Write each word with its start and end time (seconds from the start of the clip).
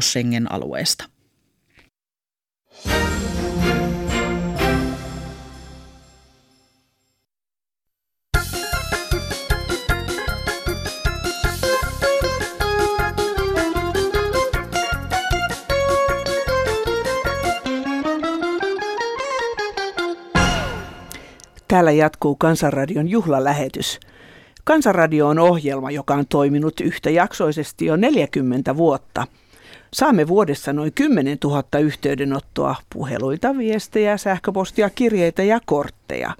Schengen-alueesta. 0.00 1.04
Täällä 21.68 21.90
jatkuu 21.90 22.36
Kansanradion 22.36 23.08
juhlalähetys. 23.08 24.00
Kansanradio 24.64 25.28
on 25.28 25.38
ohjelma, 25.38 25.90
joka 25.90 26.14
on 26.14 26.26
toiminut 26.26 26.80
yhtäjaksoisesti 26.80 27.86
jo 27.86 27.96
40 27.96 28.76
vuotta. 28.76 29.26
Saamme 29.94 30.28
vuodessa 30.28 30.72
noin 30.72 30.92
10 30.94 31.38
000 31.44 31.78
yhteydenottoa, 31.80 32.74
puheluita, 32.92 33.58
viestejä, 33.58 34.16
sähköpostia, 34.16 34.90
kirjeitä 34.90 35.42
ja 35.42 35.60
kortteja. 35.64 36.34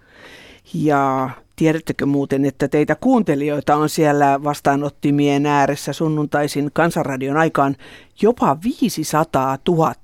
Ja 0.74 1.30
tiedättekö 1.56 2.06
muuten, 2.06 2.44
että 2.44 2.68
teitä 2.68 2.94
kuuntelijoita 2.94 3.76
on 3.76 3.88
siellä 3.88 4.40
vastaanottimien 4.44 5.46
ääressä 5.46 5.92
sunnuntaisin 5.92 6.70
Kansanradion 6.72 7.36
aikaan 7.36 7.76
jopa 8.22 8.56
500 8.64 9.58
000, 9.68 9.94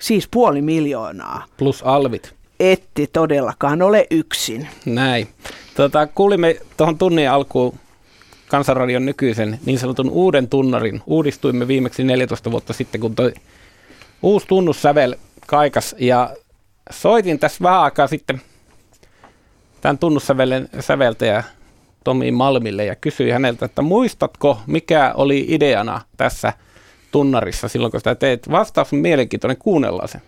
siis 0.00 0.28
puoli 0.30 0.62
miljoonaa. 0.62 1.44
Plus 1.56 1.82
alvit 1.82 2.34
etti 2.60 3.06
todellakaan 3.06 3.82
ole 3.82 4.06
yksin. 4.10 4.68
Näin. 4.86 5.28
Tota, 5.76 6.06
kuulimme 6.06 6.56
tuohon 6.76 6.98
tunnin 6.98 7.30
alkuun 7.30 7.74
Kansanradion 8.50 9.06
nykyisen 9.06 9.58
niin 9.66 9.78
sanotun 9.78 10.10
uuden 10.10 10.48
tunnarin. 10.48 11.02
Uudistuimme 11.06 11.68
viimeksi 11.68 12.04
14 12.04 12.50
vuotta 12.50 12.72
sitten, 12.72 13.00
kun 13.00 13.14
toi 13.14 13.32
uusi 14.22 14.46
tunnussävel 14.46 15.14
kaikas. 15.46 15.96
Ja 15.98 16.30
soitin 16.90 17.38
tässä 17.38 17.62
vähän 17.62 17.80
aikaa 17.80 18.06
sitten 18.06 18.40
tämän 19.80 19.98
tunnussävelen 19.98 20.68
säveltäjä 20.80 21.44
Tomi 22.04 22.30
Malmille 22.30 22.84
ja 22.84 22.94
kysyin 22.94 23.32
häneltä, 23.32 23.64
että 23.64 23.82
muistatko, 23.82 24.58
mikä 24.66 25.12
oli 25.16 25.46
ideana 25.48 26.00
tässä 26.16 26.52
tunnarissa 27.12 27.68
silloin, 27.68 27.90
kun 27.90 28.00
sitä 28.00 28.14
teet? 28.14 28.50
Vastaus 28.50 28.92
on 28.92 28.98
mielenkiintoinen, 28.98 29.56
kuunnellaan 29.56 30.08
se. 30.08 30.20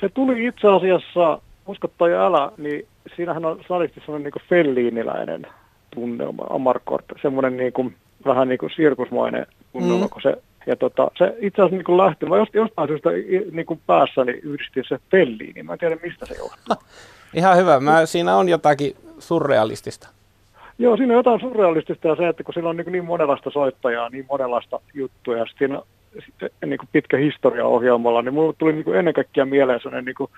Se 0.00 0.08
tuli 0.08 0.46
itse 0.46 0.68
asiassa, 0.68 1.38
usko 1.66 1.88
tai 1.88 2.14
älä, 2.14 2.52
niin 2.58 2.86
siinähän 3.16 3.44
on 3.44 3.60
salisti 3.68 4.00
sellainen 4.00 4.32
niin 4.34 4.48
felliiniläinen 4.48 5.46
tunnelma, 5.94 6.46
Amarkort, 6.50 7.04
semmoinen 7.22 7.56
niin 7.56 7.72
kuin, 7.72 7.94
vähän 8.24 8.48
niin 8.48 8.58
kuin 8.58 8.72
sirkusmainen 8.76 9.46
tunnelma, 9.72 10.04
mm. 10.04 10.10
kun 10.10 10.22
se 10.22 10.36
ja 10.66 10.76
tota, 10.76 11.10
se 11.18 11.36
itse 11.40 11.62
asiassa 11.62 11.90
niin 11.90 11.98
lähti, 11.98 12.26
mä 12.26 12.36
jostain 12.54 12.88
syystä 12.88 13.10
niin 13.52 13.66
kuin 13.66 13.80
päässäni 13.86 14.32
yhdistin 14.32 14.84
se 14.88 14.98
Felliini, 15.10 15.62
mä 15.62 15.72
en 15.72 15.78
tiedä 15.78 15.96
mistä 16.02 16.26
se 16.26 16.34
johtuu. 16.34 16.76
Ihan 17.34 17.56
hyvä, 17.56 17.80
mä, 17.80 18.06
siinä 18.06 18.36
on 18.36 18.48
jotakin 18.48 18.96
surrealistista. 19.18 20.08
Joo, 20.78 20.96
siinä 20.96 21.12
on 21.12 21.16
jotain 21.16 21.40
surrealistista 21.40 22.08
ja 22.08 22.16
se, 22.16 22.28
että 22.28 22.44
kun 22.44 22.54
sillä 22.54 22.68
on 22.68 22.76
niin, 22.76 22.92
niin 22.92 23.04
monenlaista 23.04 23.50
soittajaa, 23.50 24.08
niin 24.08 24.26
monenlaista 24.30 24.80
juttuja, 24.94 25.38
ja 25.38 25.44
siinä 25.58 25.80
niin 26.66 26.78
kuin 26.78 26.88
pitkä 26.92 27.16
historia 27.16 27.66
ohjelmalla, 27.66 28.22
niin 28.22 28.34
mulle 28.34 28.54
tuli 28.58 28.72
niin 28.72 28.84
kuin 28.84 28.98
ennen 28.98 29.14
kaikkea 29.14 29.46
mieleen 29.46 29.80
sellainen 29.80 30.04
niin 30.04 30.14
kuin 30.14 30.30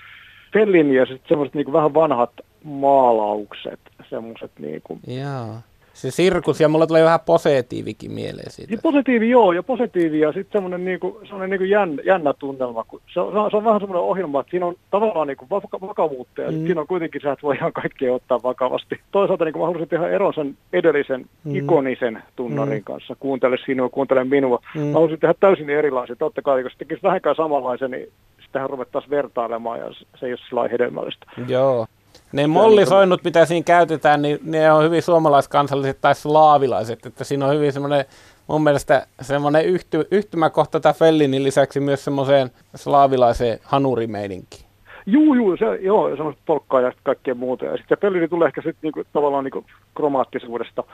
Fellini 0.52 0.94
ja 0.94 1.06
sitten 1.06 1.28
semmoiset 1.28 1.54
niin 1.54 1.64
kuin 1.64 1.72
vähän 1.72 1.94
vanhat 1.94 2.30
maalaukset, 2.64 3.80
semmoiset 4.10 4.50
niin 4.58 4.80
kuin. 4.84 5.00
Jaa. 5.06 5.62
Se 5.94 6.10
sirkus, 6.10 6.60
ja 6.60 6.68
mulla 6.68 6.86
tulee 6.86 7.04
vähän 7.04 7.20
positiivikin 7.26 8.12
mieleen 8.12 8.50
siitä. 8.50 8.72
Ja 8.74 8.78
positiivi, 8.82 9.30
joo, 9.30 9.52
ja 9.52 9.62
positiivi, 9.62 10.20
ja 10.20 10.32
sitten 10.32 10.52
semmoinen, 10.52 10.84
niinku, 10.84 11.20
semmoinen 11.22 11.50
niinku 11.50 11.64
jännä, 11.64 12.02
jännä 12.02 12.32
tunnelma. 12.38 12.84
Kun 12.84 13.00
se, 13.12 13.20
on, 13.20 13.50
se 13.50 13.56
on 13.56 13.64
vähän 13.64 13.80
semmoinen 13.80 14.08
ohjelma, 14.08 14.40
että 14.40 14.50
siinä 14.50 14.66
on 14.66 14.74
tavallaan 14.90 15.26
niinku 15.26 15.46
vaka- 15.50 15.80
vakavuutta, 15.80 16.42
ja 16.42 16.50
mm. 16.50 16.66
siinä 16.66 16.80
on 16.80 16.86
kuitenkin 16.86 17.20
se, 17.20 17.30
että 17.30 17.42
voi 17.42 17.56
ihan 17.56 17.72
kaikkea 17.72 18.14
ottaa 18.14 18.42
vakavasti. 18.42 19.00
Toisaalta 19.12 19.44
niinku 19.44 19.58
mä 19.58 19.64
haluaisin 19.64 19.88
tehdä 19.88 20.08
eron 20.08 20.34
sen 20.34 20.56
edellisen 20.72 21.26
mm. 21.44 21.56
ikonisen 21.56 22.22
tunnarin 22.36 22.78
mm. 22.78 22.84
kanssa. 22.84 23.16
Kuuntele 23.20 23.56
sinua, 23.66 23.88
kuuntele 23.88 24.24
minua. 24.24 24.62
Mm. 24.74 24.80
Mä 24.80 24.92
haluaisin 24.92 25.20
tehdä 25.20 25.34
täysin 25.40 25.70
erilaisen. 25.70 26.16
Totta 26.16 26.42
kai, 26.42 26.62
jos 26.62 26.76
tekisi 26.78 27.02
vähänkään 27.02 27.36
samanlaisen, 27.36 27.90
niin 27.90 28.08
sitähän 28.46 28.70
ruvettaisiin 28.70 29.10
vertailemaan, 29.10 29.78
ja 29.78 29.92
se 30.20 30.26
ei 30.26 30.32
ole 30.32 30.40
sillä 30.48 30.68
hedelmällistä. 30.68 31.26
Joo. 31.48 31.86
Ne 32.32 32.46
mollisoinnut, 32.46 33.24
mitä 33.24 33.46
siinä 33.46 33.64
käytetään, 33.64 34.22
niin 34.22 34.38
ne 34.42 34.72
on 34.72 34.84
hyvin 34.84 35.02
suomalaiskansalliset 35.02 36.00
tai 36.00 36.14
slaavilaiset, 36.14 37.06
että 37.06 37.24
siinä 37.24 37.46
on 37.46 37.54
hyvin 37.54 37.72
semmoinen 37.72 38.04
mun 38.46 38.62
mielestä 38.64 39.06
semmoinen 39.22 39.64
yhty, 39.64 40.08
yhtymäkohta 40.10 40.80
tämä 40.80 40.92
Fellinin 40.92 41.44
lisäksi 41.44 41.80
myös 41.80 42.04
semmoiseen 42.04 42.50
slaavilaiseen 42.74 43.58
hanurimeininkiin. 43.62 44.64
Juu, 45.06 45.34
juu, 45.34 45.56
se, 45.56 45.64
joo, 45.80 46.08
ja 46.08 46.16
semmoista 46.16 46.42
polkkaa 46.46 46.80
ja 46.80 46.92
kaikkea 47.02 47.34
muuta. 47.34 47.64
Ja 47.64 47.76
sitten 47.76 47.98
Fellini 47.98 48.28
tulee 48.28 48.46
ehkä 48.46 48.60
sitten 48.60 48.78
niinku, 48.82 49.02
tavallaan 49.12 49.44
niinku 49.44 49.64
kromaattisuudesta. 49.94 50.84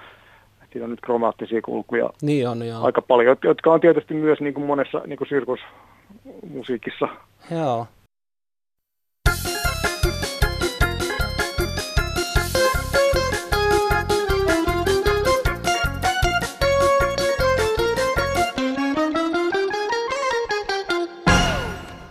Siinä 0.73 0.85
on 0.85 0.91
nyt 0.91 1.01
kromaattisia 1.01 1.63
kulkuja 1.63 2.11
niin 2.23 2.49
on, 2.49 2.67
joo. 2.67 2.85
aika 2.85 3.03
paljon, 3.03 3.37
jotka 3.45 3.73
on 3.73 3.81
tietysti 3.81 4.15
myös 4.15 4.41
niinku 4.41 4.61
monessa 4.61 5.03
niinku 5.07 5.25
sirkusmusiikissa. 5.25 7.09
Joo. 7.51 7.87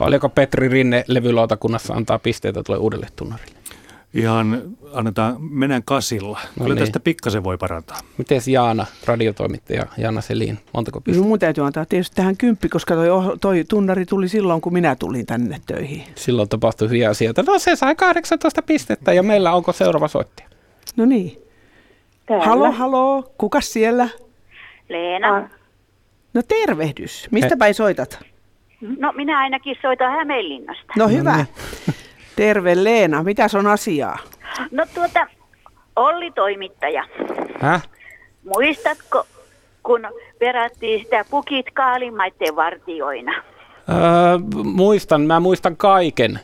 Paljonko 0.09 0.30
Petri 0.30 0.70
Rinne 0.70 1.03
levylautakunnassa 1.08 1.94
antaa 1.94 2.20
pisteitä 2.20 2.64
tulee 2.64 2.80
uudelle 2.80 3.08
tunnarille? 3.16 3.56
Ihan 4.14 4.62
annetaan, 4.94 5.36
mennään 5.40 5.84
kasilla. 5.86 6.40
No 6.56 6.64
Kyllä 6.64 6.75
niin. 6.75 6.84
tästä 6.84 7.00
pikkasen 7.00 7.44
voi 7.44 7.58
parantaa. 7.58 7.97
Miten 8.18 8.42
Jaana, 8.47 8.86
radiotoimittaja 9.06 9.86
Jaana 9.97 10.22
Selin, 10.22 10.59
montako 10.74 11.02
pistettä? 11.02 11.24
No, 11.24 11.30
mun 11.30 11.40
täytyy 11.40 11.66
antaa 11.66 11.86
tietysti 11.86 12.16
tähän 12.16 12.38
kymppi, 12.38 12.70
koska 12.70 12.96
toi, 12.96 13.38
toi 13.42 13.64
tunnari 13.70 14.06
tuli 14.06 14.30
silloin, 14.30 14.62
kun 14.62 14.74
minä 14.74 14.96
tulin 14.96 15.25
tänne 15.25 15.62
töihin. 15.66 16.03
Silloin 16.16 16.50
tapahtui 16.50 16.88
hyviä 16.88 17.09
asioita. 17.09 17.44
No 17.44 17.59
se 17.59 17.76
sai 17.76 17.96
18 17.96 18.62
pistettä 18.62 19.14
ja 19.14 19.24
meillä 19.24 19.53
onko 19.53 19.72
seuraava 19.72 20.08
soittaja? 20.08 20.50
No 20.96 21.06
niin. 21.06 21.41
Täällä. 22.26 22.46
Halo, 22.46 22.72
halo. 22.72 23.34
Kukas 23.38 23.74
siellä? 23.74 24.09
Leena. 24.90 25.50
No 26.34 26.41
tervehdys. 26.47 27.28
Mistä 27.31 27.58
päin 27.58 27.74
soitat? 27.74 28.28
No 28.81 29.12
minä 29.12 29.40
ainakin 29.40 29.78
soitan 29.81 30.12
Hämeenlinnasta. 30.12 30.94
No 30.97 31.07
hyvä. 31.07 31.31
No 31.31 31.38
niin. 31.38 31.95
Terve 32.35 32.84
Leena, 32.84 33.23
mitäs 33.23 33.56
on 33.56 33.67
asiaa? 33.67 34.17
No 34.72 34.85
tuota, 34.95 35.28
Olli 35.95 36.31
toimittaja. 36.31 37.03
Häh? 37.59 37.88
Muistatko, 38.44 39.25
kun 39.84 40.07
perättiin 40.40 41.03
sitä 41.03 41.25
pukit 41.29 41.66
kaalimaiden 41.73 42.56
vartioina? 42.56 43.34
Öö, 43.90 44.38
muistan, 44.63 45.22
mä 45.22 45.40
muistan 45.40 45.78
kaiken. 45.78 46.40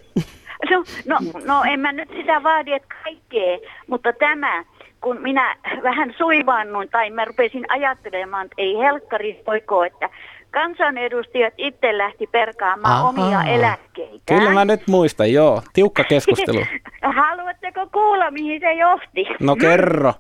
No, 0.72 0.84
no, 1.06 1.18
no 1.46 1.64
en 1.64 1.80
mä 1.80 1.92
nyt 1.92 2.10
sitä 2.10 2.44
vaadi, 2.44 2.74
että 2.74 2.96
kaikkea, 3.04 3.58
mutta 3.88 4.14
tämä, 4.14 4.64
kun 5.02 5.22
minä 5.22 5.56
vähän 5.84 6.14
suivaannuin 6.18 6.90
tai 6.90 7.10
mä 7.10 7.26
rupesin 7.26 7.66
ajattelemaan, 7.72 8.46
että 8.46 8.56
ei 8.58 8.78
helkkari 8.78 9.42
poiko, 9.46 9.84
että 9.84 10.10
kansanedustajat 10.56 11.54
itse 11.58 11.98
lähti 11.98 12.28
perkaamaan 12.28 12.96
Aha. 12.96 13.10
omia 13.10 13.44
eläkkeitä. 13.44 14.24
Kyllä 14.26 14.50
mä 14.50 14.66
nyt 14.66 14.88
muistan, 14.88 15.34
joo. 15.34 15.62
Tiukka 15.74 16.04
keskustelu. 16.04 16.66
Haluatteko 17.22 17.88
kuulla, 17.94 18.32
mihin 18.32 18.62
se 18.62 18.74
johti? 18.74 19.26
No 19.40 19.56
kerro. 19.56 20.14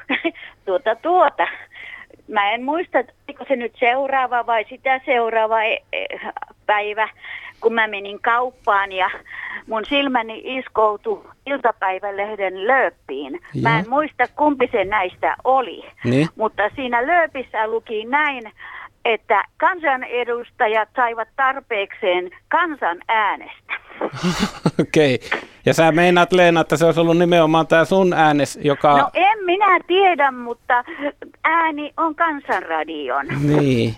tuota, 0.66 0.94
tuota. 0.94 1.46
Mä 2.28 2.52
en 2.52 2.64
muista, 2.64 2.98
oliko 2.98 3.44
se 3.48 3.56
nyt 3.56 3.72
seuraava 3.78 4.46
vai 4.46 4.64
sitä 4.68 5.00
seuraava 5.04 5.62
e- 5.62 5.84
e- 5.92 6.30
päivä, 6.66 7.08
kun 7.60 7.74
mä 7.74 7.86
menin 7.86 8.20
kauppaan 8.20 8.92
ja 8.92 9.10
mun 9.66 9.84
silmäni 9.84 10.42
iskoutui 10.44 11.24
iltapäivälehden 11.46 12.66
lööppiin. 12.66 13.40
Mä 13.62 13.78
en 13.78 13.88
muista, 13.88 14.24
kumpi 14.36 14.68
se 14.72 14.84
näistä 14.84 15.36
oli, 15.44 15.84
niin? 16.04 16.28
mutta 16.36 16.62
siinä 16.76 17.06
lööpissä 17.06 17.66
luki 17.66 18.04
näin, 18.04 18.52
että 19.04 19.44
kansanedustajat 19.56 20.88
saivat 20.96 21.28
tarpeekseen 21.36 22.30
kansan 22.48 22.98
äänestä. 23.08 23.72
Okei. 24.80 25.14
Okay. 25.26 25.40
Ja 25.66 25.74
sä 25.74 25.92
meinaat 25.92 26.32
Leena, 26.32 26.60
että 26.60 26.76
se 26.76 26.86
olisi 26.86 27.00
ollut 27.00 27.18
nimenomaan 27.18 27.66
tämä 27.66 27.84
sun 27.84 28.12
äänes, 28.12 28.58
joka... 28.62 28.98
No 28.98 29.10
en 29.14 29.44
minä 29.44 29.80
tiedä, 29.86 30.30
mutta 30.30 30.84
ääni 31.44 31.92
on 31.96 32.14
kansanradion. 32.14 33.26
Niin. 33.56 33.94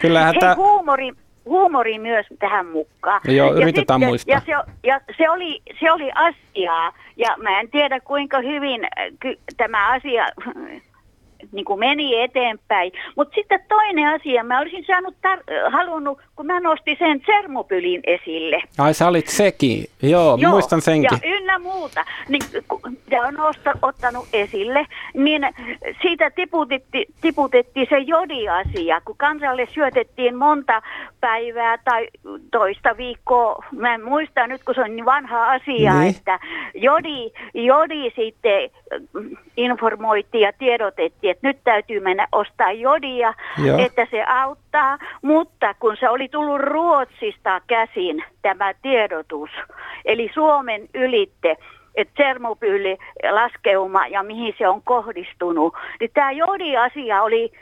Kyllähän 0.00 0.34
tämä... 0.40 0.54
huumori, 0.54 1.12
huumori 1.44 1.98
myös 1.98 2.26
tähän 2.38 2.66
mukaan. 2.66 3.20
Joo, 3.24 3.54
yritetään 3.54 4.00
ja 4.00 4.08
muistaa. 4.08 4.34
Ja, 4.34 4.40
se, 4.40 4.72
ja 4.84 5.00
se, 5.16 5.30
oli, 5.30 5.62
se 5.80 5.92
oli 5.92 6.10
asiaa, 6.14 6.92
ja 7.16 7.36
mä 7.42 7.60
en 7.60 7.70
tiedä 7.70 8.00
kuinka 8.00 8.40
hyvin 8.40 8.80
ky, 9.20 9.38
tämä 9.56 9.92
asia 9.92 10.26
niin 11.52 11.64
kuin 11.64 11.80
meni 11.80 12.20
eteenpäin. 12.20 12.92
Mutta 13.16 13.34
sitten 13.34 13.60
toinen 13.68 14.08
asia, 14.08 14.44
mä 14.44 14.60
olisin 14.60 14.84
saanut 14.86 15.14
tar- 15.26 15.70
halunnut, 15.70 16.18
kun 16.36 16.46
mä 16.46 16.60
nostin 16.60 16.96
sen 16.98 17.20
Tsermopylin 17.20 18.00
esille. 18.04 18.62
Ai 18.78 18.94
sä 18.94 19.08
olit 19.08 19.26
sekin, 19.28 19.84
joo, 20.02 20.36
joo 20.40 20.50
muistan 20.52 20.80
senkin. 20.80 21.18
Ja 21.22 21.36
ynnä 21.36 21.58
muuta, 21.58 22.04
niin 22.28 22.42
kun 22.68 22.80
on 23.28 23.54
ottanut 23.82 24.28
esille, 24.32 24.86
niin 25.14 25.42
siitä 26.02 26.30
tiputettiin, 26.30 27.14
tiputettiin 27.20 27.86
se 27.90 27.98
jodiasia, 27.98 29.00
kun 29.04 29.16
kansalle 29.16 29.68
syötettiin 29.74 30.36
monta 30.36 30.82
päivää 31.20 31.78
tai 31.84 32.08
toista 32.50 32.96
viikkoa, 32.96 33.64
mä 33.72 33.94
en 33.94 34.04
muista 34.04 34.46
nyt, 34.46 34.64
kun 34.64 34.74
se 34.74 34.80
on 34.80 34.96
niin 34.96 35.04
vanha 35.04 35.50
asia, 35.50 35.94
niin. 35.94 36.16
että 36.16 36.38
jodi, 36.74 37.30
jodi 37.54 38.10
sitten 38.16 38.70
informoitiin 39.56 40.42
ja 40.42 40.52
tiedotettiin, 40.52 41.30
että 41.30 41.41
nyt 41.42 41.58
täytyy 41.64 42.00
mennä 42.00 42.28
ostaa 42.32 42.72
jodia, 42.72 43.34
Joo. 43.64 43.78
että 43.78 44.06
se 44.10 44.24
auttaa. 44.24 44.98
Mutta 45.22 45.74
kun 45.74 45.96
se 46.00 46.08
oli 46.08 46.28
tullut 46.28 46.60
Ruotsista 46.60 47.60
käsin 47.66 48.24
tämä 48.42 48.74
tiedotus, 48.82 49.50
eli 50.04 50.30
Suomen 50.34 50.88
ylitte, 50.94 51.56
että 51.94 52.14
Tsernobyli 52.14 52.96
laskeuma 53.30 54.06
ja 54.06 54.22
mihin 54.22 54.54
se 54.58 54.68
on 54.68 54.82
kohdistunut. 54.84 55.74
Niin 56.00 56.10
tämä 56.14 56.32
jodiasia 56.32 57.22
oli 57.22 57.52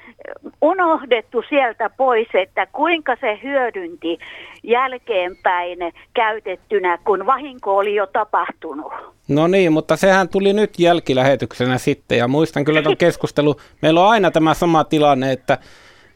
unohdettu 0.62 1.42
sieltä 1.48 1.90
pois, 1.90 2.28
että 2.34 2.66
kuinka 2.66 3.16
se 3.20 3.38
hyödynti 3.42 4.18
jälkeenpäin 4.62 5.78
käytettynä, 6.14 6.98
kun 7.04 7.26
vahinko 7.26 7.76
oli 7.76 7.94
jo 7.94 8.06
tapahtunut. 8.06 8.92
No 9.28 9.46
niin, 9.46 9.72
mutta 9.72 9.96
sehän 9.96 10.28
tuli 10.28 10.52
nyt 10.52 10.70
jälkilähetyksenä 10.78 11.78
sitten 11.78 12.18
ja 12.18 12.28
muistan 12.28 12.64
kyllä 12.64 12.82
tuon 12.84 12.96
keskustelu. 12.96 13.56
Meillä 13.82 14.00
on 14.00 14.10
aina 14.10 14.30
tämä 14.30 14.54
sama 14.54 14.84
tilanne, 14.84 15.32
että 15.32 15.58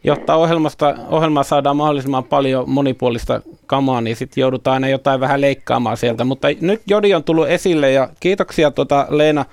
jotta 0.05 0.35
ohjelmasta, 0.35 0.95
ohjelmaa 1.09 1.43
saadaan 1.43 1.77
mahdollisimman 1.77 2.23
paljon 2.23 2.69
monipuolista 2.69 3.41
kamaa, 3.65 4.01
niin 4.01 4.15
sitten 4.15 4.41
joudutaan 4.41 4.73
aina 4.73 4.87
jotain 4.87 5.19
vähän 5.19 5.41
leikkaamaan 5.41 5.97
sieltä. 5.97 6.23
Mutta 6.23 6.47
nyt 6.61 6.81
Jodi 6.87 7.13
on 7.13 7.23
tullut 7.23 7.47
esille 7.47 7.91
ja 7.91 8.09
kiitoksia 8.19 8.71
tuota 8.71 9.07
Leena 9.09 9.45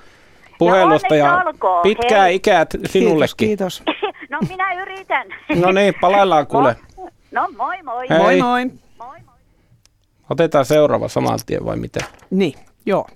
puhelusta 0.57 1.15
ja, 1.15 1.25
ja 1.25 1.43
pitkää 1.83 2.23
Hei. 2.23 2.35
ikää 2.35 2.65
sinullekin. 2.85 3.35
Kiitos, 3.37 3.83
kiitos. 3.85 4.13
No 4.29 4.39
minä 4.49 4.73
yritän. 4.81 5.27
No 5.55 5.71
niin, 5.71 5.93
palaillaan 6.01 6.47
kuule. 6.47 6.75
No 7.31 7.47
moi 7.57 7.83
moi. 7.83 8.09
Hei. 8.09 8.17
Moi 8.19 8.41
moi. 8.41 8.65
moi, 8.97 9.19
moi. 9.25 9.35
Otetaan 10.29 10.65
seuraava 10.65 11.07
saman 11.07 11.39
tien 11.45 11.65
vai 11.65 11.75
mitä? 11.75 11.99
Niin, 12.29 12.53
joo. 12.85 13.07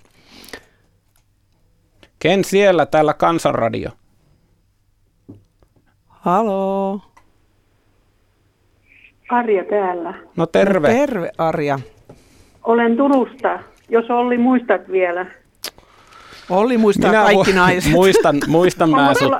Ken 2.19 2.43
siellä 2.43 2.85
täällä 2.85 3.13
Kansanradio? 3.13 3.89
Halo. 6.07 7.01
Arja 9.29 9.63
täällä. 9.63 10.13
No 10.35 10.45
terve. 10.45 10.87
No 10.87 10.93
terve 10.93 11.31
Arja. 11.37 11.79
Olen 12.63 12.97
Turusta, 12.97 13.59
jos 13.89 14.09
Olli 14.09 14.37
muistat 14.37 14.81
vielä. 14.91 15.25
Olli 16.49 16.77
muistaa 16.77 17.11
Minä 17.11 17.23
kaikki 17.23 17.53
naiset. 17.53 17.91
Muistan, 17.99 18.35
muistan 18.47 18.89
mä 18.89 19.13
sut. 19.13 19.33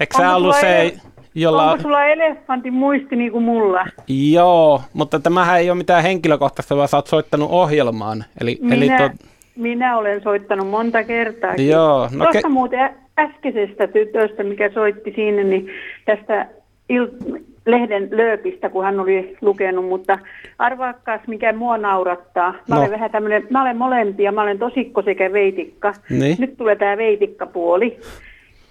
Eikö 0.00 0.16
sä 0.16 0.36
ollut 0.36 0.56
se, 0.56 0.88
ele- 0.88 1.00
jolla... 1.34 1.70
Onko 1.72 1.82
sulla 1.82 2.04
elefantin 2.04 2.74
muisti 2.74 3.16
niin 3.16 3.32
kuin 3.32 3.44
mulla? 3.44 3.86
Joo, 4.08 4.82
mutta 4.92 5.20
tämähän 5.20 5.58
ei 5.58 5.70
ole 5.70 5.78
mitään 5.78 6.02
henkilökohtaista, 6.02 6.76
vaan 6.76 6.88
sä 6.88 6.96
oot 6.96 7.06
soittanut 7.06 7.50
ohjelmaan. 7.50 8.24
Eli, 8.40 8.58
minä, 8.60 8.74
eli 8.74 8.88
to... 8.88 9.24
minä 9.56 9.98
olen 9.98 10.22
soittanut 10.22 10.68
monta 10.68 11.04
kertaa. 11.04 11.54
Joo. 11.54 12.08
No 12.12 12.24
Tuosta 12.24 12.42
ke... 12.42 12.48
muuten 12.48 12.90
äskeisestä 13.18 13.86
tytöstä, 13.86 14.44
mikä 14.44 14.70
soitti 14.74 15.12
siinä, 15.16 15.42
niin 15.44 15.70
tästä 16.04 16.46
il- 16.92 17.42
lehden 17.70 18.08
lööpistä, 18.10 18.68
kun 18.68 18.84
hän 18.84 19.00
oli 19.00 19.36
lukenut, 19.40 19.84
mutta 19.84 20.18
arvaakkaas, 20.58 21.20
mikä 21.26 21.52
mua 21.52 21.78
naurattaa. 21.78 22.52
Mä 22.52 22.74
no. 22.74 22.80
olen 22.80 22.90
vähän 22.90 23.10
tämmönen, 23.10 23.46
mä 23.50 23.62
olen 23.62 23.76
molempia, 23.76 24.32
mä 24.32 24.42
olen 24.42 24.58
tosikko 24.58 25.02
sekä 25.02 25.32
veitikka. 25.32 25.94
Niin. 26.10 26.36
Nyt 26.40 26.56
tulee 26.56 26.76
tämä 26.76 26.96
veitikkapuoli. 26.96 27.98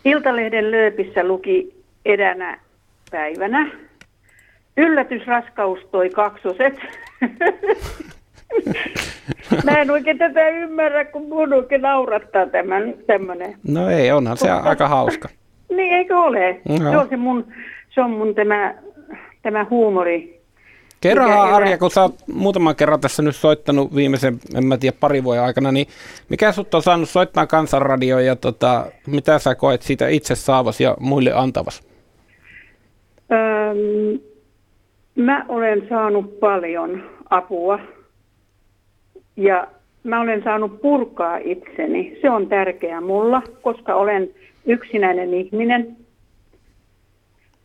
Iltalehden 0.05 0.71
lööpissä 0.71 1.23
luki 1.23 1.73
edänä 2.05 2.59
päivänä. 3.11 3.71
Yllätysraskaus 4.77 5.79
toi 5.91 6.09
kaksoset. 6.09 6.79
Mä 9.65 9.81
en 9.81 9.91
oikein 9.91 10.17
tätä 10.17 10.50
ymmärrä, 10.50 11.05
kun 11.05 11.29
mun 11.29 11.53
oikein 11.53 11.81
naurattaa 11.81 12.45
tämän 12.45 12.93
tämmönen. 13.07 13.55
No 13.67 13.89
ei, 13.89 14.11
onhan 14.11 14.38
se 14.38 14.51
aika 14.51 14.88
hauska. 14.88 15.29
Niin, 15.69 15.93
eikö 15.93 16.17
ole? 16.17 16.61
No. 16.69 16.91
Se 16.91 16.97
on 16.97 17.09
se 17.09 17.17
mun, 17.17 17.47
se 17.89 18.01
on 18.01 18.11
mun 18.11 18.35
tämä, 18.35 18.73
tämä 19.47 19.65
huumori. 19.69 20.41
Kerrohan 21.01 21.53
Arja, 21.53 21.77
kun 21.77 21.91
sä 21.91 22.01
oot 22.01 22.15
muutaman 22.33 22.75
kerran 22.75 22.99
tässä 22.99 23.21
nyt 23.23 23.35
soittanut 23.35 23.95
viimeisen, 23.95 24.39
en 24.55 24.65
mä 24.65 24.77
tiedä, 24.77 24.97
pari 24.99 25.23
vuoden 25.23 25.44
aikana, 25.44 25.71
niin 25.71 25.88
mikä 26.29 26.51
sut 26.51 26.73
on 26.73 26.81
saanut 26.81 27.09
soittaa 27.09 27.47
kansanradioon 27.47 28.25
ja 28.25 28.35
tota, 28.35 28.85
mitä 29.07 29.39
sä 29.39 29.55
koet 29.55 29.81
siitä 29.81 30.07
itse 30.07 30.35
saavas 30.35 30.81
ja 30.81 30.97
muille 30.99 31.33
antavas? 31.33 31.83
Öm, 33.31 34.19
mä 35.15 35.45
olen 35.47 35.85
saanut 35.89 36.39
paljon 36.39 37.03
apua 37.29 37.79
ja 39.35 39.67
mä 40.03 40.21
olen 40.21 40.43
saanut 40.43 40.81
purkaa 40.81 41.38
itseni. 41.38 42.17
Se 42.21 42.29
on 42.29 42.47
tärkeää 42.47 43.01
mulla, 43.01 43.41
koska 43.61 43.95
olen 43.95 44.29
yksinäinen 44.65 45.33
ihminen 45.33 45.97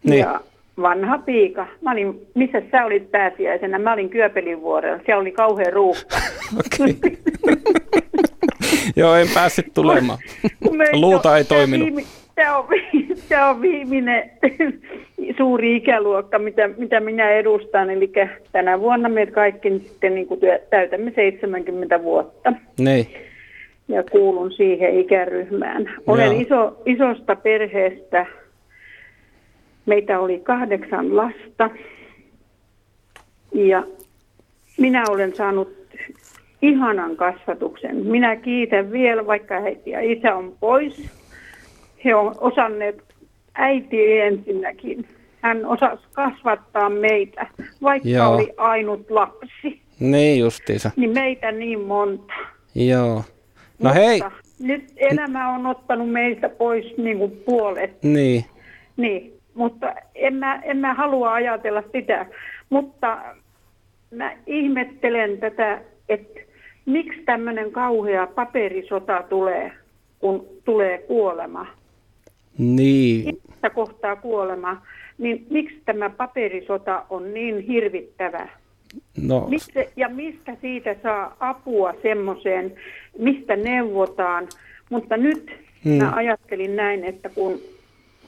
niin. 0.04 0.20
ja 0.20 0.40
vanha 0.82 1.18
piika. 1.18 1.66
Mä 1.80 1.92
olin, 1.92 2.26
missä 2.34 2.62
sä 2.70 2.84
olit 2.84 3.10
pääsiäisenä? 3.10 3.78
Mä 3.78 3.92
olin 3.92 4.10
Kyöpelin 4.10 4.60
vuorella. 4.60 5.02
Siellä 5.06 5.20
oli 5.20 5.32
kauhean 5.32 5.72
ruuhka. 5.72 6.16
Okei. 6.60 6.96
Joo, 8.96 9.14
en 9.14 9.28
päässyt 9.34 9.66
tulemaan. 9.74 10.18
Luuta 10.92 11.36
ei 11.36 11.44
toiminut. 11.44 11.86
Viime, 11.86 12.02
tämä 12.34 12.58
on, 12.58 12.64
tämä 13.28 13.48
on 13.50 13.60
viimeinen 13.60 14.30
suuri 15.36 15.76
ikäluokka, 15.76 16.38
mitä, 16.38 16.68
mitä 16.68 17.00
minä 17.00 17.30
edustan. 17.30 17.90
Eli 17.90 18.12
tänä 18.52 18.80
vuonna 18.80 19.08
me 19.08 19.26
kaikki 19.26 19.70
sitten 19.70 20.14
niin 20.14 20.26
kuin 20.26 20.40
täytämme 20.70 21.12
70 21.14 22.02
vuotta. 22.02 22.52
Niin. 22.78 23.06
Ja 23.88 24.02
kuulun 24.02 24.52
siihen 24.52 25.00
ikäryhmään. 25.00 25.94
Olen 26.06 26.40
iso, 26.40 26.82
isosta 26.86 27.36
perheestä. 27.36 28.26
Meitä 29.86 30.20
oli 30.20 30.40
kahdeksan 30.40 31.16
lasta. 31.16 31.70
Ja 33.54 33.84
minä 34.78 35.04
olen 35.08 35.36
saanut 35.36 35.72
ihanan 36.62 37.16
kasvatuksen. 37.16 37.96
Minä 37.96 38.36
kiitän 38.36 38.92
vielä, 38.92 39.26
vaikka 39.26 39.54
äiti 39.54 39.90
ja 39.90 40.00
isä 40.00 40.34
on 40.34 40.56
pois 40.60 41.10
he 42.04 42.14
on 42.14 42.34
osanneet 42.40 43.02
äiti 43.54 44.20
ensinnäkin. 44.20 45.08
Hän 45.40 45.66
osasi 45.66 46.02
kasvattaa 46.12 46.90
meitä, 46.90 47.46
vaikka 47.82 48.08
Joo. 48.08 48.34
oli 48.34 48.52
ainut 48.56 49.10
lapsi. 49.10 49.80
Niin 50.00 50.40
justiinsa. 50.40 50.90
Niin 50.96 51.10
meitä 51.10 51.52
niin 51.52 51.80
monta. 51.80 52.34
Joo. 52.74 53.14
No 53.14 53.22
Mutta 53.78 53.92
hei. 53.92 54.20
Nyt 54.60 54.84
elämä 54.96 55.54
on 55.54 55.66
ottanut 55.66 56.10
meistä 56.10 56.48
pois 56.48 56.96
niin 56.96 57.18
kuin 57.18 57.30
puolet. 57.30 58.02
Niin. 58.02 58.44
Niin, 58.96 59.31
mutta 59.54 59.94
en 60.14 60.34
mä, 60.34 60.60
en 60.64 60.76
mä 60.76 60.94
halua 60.94 61.32
ajatella 61.32 61.82
sitä. 61.92 62.26
Mutta 62.70 63.18
mä 64.10 64.32
ihmettelen 64.46 65.38
tätä, 65.38 65.80
että 66.08 66.40
miksi 66.86 67.20
tämmöinen 67.20 67.72
kauhea 67.72 68.26
paperisota 68.26 69.22
tulee, 69.28 69.72
kun 70.18 70.46
tulee 70.64 70.98
kuolema. 70.98 71.66
Niin. 72.58 73.38
Mistä 73.48 73.70
kohtaa 73.70 74.16
kuolema, 74.16 74.82
niin 75.18 75.46
miksi 75.50 75.82
tämä 75.84 76.10
paperisota 76.10 77.04
on 77.10 77.34
niin 77.34 77.60
hirvittävä? 77.60 78.48
No. 79.22 79.46
Mistä, 79.48 79.84
ja 79.96 80.08
mistä 80.08 80.56
siitä 80.60 80.96
saa 81.02 81.36
apua 81.40 81.94
semmoiseen, 82.02 82.74
mistä 83.18 83.56
neuvotaan. 83.56 84.48
Mutta 84.90 85.16
nyt 85.16 85.50
hmm. 85.84 85.92
mä 85.92 86.12
ajattelin 86.14 86.76
näin, 86.76 87.04
että 87.04 87.28
kun 87.28 87.58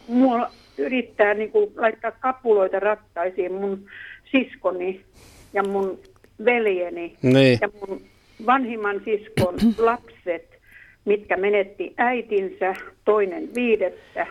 mua 0.08 0.50
yrittää 0.78 1.34
niin 1.34 1.50
kuin 1.50 1.72
laittaa 1.76 2.10
kapuloita 2.10 2.80
rattaisiin 2.80 3.52
mun 3.52 3.86
siskoni 4.30 5.00
ja 5.52 5.62
mun 5.62 5.98
veljeni 6.44 7.16
niin. 7.22 7.58
ja 7.60 7.68
mun 7.80 8.00
vanhimman 8.46 9.00
siskon 9.04 9.54
lapset, 9.78 10.58
mitkä 11.04 11.36
menetti 11.36 11.94
äitinsä, 11.96 12.74
toinen 13.04 13.48
viidettä, 13.54 14.26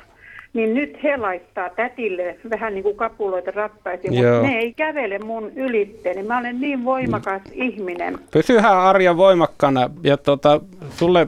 niin 0.54 0.74
nyt 0.74 1.04
he 1.04 1.18
laittaa 1.18 1.70
tätille 1.70 2.38
vähän 2.50 2.74
niin 2.74 2.84
kuin 2.84 2.96
kapuloita 2.96 3.52
rattaisiin, 3.52 4.14
mutta 4.14 4.42
ne 4.42 4.58
ei 4.60 4.74
kävele 4.74 5.20
mun 5.20 5.52
ylitteeni. 5.56 6.24
Mä 6.24 6.38
olen 6.38 6.62
niin 6.62 6.86
voimakas 6.86 7.42
mm. 7.46 7.52
ihminen. 7.54 8.20
Pysyhän 8.32 8.78
Arja 8.78 9.18
voimakkana 9.18 9.90
ja 10.04 10.18
tota, 10.18 10.62
sulle 10.90 11.28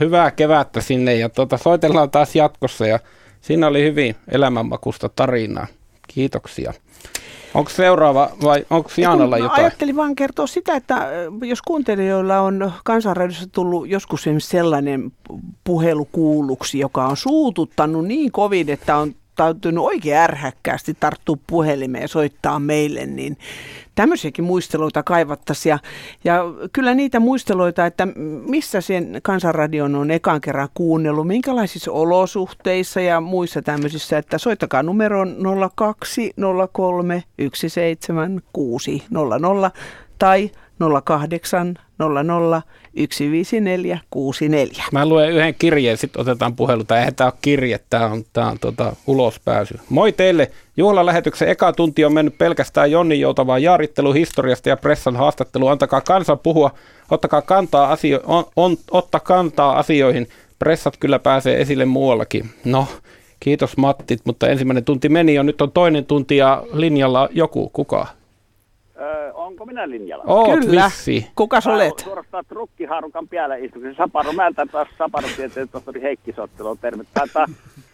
hyvää 0.00 0.30
kevättä 0.30 0.80
sinne 0.80 1.14
ja 1.14 1.28
tota, 1.28 1.56
soitellaan 1.56 2.10
taas 2.10 2.36
jatkossa 2.36 2.86
ja 2.86 2.98
Siinä 3.44 3.66
oli 3.66 3.82
hyvin 3.82 4.16
elämänmakusta 4.28 5.08
tarinaa. 5.08 5.66
Kiitoksia. 6.08 6.72
Onko 7.54 7.70
seuraava 7.70 8.30
vai 8.42 8.66
onko 8.70 8.90
Jaanalla 8.96 9.38
jotain? 9.38 9.60
Ajattelin 9.60 9.96
vaan 9.96 10.14
kertoa 10.14 10.46
sitä, 10.46 10.76
että 10.76 11.08
jos 11.42 11.62
kuuntelijoilla 11.62 12.40
on 12.40 12.72
kansanradiossa 12.84 13.46
tullut 13.52 13.88
joskus 13.88 14.24
sellainen 14.38 15.12
puhelu 15.64 16.08
kuulluksi, 16.12 16.78
joka 16.78 17.06
on 17.06 17.16
suututtanut 17.16 18.06
niin 18.06 18.32
kovin, 18.32 18.70
että 18.70 18.96
on 18.96 19.14
täytynyt 19.36 19.84
oikein 19.84 20.16
ärhäkkäästi 20.16 20.96
tarttua 21.00 21.36
puhelimeen 21.46 22.02
ja 22.02 22.08
soittaa 22.08 22.58
meille, 22.58 23.06
niin 23.06 23.36
tämmöisiäkin 23.94 24.44
muisteluita 24.44 25.02
kaivattaisiin. 25.02 25.70
Ja, 25.70 25.78
ja 26.24 26.44
kyllä 26.72 26.94
niitä 26.94 27.20
muisteluita, 27.20 27.86
että 27.86 28.08
missä 28.48 28.80
sen 28.80 29.20
kansanradion 29.22 29.94
on 29.94 30.10
ekan 30.10 30.40
kerran 30.40 30.68
kuunnellut, 30.74 31.26
minkälaisissa 31.26 31.92
olosuhteissa 31.92 33.00
ja 33.00 33.20
muissa 33.20 33.62
tämmöisissä, 33.62 34.18
että 34.18 34.38
soittakaa 34.38 34.82
numeroon 34.82 35.36
0203 35.76 37.22
17600 37.54 39.70
tai 40.18 40.50
08 41.04 41.78
00 41.98 42.62
15464. 42.94 44.84
Mä 44.92 45.06
luen 45.06 45.30
yhden 45.30 45.54
kirjeen, 45.58 45.96
sitten 45.96 46.20
otetaan 46.20 46.56
puhelu. 46.56 46.84
Tai 46.84 46.98
eihän 46.98 47.14
tämä 47.14 47.28
ole 47.28 47.38
kirje, 47.42 47.80
tämä 47.90 48.06
on, 48.06 48.24
tää 48.32 48.46
on 48.46 48.58
tota, 48.58 48.96
ulospääsy. 49.06 49.78
Moi 49.88 50.12
teille. 50.12 50.50
Juhlalähetyksen 50.76 51.48
eka 51.48 51.72
tunti 51.72 52.04
on 52.04 52.12
mennyt 52.12 52.38
pelkästään 52.38 52.90
Jonni 52.90 53.20
joutavaan 53.20 53.62
jaarittelu 53.62 54.12
historiasta 54.12 54.68
ja 54.68 54.76
pressan 54.76 55.16
haastattelu. 55.16 55.68
Antakaa 55.68 56.00
kansan 56.00 56.38
puhua, 56.38 56.70
ottakaa 57.10 57.42
kantaa, 57.42 57.92
asio- 57.92 58.22
on, 58.26 58.44
on, 58.56 58.76
otta 58.90 59.20
kantaa 59.20 59.78
asioihin. 59.78 60.28
Pressat 60.58 60.96
kyllä 60.96 61.18
pääsee 61.18 61.60
esille 61.60 61.84
muuallakin. 61.84 62.50
No, 62.64 62.86
kiitos 63.40 63.76
Mattit, 63.76 64.20
mutta 64.24 64.48
ensimmäinen 64.48 64.84
tunti 64.84 65.08
meni 65.08 65.34
jo. 65.34 65.42
Nyt 65.42 65.62
on 65.62 65.72
toinen 65.72 66.04
tunti 66.04 66.36
ja 66.36 66.62
linjalla 66.72 67.28
joku. 67.32 67.68
Kuka? 67.68 68.06
Onko 69.44 69.66
minä 69.66 69.90
linjalla? 69.90 70.24
Oot 70.26 70.60
Kyllä. 70.60 70.84
Vissi. 70.84 71.30
Kuka 71.34 71.60
sä 71.60 71.72
olet? 71.72 71.98
Suorastaan 71.98 72.44
trukkihaarukan 72.48 73.28
päällä 73.28 73.56
istuksen 73.56 73.94
Saparo. 73.94 74.32
Määltä 74.32 74.66
taas 74.72 74.88
Saparotieteen 74.98 75.68
tohtori 75.68 76.02
Heikki 76.02 76.32
Sottelo. 76.32 76.76
Terve. 76.80 77.04
Taitaa 77.14 77.46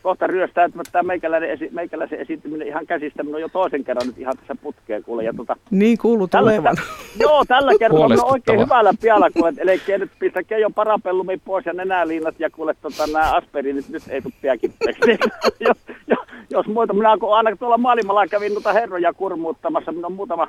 kohta 0.03 0.27
ryöstäytymättä 0.27 1.03
meikäläinen, 1.03 1.51
esi- 1.51 1.69
meikäläisen 1.73 2.21
esiintyminen 2.21 2.69
ihan 2.69 2.87
käsistä. 2.87 3.23
Minun 3.23 3.35
on 3.35 3.41
jo 3.41 3.49
toisen 3.49 3.85
kerran 3.85 4.07
nyt 4.07 4.19
ihan 4.19 4.37
tässä 4.37 4.55
putkeen 4.63 5.03
kuule. 5.03 5.25
Ja 5.25 5.33
tota, 5.37 5.57
niin 5.71 5.99
kuuluu 5.99 6.29
tulevan. 6.29 6.77
joo, 7.21 7.45
tällä 7.49 7.73
kertaa 7.79 8.05
on 8.05 8.25
oikein 8.25 8.61
hyvällä 8.61 8.93
pialla 9.01 9.31
kuule. 9.31 9.53
Eli 9.59 9.81
nyt 9.99 10.11
pistä 10.19 10.43
Keijo 10.43 10.71
parapellumi 10.71 11.41
pois 11.45 11.67
ja 11.67 11.73
nenäliinat 11.73 12.35
ja 12.39 12.51
kuule 12.51 12.75
tota, 12.83 13.07
nämä 13.07 13.33
aspiriinit 13.33 13.89
nyt 13.89 14.03
ei 14.09 14.23
tule 14.23 14.35
piäkippeeksi. 14.43 15.11
jos, 15.61 15.77
jos, 16.07 16.19
jos 16.51 16.67
muita, 16.67 16.93
minä 16.93 17.17
kun 17.21 17.37
aina 17.37 17.57
tuolla 17.57 17.79
maailmalla 17.79 18.27
kävin 18.27 18.55
noita 18.55 18.73
herroja 18.73 19.13
kurmuuttamassa, 19.13 19.93
minä 19.93 20.07
on 20.07 20.13
muutama 20.13 20.49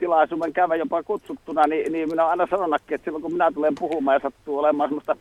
tilaisuuden 0.00 0.52
käydä 0.52 0.76
jopa 0.76 1.02
kutsuttuna, 1.02 1.66
niin, 1.66 1.92
niin 1.92 2.08
minä 2.08 2.22
olen 2.22 2.30
aina 2.30 2.46
sanonutkin, 2.50 2.94
että 2.94 3.04
silloin 3.04 3.22
kun 3.22 3.32
minä 3.32 3.52
tulen 3.52 3.74
puhumaan 3.78 4.14
ja 4.14 4.30
sattuu 4.30 4.58
olemaan 4.58 4.88
semmoista 4.88 5.16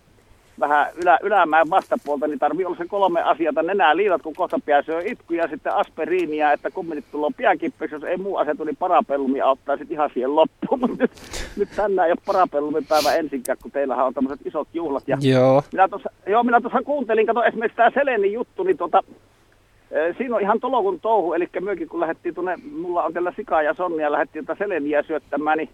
vähän 0.60 0.88
ylä, 0.96 1.20
ylämään 1.24 1.70
vastapuolta, 1.70 2.28
niin 2.28 2.40
tarvii 2.40 2.66
olla 2.66 2.78
se 2.78 2.88
kolme 2.88 3.22
asiaa. 3.22 3.64
Nenää 3.64 3.98
liilat, 3.98 4.22
kun 4.22 4.36
kohta 4.36 4.60
pääsee 4.66 5.02
itku 5.06 5.34
ja 5.34 5.48
sitten 5.48 5.76
aspiriinia, 5.76 6.52
että 6.52 6.72
kumminit 6.72 7.06
tulee 7.12 7.30
piankippeksi, 7.38 7.96
jos 7.96 8.04
ei 8.04 8.18
muu 8.18 8.38
asia 8.38 8.56
tuli 8.56 8.74
parapellumi 8.74 9.42
auttaa 9.42 9.78
sitten 9.78 9.96
ihan 9.96 10.10
siihen 10.14 10.36
loppuun. 10.36 10.80
Mutta 10.82 10.98
nyt, 11.00 11.12
nyt 11.58 11.70
tänään 11.76 12.08
ei 12.08 12.12
ole 12.12 12.22
parapellumipäivä 12.26 13.16
ensinkään, 13.16 13.58
kun 13.62 13.72
teillähän 13.72 14.06
on 14.06 14.14
tämmöiset 14.14 14.48
isot 14.48 14.68
juhlat. 14.74 15.04
Ja 15.08 15.18
joo. 15.22 15.64
Minä 15.72 15.88
tuossa, 15.88 16.10
joo, 16.28 16.44
minä 16.44 16.62
tuossa 16.62 16.82
kuuntelin, 16.82 17.28
kato 17.28 17.44
esimerkiksi 17.44 17.78
tämä 17.78 17.92
Selenin 17.94 18.34
juttu, 18.34 18.64
niin 18.64 18.78
tota, 18.78 19.04
Siinä 20.18 20.36
on 20.36 20.42
ihan 20.42 20.60
tolokun 20.60 21.00
touhu, 21.00 21.34
eli 21.34 21.50
myökin 21.60 21.90
kun 21.90 22.00
lähdettiin 22.00 22.36
tuonne, 22.36 22.56
mulla 22.72 23.04
on 23.04 23.14
tällä 23.14 23.34
Sika 23.36 23.62
ja 23.62 23.74
Sonnia, 23.74 24.12
lähdettiin 24.12 24.46
tätä 24.46 24.58
Seleniä 24.58 25.04
syöttämään, 25.04 25.58
niin 25.58 25.70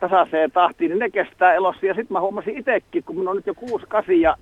tasaiseen 0.00 0.50
tahtiin, 0.50 0.88
niin 0.88 0.98
ne 0.98 1.10
kestää 1.10 1.54
elossa. 1.54 1.86
Ja 1.86 1.94
sitten 1.94 2.12
mä 2.12 2.20
huomasin 2.20 2.58
itsekin, 2.58 3.04
kun 3.04 3.18
minä 3.18 3.30
on 3.30 3.36
nyt 3.36 3.46
jo 3.46 3.52
6-8 3.52 4.12
ja 4.12 4.36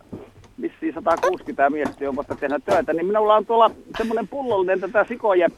vissiin 0.60 0.94
160 0.94 1.70
miestä 1.70 2.08
on 2.08 2.16
vasta 2.16 2.34
tehdä 2.34 2.58
töitä, 2.58 2.92
niin 2.92 3.06
minulla 3.06 3.36
on 3.36 3.46
tuolla 3.46 3.70
semmoinen 3.98 4.28
pullollinen 4.28 4.80
tätä 4.80 5.04
sikojen 5.04 5.50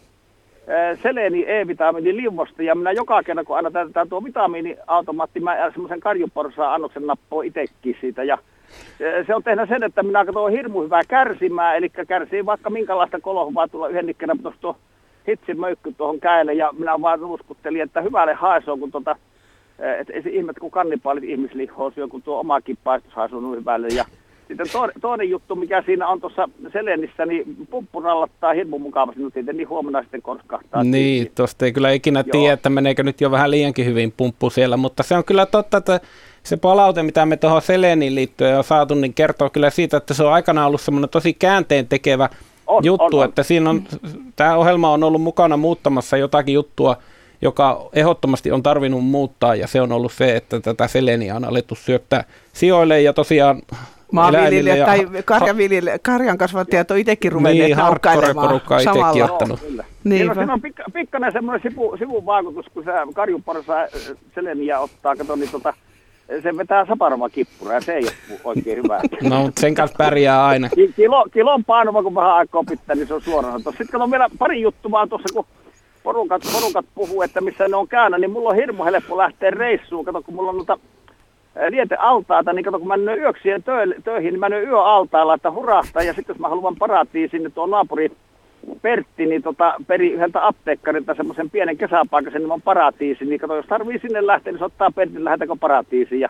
seleni 1.02 1.44
E-vitamiini 1.48 2.16
liuvosta 2.16 2.62
ja 2.62 2.75
minä 2.75 2.92
joka 2.92 3.22
kerran 3.22 3.44
kun 3.44 3.56
aina 3.56 3.70
täytetään 3.70 4.08
tuo 4.08 4.25
vitamiiniautomaatti, 4.25 5.40
mä 5.40 5.70
semmoisen 5.70 6.00
karjuporsaan 6.00 6.75
annoksen 6.75 7.06
nappoon 7.06 7.44
itsekin 7.44 7.96
siitä 8.00 8.25
ja 8.25 8.38
se 9.26 9.35
on 9.35 9.42
tehnyt 9.42 9.68
sen, 9.68 9.82
että 9.82 10.02
minä 10.02 10.25
katson 10.25 10.50
hirmu 10.50 10.82
hyvää 10.82 11.02
kärsimää, 11.08 11.75
eli 11.75 11.88
kärsii 12.08 12.46
vaikka 12.46 12.70
minkälaista 12.70 13.20
kolohvaa 13.20 13.68
tulla 13.68 13.88
yhden 13.88 14.08
ikkenä 14.08 14.35
tuosta 14.42 14.75
hitsin 15.28 15.61
möykky 15.61 15.92
tuohon 15.92 16.20
käelle, 16.20 16.54
ja 16.54 16.73
minä 16.78 17.02
vaan 17.02 17.25
uskuttelin, 17.25 17.82
että 17.82 18.00
hyvälle 18.00 18.35
haisoo, 18.35 18.76
kun 18.76 18.92
tuota, 18.92 19.16
et 19.99 20.11
ei 20.11 20.23
se 20.23 20.30
ihme, 20.30 20.52
kun 20.61 20.70
kannipaalit 20.70 21.25
ihmislihoa 21.25 21.90
syö, 21.90 22.08
kun 22.08 22.23
tuo 22.23 22.40
omakin 22.40 22.78
paistus 22.85 23.14
haisoo 23.14 23.40
noin 23.40 23.61
hyvälle. 23.61 23.88
Ja 23.88 24.04
sitten 24.48 24.66
toinen 25.00 25.30
juttu, 25.30 25.54
mikä 25.54 25.82
siinä 25.86 26.08
on 26.08 26.20
tuossa 26.20 26.48
Selenissä, 26.72 27.26
niin 27.26 27.66
pumppu 27.70 28.00
rallattaa 28.00 28.52
hirmu 28.52 28.78
mukavasti, 28.78 29.20
mutta 29.20 29.40
no 29.40 29.52
niin 29.52 29.68
huomenna 29.68 30.02
sitten 30.02 30.22
korskahtaa. 30.22 30.84
Niin, 30.84 31.30
tuosta 31.34 31.64
ei 31.64 31.72
kyllä 31.72 31.90
ikinä 31.90 32.24
Joo. 32.26 32.32
tiedä, 32.32 32.52
että 32.52 32.70
meneekö 32.70 33.02
nyt 33.02 33.20
jo 33.20 33.30
vähän 33.30 33.50
liiankin 33.50 33.86
hyvin 33.86 34.14
pumppu 34.16 34.50
siellä, 34.50 34.76
mutta 34.76 35.02
se 35.02 35.16
on 35.16 35.24
kyllä 35.24 35.46
totta, 35.46 35.76
että 35.76 36.00
se 36.42 36.56
palaute, 36.56 37.02
mitä 37.02 37.26
me 37.26 37.36
tuohon 37.36 37.62
Seleniin 37.62 38.14
liittyen 38.14 38.58
on 38.58 38.64
saatu, 38.64 38.94
niin 38.94 39.14
kertoo 39.14 39.50
kyllä 39.50 39.70
siitä, 39.70 39.96
että 39.96 40.14
se 40.14 40.24
on 40.24 40.32
aikanaan 40.32 40.66
ollut 40.66 40.80
semmoinen 40.80 41.10
tosi 41.10 41.32
käänteen 41.32 41.88
tekevä 41.88 42.28
on, 42.66 42.84
juttu, 42.84 43.04
on, 43.04 43.14
on. 43.14 43.24
että 43.24 43.42
siinä 43.42 43.70
on, 43.70 43.82
tämä 44.36 44.56
ohjelma 44.56 44.92
on 44.92 45.04
ollut 45.04 45.22
mukana 45.22 45.56
muuttamassa 45.56 46.16
jotakin 46.16 46.54
juttua, 46.54 46.96
joka 47.42 47.88
ehdottomasti 47.92 48.52
on 48.52 48.62
tarvinnut 48.62 49.04
muuttaa, 49.04 49.54
ja 49.54 49.66
se 49.66 49.80
on 49.80 49.92
ollut 49.92 50.12
se, 50.12 50.36
että 50.36 50.60
tätä 50.60 50.88
Seleniä 50.88 51.36
on 51.36 51.44
alettu 51.44 51.74
syöttää 51.74 52.24
sijoille, 52.52 53.00
ja 53.00 53.12
tosiaan 53.12 53.62
Maanviljelijät 54.12 54.78
ja, 54.78 54.86
tai 54.86 55.06
karjanviljelijät, 55.25 56.02
karjan 56.02 56.38
kasvattajat 56.38 56.90
on 56.90 56.98
itsekin 56.98 57.32
ruvenneet 57.32 57.76
niin, 57.76 58.34
porukka 58.34 58.78
itsekin 58.78 59.25
ottanut. 59.25 59.60
Niin, 60.04 60.34
siinä 60.34 60.52
on 60.52 60.60
pikka, 60.60 60.84
pikkainen 60.92 61.32
semmoinen 61.32 61.70
sivu, 61.70 61.96
sivuvaikutus, 61.98 62.66
kun 62.75 62.84
se 62.84 62.90
karjuporsa 63.14 63.75
seleniä 64.34 64.80
ottaa, 64.80 65.16
kato, 65.16 65.36
niin 65.36 65.50
tota, 65.50 65.75
se 66.42 66.56
vetää 66.56 66.86
saparoma 66.86 67.28
kippura 67.28 67.75
ja 67.75 67.80
se 67.80 67.94
ei 67.94 68.04
ole 68.04 68.40
oikein 68.44 68.78
hyvä. 68.78 69.00
No, 69.30 69.42
mutta 69.42 69.60
sen 69.60 69.75
kanssa 69.75 69.96
pärjää 69.98 70.46
aina. 70.46 70.68
Kilo, 70.96 71.26
kilon 71.32 71.64
painuma, 71.64 72.02
kun 72.02 72.14
vähän 72.14 72.32
aikaa 72.32 72.64
pitää, 72.70 72.96
niin 72.96 73.08
se 73.08 73.14
on 73.14 73.22
suorana. 73.22 73.58
Sitten 73.78 74.02
on 74.02 74.10
vielä 74.10 74.30
pari 74.38 74.62
juttua 74.62 74.90
vaan 74.90 75.08
tuossa, 75.08 75.34
kun 75.34 75.46
porukat, 76.02 76.42
porukat 76.52 76.86
puhuu, 76.94 77.22
että 77.22 77.40
missä 77.40 77.68
ne 77.68 77.76
on 77.76 77.88
käynyt, 77.88 78.20
niin 78.20 78.30
mulla 78.30 78.48
on 78.48 78.56
hirmu 78.56 78.84
helppo 78.84 79.16
lähteä 79.16 79.50
reissuun. 79.50 80.04
Kato, 80.04 80.22
kun 80.22 80.34
mulla 80.34 80.50
on 80.50 80.56
noita 80.56 80.78
lietealtaita, 81.68 82.52
niin 82.52 82.64
kato, 82.64 82.78
kun 82.78 82.88
mä 82.88 82.96
menen 82.96 83.18
yöksien 83.18 83.62
töihin, 84.04 84.32
niin 84.32 84.40
mä 84.40 84.48
menen 84.48 84.68
yöaltailla, 84.68 85.34
että 85.34 85.50
hurahtaa. 85.50 86.02
Ja 86.02 86.12
sitten 86.12 86.34
jos 86.34 86.40
mä 86.40 86.48
haluan 86.48 86.76
paratiin 86.76 87.30
sinne 87.30 87.50
tuon 87.50 87.70
naapuri 87.70 88.10
Pertti 88.82 89.26
niin 89.26 89.42
tota, 89.42 89.75
peri 89.86 90.12
yhdeltä 90.12 90.46
apteekkarilta 90.46 91.14
semmoisen 91.14 91.50
pienen 91.50 91.76
kesäpaikan, 91.76 92.32
sen 92.32 92.42
nimen 92.42 92.62
paratiisi, 92.62 93.25
niin 93.25 93.40
kato, 93.40 93.56
jos 93.56 93.66
tarvii 93.66 93.98
sinne 93.98 94.26
lähteä, 94.26 94.52
niin 94.52 94.58
se 94.58 94.64
ottaa 94.64 94.90
Pertin, 94.90 95.25
lähdetäänkö 95.25 95.56
paratiisiin. 95.60 96.20
Ja 96.20 96.28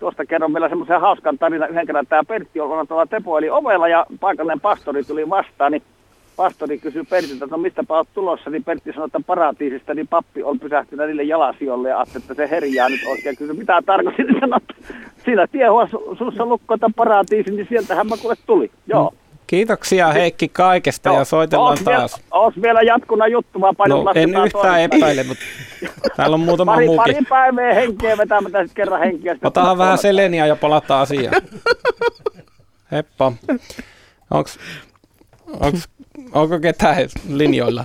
tuosta 0.00 0.26
kerron 0.26 0.54
vielä 0.54 0.68
semmoisen 0.68 1.00
hauskan 1.00 1.38
tarina. 1.38 1.66
Yhden 1.66 1.86
kerran 1.86 2.06
tämä 2.06 2.24
Pertti 2.24 2.60
on 2.60 2.88
tuolla 2.88 3.06
Tepo 3.06 3.38
eli 3.38 3.50
ovella 3.50 3.88
ja 3.88 4.06
paikallinen 4.20 4.60
pastori 4.60 5.04
tuli 5.04 5.30
vastaan, 5.30 5.72
niin 5.72 5.82
pastori 6.38 6.78
kysyi 6.78 7.04
Pertiltä, 7.04 7.44
että 7.44 7.56
no 7.56 7.62
mistä 7.62 7.84
olet 7.88 8.08
tulossa, 8.14 8.50
niin 8.50 8.64
Pertti 8.64 8.92
sanoi, 8.92 9.06
että 9.06 9.20
paratiisista, 9.26 9.94
niin 9.94 10.08
pappi 10.08 10.42
on 10.42 10.60
pysähtynyt 10.60 11.06
niille 11.06 11.22
jalasijolle 11.22 11.88
ja 11.88 12.04
että 12.16 12.34
se 12.34 12.50
herjaa 12.50 12.88
nyt 12.88 13.00
oikein. 13.10 13.36
Kysyi, 13.36 13.56
mitä 13.56 13.82
tarkoitin, 13.86 14.26
niin 14.26 14.40
sanoi, 14.40 14.60
että 14.62 14.74
siinä 15.24 15.46
tiehua 15.46 15.88
suussa 16.18 16.46
lukkoita 16.46 16.90
paratiisi, 16.96 17.50
niin 17.50 17.66
sieltähän 17.68 18.06
mä 18.06 18.16
kuule 18.16 18.34
tuli. 18.46 18.70
Joo. 18.86 19.10
Mm. 19.10 19.18
Kiitoksia 19.46 20.12
Heikki 20.12 20.48
kaikesta 20.48 21.08
Joo. 21.08 21.18
ja 21.18 21.24
soitellaan 21.24 21.70
oos 21.70 21.80
taas. 21.80 22.16
Vielä, 22.16 22.28
oos 22.30 22.62
vielä 22.62 22.82
jatkuna 22.82 23.26
juttu, 23.26 23.60
vaan 23.60 23.76
paljon 23.76 24.04
no, 24.04 24.12
en 24.14 24.28
yhtään 24.28 24.50
toinen. 24.50 24.80
epäile, 24.80 25.22
mutta 25.22 25.44
täällä 26.16 26.34
on 26.34 26.40
muutama 26.40 26.72
pari, 26.72 26.86
muukin. 26.86 27.14
Pari 27.14 27.24
päivää 27.28 27.74
henkeä 27.74 28.18
vetämättä 28.18 28.58
sitten 28.58 28.74
kerran 28.74 29.00
henkeä. 29.00 29.36
Otahan 29.44 29.78
vähän 29.78 29.98
seleniä 29.98 30.46
ja 30.46 30.56
palataan 30.56 31.02
asiaan. 31.02 31.42
Heppa. 32.92 33.32
Onks, 34.30 34.58
onks, 35.60 35.88
onko 36.32 36.60
ketään 36.60 37.08
linjoilla? 37.28 37.84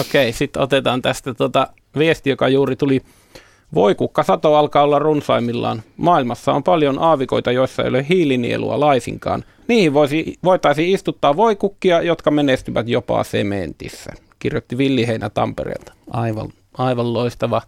Okei, 0.00 0.28
okay, 0.28 0.32
sitten 0.32 0.62
otetaan 0.62 1.02
tästä 1.02 1.34
tuota 1.34 1.66
viesti, 1.98 2.30
joka 2.30 2.48
juuri 2.48 2.76
tuli 2.76 3.02
Voikukkasato 3.74 4.54
alkaa 4.54 4.82
olla 4.82 4.98
runsaimmillaan. 4.98 5.82
Maailmassa 5.96 6.52
on 6.52 6.62
paljon 6.62 6.98
aavikoita, 6.98 7.52
joissa 7.52 7.82
ei 7.82 7.88
ole 7.88 8.06
hiilinielua 8.08 8.80
laisinkaan. 8.80 9.44
Niihin 9.68 9.94
voisi, 9.94 10.38
voitaisiin 10.44 10.94
istuttaa 10.94 11.36
voikukkia, 11.36 12.02
jotka 12.02 12.30
menestyvät 12.30 12.88
jopa 12.88 13.24
sementissä, 13.24 14.12
kirjoitti 14.38 14.78
Villi 14.78 15.06
Heinä 15.06 15.30
Tampereelta. 15.30 15.92
Aivan, 16.10 16.48
aivan 16.78 17.12
loistava. 17.12 17.62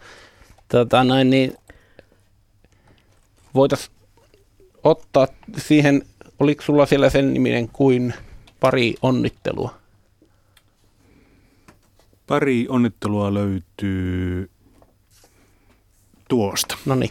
Tota, 0.68 1.04
näin, 1.04 1.30
niin 1.30 1.54
voitaisiin 3.54 3.96
ottaa 4.84 5.26
siihen, 5.56 6.02
oliko 6.38 6.62
sulla 6.62 6.86
siellä 6.86 7.10
sen 7.10 7.34
niminen 7.34 7.68
kuin 7.68 8.14
pari 8.62 8.94
onnittelua? 9.02 9.70
Pari 12.26 12.66
onnittelua 12.68 13.34
löytyy 13.34 14.50
tuosta. 16.28 16.76
No 16.86 16.94
niin. 16.94 17.10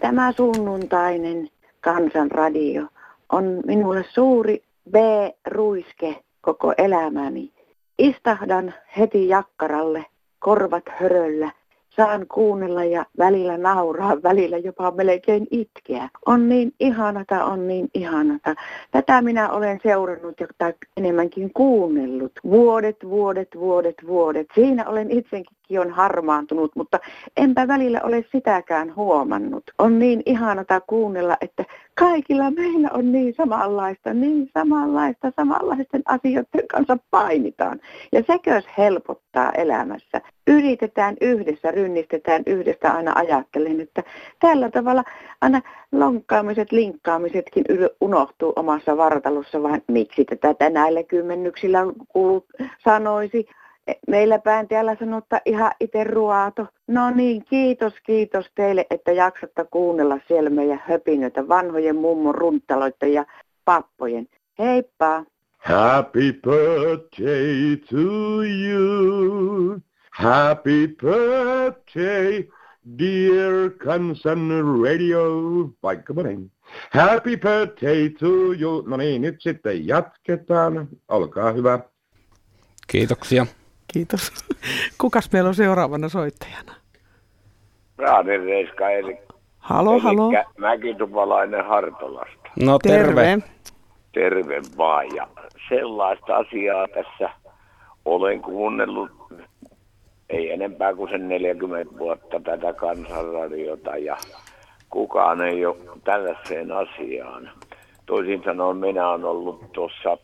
Tämä 0.00 0.32
sunnuntainen 0.32 1.48
kansanradio 1.80 2.86
on 3.32 3.62
minulle 3.66 4.04
suuri 4.14 4.62
B-ruiske 4.90 6.24
koko 6.40 6.74
elämäni. 6.78 7.52
Istahdan 7.98 8.74
heti 8.98 9.28
jakkaralle, 9.28 10.06
korvat 10.38 10.84
höröllä– 11.00 11.52
saan 11.96 12.26
kuunnella 12.34 12.84
ja 12.84 13.06
välillä 13.18 13.58
nauraa, 13.58 14.22
välillä 14.28 14.58
jopa 14.58 14.90
melkein 14.90 15.46
itkeä. 15.50 16.08
On 16.26 16.48
niin 16.48 16.72
ihanata, 16.80 17.44
on 17.44 17.68
niin 17.68 17.88
ihanata. 17.94 18.54
Tätä 18.90 19.22
minä 19.22 19.50
olen 19.50 19.80
seurannut 19.82 20.40
ja 20.40 20.46
enemmänkin 20.96 21.50
kuunnellut. 21.54 22.32
Vuodet, 22.44 22.96
vuodet, 23.04 23.48
vuodet, 23.56 23.96
vuodet. 24.06 24.46
Siinä 24.54 24.88
olen 24.88 25.10
itsekin 25.10 25.56
on 25.70 25.90
harmaantunut, 25.90 26.76
mutta 26.76 26.98
enpä 27.36 27.68
välillä 27.68 28.00
ole 28.02 28.24
sitäkään 28.32 28.96
huomannut. 28.96 29.64
On 29.78 29.98
niin 29.98 30.22
ihanata 30.26 30.80
kuunnella, 30.80 31.36
että 31.40 31.64
kaikilla 31.94 32.50
meillä 32.50 32.90
on 32.92 33.12
niin 33.12 33.34
samanlaista, 33.34 34.14
niin 34.14 34.50
samanlaista, 34.54 35.32
samanlaisten 35.36 36.02
asioiden 36.04 36.68
kanssa 36.70 36.98
painitaan. 37.10 37.80
Ja 38.12 38.22
sekös 38.26 38.64
helpottaa 38.78 39.52
elämässä. 39.52 40.20
Yritetään 40.46 41.16
yhdessä, 41.20 41.70
rynnistetään 41.70 42.42
yhdessä 42.46 42.92
aina 42.92 43.12
ajattelen, 43.14 43.80
että 43.80 44.02
tällä 44.40 44.70
tavalla 44.70 45.04
aina 45.40 45.60
lonkkaamiset, 45.92 46.72
linkkaamisetkin 46.72 47.64
unohtuu 48.00 48.52
omassa 48.56 48.96
vartalossa, 48.96 49.62
vaan 49.62 49.82
miksi 49.88 50.24
tätä 50.24 50.70
näillä 50.70 51.02
kymmennyksillä 51.02 51.78
kuulut, 52.08 52.46
sanoisi. 52.84 53.46
Meillä 54.08 54.38
päin 54.38 54.68
täällä 54.68 54.96
sanottaa 54.98 55.40
ihan 55.44 55.72
itse 55.80 56.04
ruoato. 56.04 56.66
No 56.86 57.10
niin, 57.10 57.44
kiitos, 57.44 57.94
kiitos 58.06 58.46
teille, 58.54 58.86
että 58.90 59.12
jaksatte 59.12 59.64
kuunnella 59.70 60.18
siellä 60.28 60.50
meidän 60.50 60.82
höpinöitä, 60.86 61.48
vanhojen 61.48 61.96
mummon 61.96 62.34
runtaloita 62.34 63.06
ja 63.06 63.24
pappojen. 63.64 64.28
Heippa! 64.58 65.24
Happy 65.58 66.32
birthday 66.32 67.76
to 67.76 68.42
you. 68.42 69.80
Happy 70.10 70.88
birthday, 70.88 72.48
dear 72.98 73.70
Kansan 73.84 74.50
Radio. 74.82 75.20
Vaikka 75.82 76.14
monen. 76.14 76.50
Happy 76.90 77.36
birthday 77.36 78.10
to 78.10 78.26
you. 78.60 78.84
No 78.86 78.96
niin, 78.96 79.22
nyt 79.22 79.36
sitten 79.40 79.86
jatketaan. 79.86 80.88
Olkaa 81.08 81.52
hyvä. 81.52 81.78
Kiitoksia. 82.86 83.46
Kiitos. 83.94 84.32
Kukas 85.00 85.32
meillä 85.32 85.48
on 85.48 85.54
seuraavana 85.54 86.08
soittajana? 86.08 86.74
Raanin 87.98 88.44
Reiska 88.44 88.90
eli 88.90 89.18
Halo, 89.58 89.98
halo. 89.98 90.32
Mäkitupalainen 90.58 91.64
Hartolasta. 91.64 92.50
No 92.60 92.78
terve. 92.78 93.22
Terve. 93.22 93.42
Terve 94.12 94.62
vaan. 94.78 95.06
Ja 95.16 95.28
sellaista 95.68 96.36
asiaa 96.36 96.88
tässä 96.88 97.30
olen 98.04 98.42
kuunnellut 98.42 99.10
ei 100.30 100.52
enempää 100.52 100.94
kuin 100.94 101.10
sen 101.10 101.28
40 101.28 101.98
vuotta 101.98 102.40
tätä 102.40 102.72
kansanradiota 102.72 103.96
ja 103.96 104.16
kukaan 104.90 105.40
ei 105.40 105.66
ole 105.66 105.76
tällaiseen 106.04 106.72
asiaan. 106.72 107.50
Toisin 108.06 108.42
sanoen 108.44 108.76
minä 108.76 109.08
olen 109.08 109.24
ollut 109.24 109.72
tuossa 109.72 110.18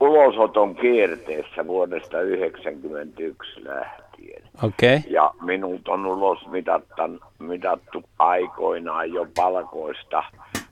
ulosoton 0.00 0.74
kierteessä 0.74 1.66
vuodesta 1.66 2.10
1991 2.10 3.64
lähtien. 3.64 4.42
Okay. 4.62 5.00
Ja 5.08 5.30
minut 5.42 5.88
on 5.88 6.06
ulos 6.06 6.46
mitattan, 6.46 7.20
mitattu 7.38 8.04
aikoinaan 8.18 9.12
jo 9.12 9.26
palkoista 9.36 10.22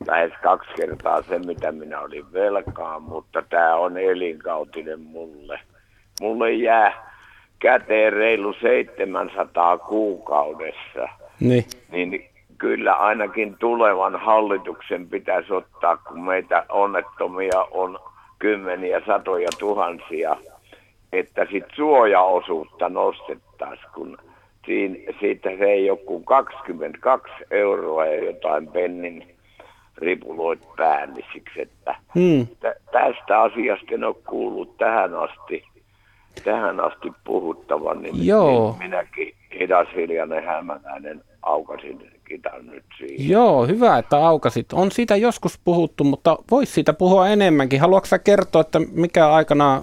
lähes 0.06 0.32
kaksi 0.42 0.70
kertaa 0.76 1.22
se, 1.22 1.38
mitä 1.38 1.72
minä 1.72 2.00
olin 2.00 2.32
velkaa, 2.32 3.00
mutta 3.00 3.42
tämä 3.42 3.76
on 3.76 3.98
elinkautinen 3.98 5.00
mulle. 5.00 5.60
Mulle 6.20 6.52
jää 6.52 7.08
käteen 7.58 8.12
reilu 8.12 8.52
700 8.52 9.78
kuukaudessa. 9.78 11.08
Niin. 11.40 11.64
Niin 11.92 12.28
kyllä 12.58 12.92
ainakin 12.92 13.56
tulevan 13.58 14.16
hallituksen 14.16 15.08
pitäisi 15.08 15.52
ottaa, 15.52 15.96
kun 15.96 16.24
meitä 16.24 16.64
onnettomia 16.68 17.66
on 17.70 17.98
kymmeniä, 18.38 19.02
satoja 19.06 19.48
tuhansia, 19.58 20.36
että 21.12 21.46
sitten 21.52 21.76
suojaosuutta 21.76 22.88
nostettaisiin, 22.88 23.88
kun 23.94 24.18
siinä, 24.66 25.12
siitä 25.20 25.50
se 25.58 25.64
ei 25.64 25.90
ole 25.90 25.98
kuin 25.98 26.24
22 26.24 27.32
euroa 27.50 28.06
ja 28.06 28.24
jotain 28.24 28.68
pennin 28.68 29.34
ripuloit 29.98 30.60
päällisiksi, 30.76 31.62
että 31.62 31.94
Hmm. 32.14 32.46
tä- 32.60 32.74
tästä 32.92 33.40
asiasta 33.40 33.86
en 33.94 34.04
ole 34.04 34.14
kuullut 34.26 34.76
tähän 34.76 35.14
asti, 35.14 35.64
tähän 36.44 36.80
asti 36.80 37.12
puhuttavan, 37.24 38.02
niin 38.02 38.26
Joo. 38.26 38.50
niin 38.70 38.78
minäkin 38.78 39.34
hidas 39.60 39.88
hiljainen 39.96 40.44
hämäläinen 40.44 41.20
aukasin 41.42 42.10
kitan 42.28 42.66
nyt 42.66 42.84
siihen. 42.98 43.28
Joo, 43.30 43.66
hyvä, 43.66 43.98
että 43.98 44.16
aukasit. 44.26 44.72
On 44.72 44.90
siitä 44.92 45.16
joskus 45.16 45.58
puhuttu, 45.64 46.04
mutta 46.04 46.36
voisi 46.50 46.72
siitä 46.72 46.92
puhua 46.92 47.28
enemmänkin. 47.28 47.80
Haluatko 47.80 48.06
sä 48.06 48.18
kertoa, 48.18 48.60
että 48.60 48.78
mikä 48.92 49.28
aikana 49.32 49.82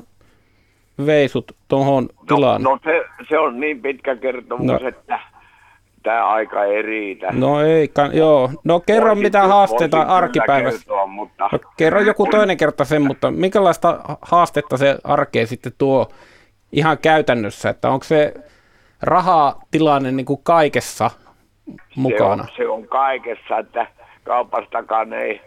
veisut 1.05 1.51
tuohon 1.67 2.09
tilaan? 2.27 2.61
No, 2.63 2.69
no 2.71 2.79
se, 2.83 3.03
se 3.29 3.39
on 3.39 3.59
niin 3.59 3.81
pitkä 3.81 4.15
kertomus, 4.15 4.65
No. 4.67 4.73
no. 4.81 4.87
että 4.87 5.19
tämä 6.03 6.27
aika 6.27 6.63
ei 6.63 6.81
riitä. 6.81 7.27
No 7.31 7.61
ei, 7.61 7.87
kan- 7.87 8.17
joo. 8.17 8.49
No 8.63 8.79
kerro 8.79 9.07
Voisin 9.09 9.23
mitä 9.23 9.47
haasteita 9.47 10.01
arkipäivässä. 10.01 10.79
kertoa, 10.79 11.07
mutta 11.07 11.49
No, 11.51 11.59
kerro 11.77 12.01
joku 12.01 12.27
toinen 12.31 12.57
kerta 12.57 12.85
sen, 12.85 13.01
mutta 13.01 13.31
minkälaista 13.31 13.99
haastetta 14.21 14.77
se 14.77 14.97
arkeen 15.03 15.47
sitten 15.47 15.71
tuo 15.77 16.07
ihan 16.71 16.97
käytännössä, 16.97 17.69
että 17.69 17.89
onko 17.89 18.03
se 18.03 18.33
rahatilanne 19.01 20.11
niin 20.11 20.25
kuin 20.25 20.39
kaikessa 20.43 21.11
mukana? 21.95 22.43
Se 22.43 22.51
on, 22.51 22.55
se 22.57 22.67
on 22.67 22.87
kaikessa, 22.87 23.57
että 23.57 23.87
kaupastakaan 24.23 25.13
ei, 25.13 25.41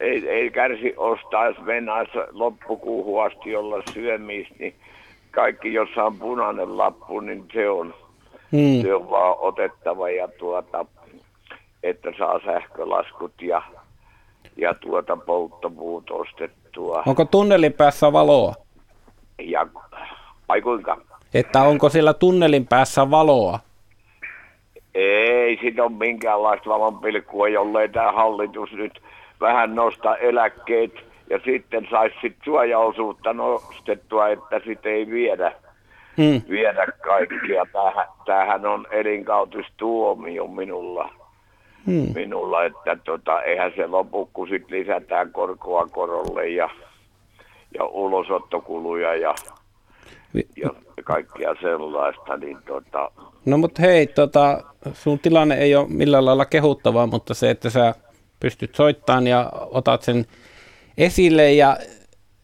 ei, 0.00 0.28
ei 0.28 0.50
kärsi 0.50 0.94
ostaa, 0.96 1.46
jos 1.46 1.58
mennään 1.60 2.06
loppukuuhun 2.32 3.24
asti 3.26 3.56
olla 3.56 3.82
syömistä, 3.94 4.54
niin 4.58 4.74
kaikki, 5.30 5.72
jossa 5.72 6.04
on 6.04 6.18
punainen 6.18 6.78
lappu, 6.78 7.20
niin 7.20 7.44
se 7.52 7.70
on, 7.70 7.94
Hmm. 8.52 8.82
se 8.82 8.94
on 8.94 9.10
vaan 9.10 9.36
otettava 9.38 10.10
ja 10.10 10.28
tuota, 10.28 10.86
että 11.82 12.08
saa 12.18 12.40
sähkölaskut 12.44 13.42
ja, 13.42 13.62
ja 14.56 14.74
tuota 14.74 15.16
polttopuut 15.16 16.10
ostettua. 16.10 17.02
Onko 17.06 17.24
tunnelin 17.24 17.72
päässä 17.72 18.12
valoa? 18.12 18.54
Ja, 19.38 19.66
ai 20.48 20.62
kuinka? 20.62 20.96
Että 21.34 21.62
onko 21.62 21.88
siellä 21.88 22.14
tunnelin 22.14 22.66
päässä 22.66 23.10
valoa? 23.10 23.58
Ei 24.94 25.58
siitä 25.60 25.82
ole 25.82 25.92
minkäänlaista 25.92 26.70
valonpilkkua, 26.70 27.48
jollei 27.48 27.88
tämä 27.88 28.12
hallitus 28.12 28.72
nyt 28.72 29.02
vähän 29.40 29.74
nosta 29.74 30.16
eläkkeet 30.16 30.92
ja 31.30 31.40
sitten 31.44 31.86
saisi 31.90 32.16
sit 32.20 32.36
suojaosuutta 32.44 33.32
nostettua, 33.32 34.28
että 34.28 34.60
sitten 34.66 34.92
ei 34.92 35.06
viedä, 35.10 35.52
Hmm. 36.16 36.42
viedä 36.50 36.86
kaikkia. 37.00 37.66
Tämähän, 37.72 38.06
tämähän 38.24 38.66
on 38.66 38.86
elinkautistuomio 38.90 40.46
minulla, 40.46 41.10
Hmm. 41.86 42.14
minulla 42.14 42.64
että 42.64 42.96
tota, 43.04 43.42
eihän 43.42 43.72
se 43.76 43.86
lopu, 43.86 44.30
kun 44.32 44.48
sitten 44.48 44.78
lisätään 44.78 45.32
korkoa 45.32 45.86
korolle 45.86 46.48
ja, 46.48 46.70
ja 47.78 47.84
ulosottokuluja 47.84 49.14
ja, 49.14 49.34
ja 50.34 50.70
kaikkia 51.04 51.54
sellaista, 51.60 52.36
niin 52.36 52.58
tota, 52.66 53.10
No 53.44 53.58
mutta 53.58 53.82
hei, 53.82 54.06
tota, 54.06 54.60
sun 54.92 55.18
tilanne 55.18 55.54
ei 55.54 55.76
ole 55.76 55.86
millään 55.88 56.24
lailla 56.24 56.44
kehuttavaa, 56.44 57.06
mutta 57.06 57.34
se, 57.34 57.50
että 57.50 57.70
sä 57.70 57.94
pystyt 58.40 58.74
soittamaan 58.74 59.26
ja 59.26 59.52
otat 59.70 60.02
sen 60.02 60.26
esille 60.98 61.52
ja 61.52 61.76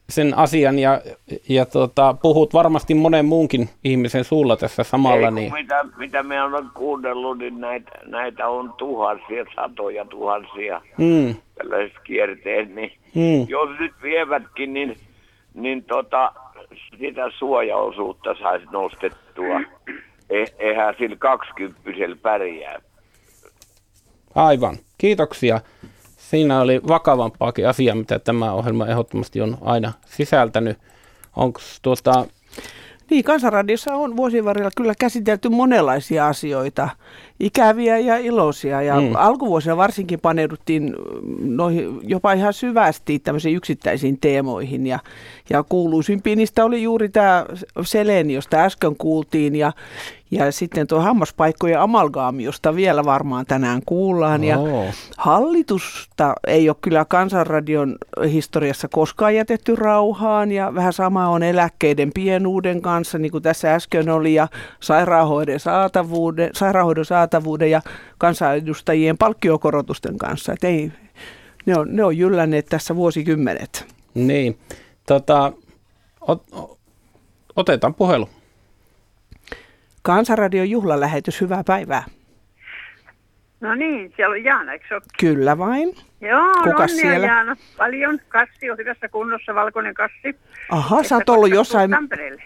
sen 0.09 0.39
asian 0.39 0.79
ja, 0.79 1.01
ja 1.49 1.67
tota, 1.67 2.15
puhut 2.23 2.55
varmasti 2.55 2.95
monen 2.95 3.25
muunkin 3.25 3.69
ihmisen 3.85 4.25
suulla 4.25 4.57
tässä 4.57 4.83
samalla. 4.83 5.27
Ei, 5.27 5.33
Niin, 5.33 5.53
mitä, 5.53 5.85
mitä 5.97 6.23
me 6.23 6.43
olen 6.43 6.67
kuunnellut, 6.75 7.39
niin 7.39 7.61
näitä, 7.61 7.91
näitä 8.05 8.49
on 8.49 8.73
tuhansia, 8.73 9.45
satoja 9.55 10.05
tuhansia 10.05 10.81
mm, 10.99 11.35
tällaiset 11.55 11.99
kierteet, 12.05 12.75
niin 12.75 12.93
mm, 13.15 13.49
jos 13.49 13.71
nyt 13.79 13.93
vievätkin, 14.03 14.75
niin, 14.75 14.97
niin 15.55 15.85
tota, 15.85 16.33
sitä 16.99 17.31
suojaosuutta 17.39 18.35
saisi 18.43 18.67
nostettua. 18.73 19.61
Eh, 20.31 20.53
eihän 20.59 20.95
sillä 20.99 21.17
kaksikymppisellä 21.17 22.17
pärjää. 22.23 22.81
aivan. 24.35 24.77
Kiitoksia. 24.99 25.61
siinä 26.17 26.61
oli 26.61 26.81
vakavampaakin 26.89 27.69
asiaa, 27.69 27.97
mitä 27.97 28.19
tämä 28.19 28.53
ohjelma 28.53 28.87
ehdottomasti 28.87 29.41
on 29.41 29.59
aina 29.61 29.93
sisältänyt. 30.07 30.79
Onko 31.37 31.61
tuota... 31.83 32.27
Niin, 33.11 33.25
Kansanradiossa 33.25 33.95
on 33.95 34.17
vuosien 34.17 34.45
varrella 34.45 34.71
kyllä 34.77 34.95
käsitelty 34.99 35.49
monenlaisia 35.49 36.27
asioita 36.27 36.89
ikäviä 37.41 37.99
ja 37.99 38.17
iloisia. 38.17 38.83
Ja 38.83 39.01
mm. 39.01 39.15
alkuvuosina 39.15 39.77
varsinkin 39.77 40.21
paneuduttiin 40.21 40.97
noihin 41.41 42.01
jopa 42.03 42.33
ihan 42.33 42.53
syvästi 42.53 43.19
tämmöisiin 43.19 43.57
yksittäisiin 43.57 44.19
teemoihin. 44.21 44.87
Ja, 44.87 44.99
ja 45.51 45.63
kuuluisimpia 45.63 46.37
niistä 46.37 46.65
oli 46.65 46.83
juuri 46.83 47.09
tämä 47.09 47.47
Seleni, 47.83 48.35
josta 48.35 48.57
äsken 48.57 48.97
kuultiin. 48.97 49.57
Ja, 49.57 49.73
ja 50.31 50.53
sitten 50.53 50.87
tuo 50.87 51.01
hammaspaikkojen 51.01 51.81
amalgaami, 51.81 52.45
josta 52.45 52.77
vielä 52.77 53.05
varmaan 53.05 53.47
tänään 53.47 53.83
kuullaan. 53.87 54.45
Ja 54.45 54.59
hallitusta 55.17 56.35
ei 56.47 56.69
ole 56.69 56.77
kyllä 56.81 57.05
Kansanradion 57.05 57.97
historiassa 58.33 58.89
koskaan 58.89 59.35
jätetty 59.35 59.77
rauhaan. 59.77 60.53
Ja 60.53 60.75
vähän 60.75 60.93
sama 60.93 61.29
on 61.29 61.43
eläkkeiden 61.43 62.11
pienuuden 62.15 62.83
kanssa, 62.83 63.19
niin 63.19 63.33
kuin 63.33 63.43
tässä 63.43 63.75
äsken 63.75 64.09
oli. 64.09 64.35
Ja 64.35 64.49
sairaanhoidon 64.81 65.61
saatavuuden, 65.61 66.51
sairaanhoidon 66.53 67.05
saatavuuden 67.05 67.31
saatavuuden 67.41 67.71
ja 67.71 67.83
kansanedustajien 68.19 69.19
palkkiokorotusten 69.19 70.19
kanssa. 70.19 70.53
Et 70.53 70.65
ei, 70.65 70.93
ne, 71.67 71.79
on, 71.79 71.89
ne 71.91 72.05
on 72.05 72.19
jyllänneet 72.19 72.67
tässä 72.67 72.97
vuosikymmenet. 72.97 73.87
Niin. 74.15 74.59
Tota, 75.07 75.53
ot, 76.21 76.43
otetaan 77.57 77.95
puhelu. 77.95 78.29
Kansanradion 80.15 80.71
juhlalähetys, 80.71 81.41
hyvää 81.41 81.65
päivää. 81.67 82.05
No 83.61 83.75
niin, 83.75 84.13
siellä 84.17 84.33
on 84.33 84.45
Jaana, 84.45 84.73
eikö 84.73 84.95
ole? 84.95 85.03
Kyllä 85.21 85.59
vain. 85.59 85.95
Joo, 86.21 86.73
no, 86.73 86.89
siellä? 86.89 87.27
Jaana. 87.27 87.57
Paljon. 87.77 88.19
Kassi 88.29 88.71
on 88.71 88.79
hyvässä 88.79 89.09
kunnossa, 89.09 89.55
valkoinen 89.55 89.95
kassi. 89.95 90.37
Aha, 90.71 91.03
sä 91.03 91.15
oot 91.15 91.29
ollut 91.29 91.51
jossain... 91.51 91.91
Tampereelle. 91.91 92.43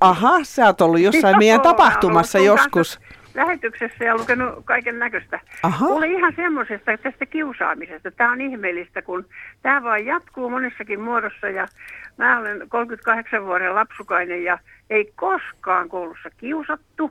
Aha, 0.00 0.44
sä 0.44 0.66
oot 0.66 0.80
ollut 0.80 1.00
jossain 1.00 1.38
meidän 1.42 1.60
tapahtumassa 1.60 2.38
joskus 2.38 3.00
lähetyksessä 3.34 4.04
ja 4.04 4.16
lukenut 4.16 4.64
kaiken 4.64 4.98
näköistä. 4.98 5.40
Oli 5.80 6.12
ihan 6.12 6.32
semmoisesta 6.36 6.98
tästä 6.98 7.26
kiusaamisesta. 7.26 8.10
Tämä 8.10 8.32
on 8.32 8.40
ihmeellistä, 8.40 9.02
kun 9.02 9.26
tämä 9.62 9.82
vaan 9.82 10.06
jatkuu 10.06 10.50
monessakin 10.50 11.00
muodossa 11.00 11.48
ja 11.48 11.68
mä 12.16 12.38
olen 12.38 12.68
38 12.68 13.46
vuoden 13.46 13.74
lapsukainen 13.74 14.44
ja 14.44 14.58
ei 14.90 15.12
koskaan 15.16 15.88
koulussa 15.88 16.30
kiusattu. 16.36 17.10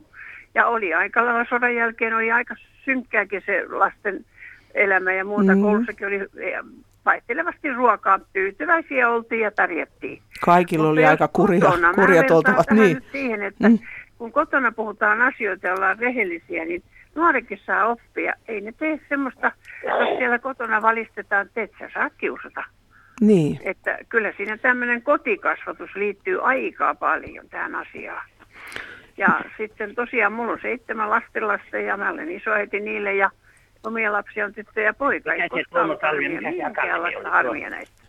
Ja 0.56 0.68
oli 0.68 0.94
aika 0.94 1.26
lailla 1.26 1.46
sodan 1.50 1.76
jälkeen, 1.76 2.16
oli 2.16 2.32
aika 2.32 2.56
synkkääkin 2.86 3.44
se 3.46 3.66
lasten 3.70 4.26
elämä 4.74 5.14
ja 5.14 5.26
muuta. 5.26 5.56
Mm. 5.56 5.62
Koulussakin 5.62 6.08
oli 6.08 6.20
vaihtelevasti 7.06 7.74
ruokaa. 7.74 8.20
Tyytyväisiä 8.34 9.10
oltiin 9.10 9.42
ja 9.42 9.52
tarjettiin. 9.52 10.22
Kaikilla 10.46 10.84
Mutta 10.84 10.92
oli 10.92 11.06
aika 11.06 11.28
kurja, 11.28 11.72
kurjat 11.96 12.32
oltavat. 12.32 12.72
Niin. 12.72 13.02
siihen, 13.12 13.42
että 13.42 13.70
mm 13.70 13.80
kun 14.24 14.32
kotona 14.32 14.72
puhutaan 14.72 15.22
asioita 15.22 15.68
ja 15.68 15.74
ollaan 15.74 16.00
rehellisiä, 16.00 16.66
niin 16.66 16.84
nuorekin 17.16 17.60
saa 17.66 17.88
oppia. 17.88 18.34
Ei 18.48 18.62
ne 18.62 18.72
tee 18.72 19.00
semmoista, 19.10 19.52
jos 19.84 20.18
siellä 20.18 20.40
kotona 20.40 20.82
valistetaan, 20.82 21.46
että 21.46 21.62
et 21.62 21.72
sä 21.80 21.90
saa 21.94 22.10
kiusata. 22.10 22.64
Niin. 23.22 23.60
Että 23.64 23.98
kyllä 24.10 24.34
siinä 24.38 24.58
tämmöinen 24.58 25.02
kotikasvatus 25.02 25.96
liittyy 25.96 26.48
aika 26.48 26.96
paljon 26.96 27.50
tähän 27.50 27.76
asiaan. 27.76 28.26
Ja 29.18 29.42
sitten 29.58 29.96
tosiaan 29.96 30.34
mulla 30.34 30.52
on 30.52 30.60
seitsemän 30.62 31.10
lastenlasta 31.10 31.78
ja 31.78 31.98
mä 31.98 32.12
olen 32.12 32.32
isoäiti 32.32 32.80
niille 32.80 33.16
ja 33.16 33.30
omia 33.84 34.14
lapsia 34.14 34.46
on 34.46 34.54
tyttö 34.54 34.82
ja 34.82 34.94
poika. 34.94 35.34
Ei 35.34 35.50
koskaan 35.50 35.98
harmia, 36.02 36.42
minkäänlaista 36.42 37.30
harmia 37.30 37.70
näistä. 37.70 38.04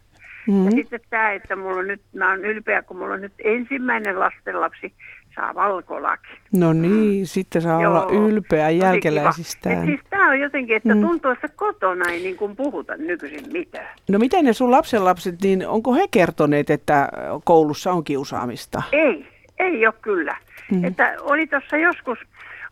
Mm-hmm. 0.49 0.65
Ja 0.65 0.71
sitten 0.71 1.01
tämä, 1.11 1.33
että 1.33 1.57
mulla 1.57 1.79
on 1.79 1.87
nyt, 1.87 2.01
mä 2.15 2.31
oon 2.31 2.45
ylpeä, 2.45 2.83
kun 2.83 2.97
mulla 2.97 3.15
on 3.15 3.21
nyt 3.21 3.33
ensimmäinen 3.45 4.21
lastenlapsi, 4.21 4.93
saa 5.35 5.55
valkolaki. 5.55 6.29
No 6.53 6.73
niin, 6.73 7.27
sitten 7.27 7.63
saa 7.63 7.83
Joo, 7.83 7.91
olla 7.91 8.29
ylpeä 8.29 8.71
jälkeläisistään. 8.71 9.87
Siis 9.87 10.01
tämä 10.11 10.31
on 10.31 10.41
jotenkin, 10.41 10.77
että 10.77 10.95
mm. 10.95 11.01
tuntuu, 11.01 11.31
että 11.31 11.49
kotona 11.49 12.11
ei 12.11 12.21
niin 12.21 12.37
kuin 12.37 12.57
puhuta 12.57 12.97
nykyisin 12.97 13.53
mitään. 13.53 13.99
No 14.09 14.19
miten 14.19 14.45
ne 14.45 14.53
sun 14.53 14.71
lapsenlapset, 14.71 15.43
niin 15.43 15.69
onko 15.69 15.95
he 15.95 16.09
kertoneet, 16.11 16.71
että 16.71 17.09
koulussa 17.45 17.93
on 17.93 18.05
kiusaamista? 18.05 18.83
Ei, 18.93 19.27
ei 19.59 19.87
ole 19.87 19.95
kyllä. 20.03 20.37
Mm. 20.73 20.85
Että 20.85 21.17
oli 21.21 21.47
tuossa 21.47 21.77
joskus, 21.77 22.19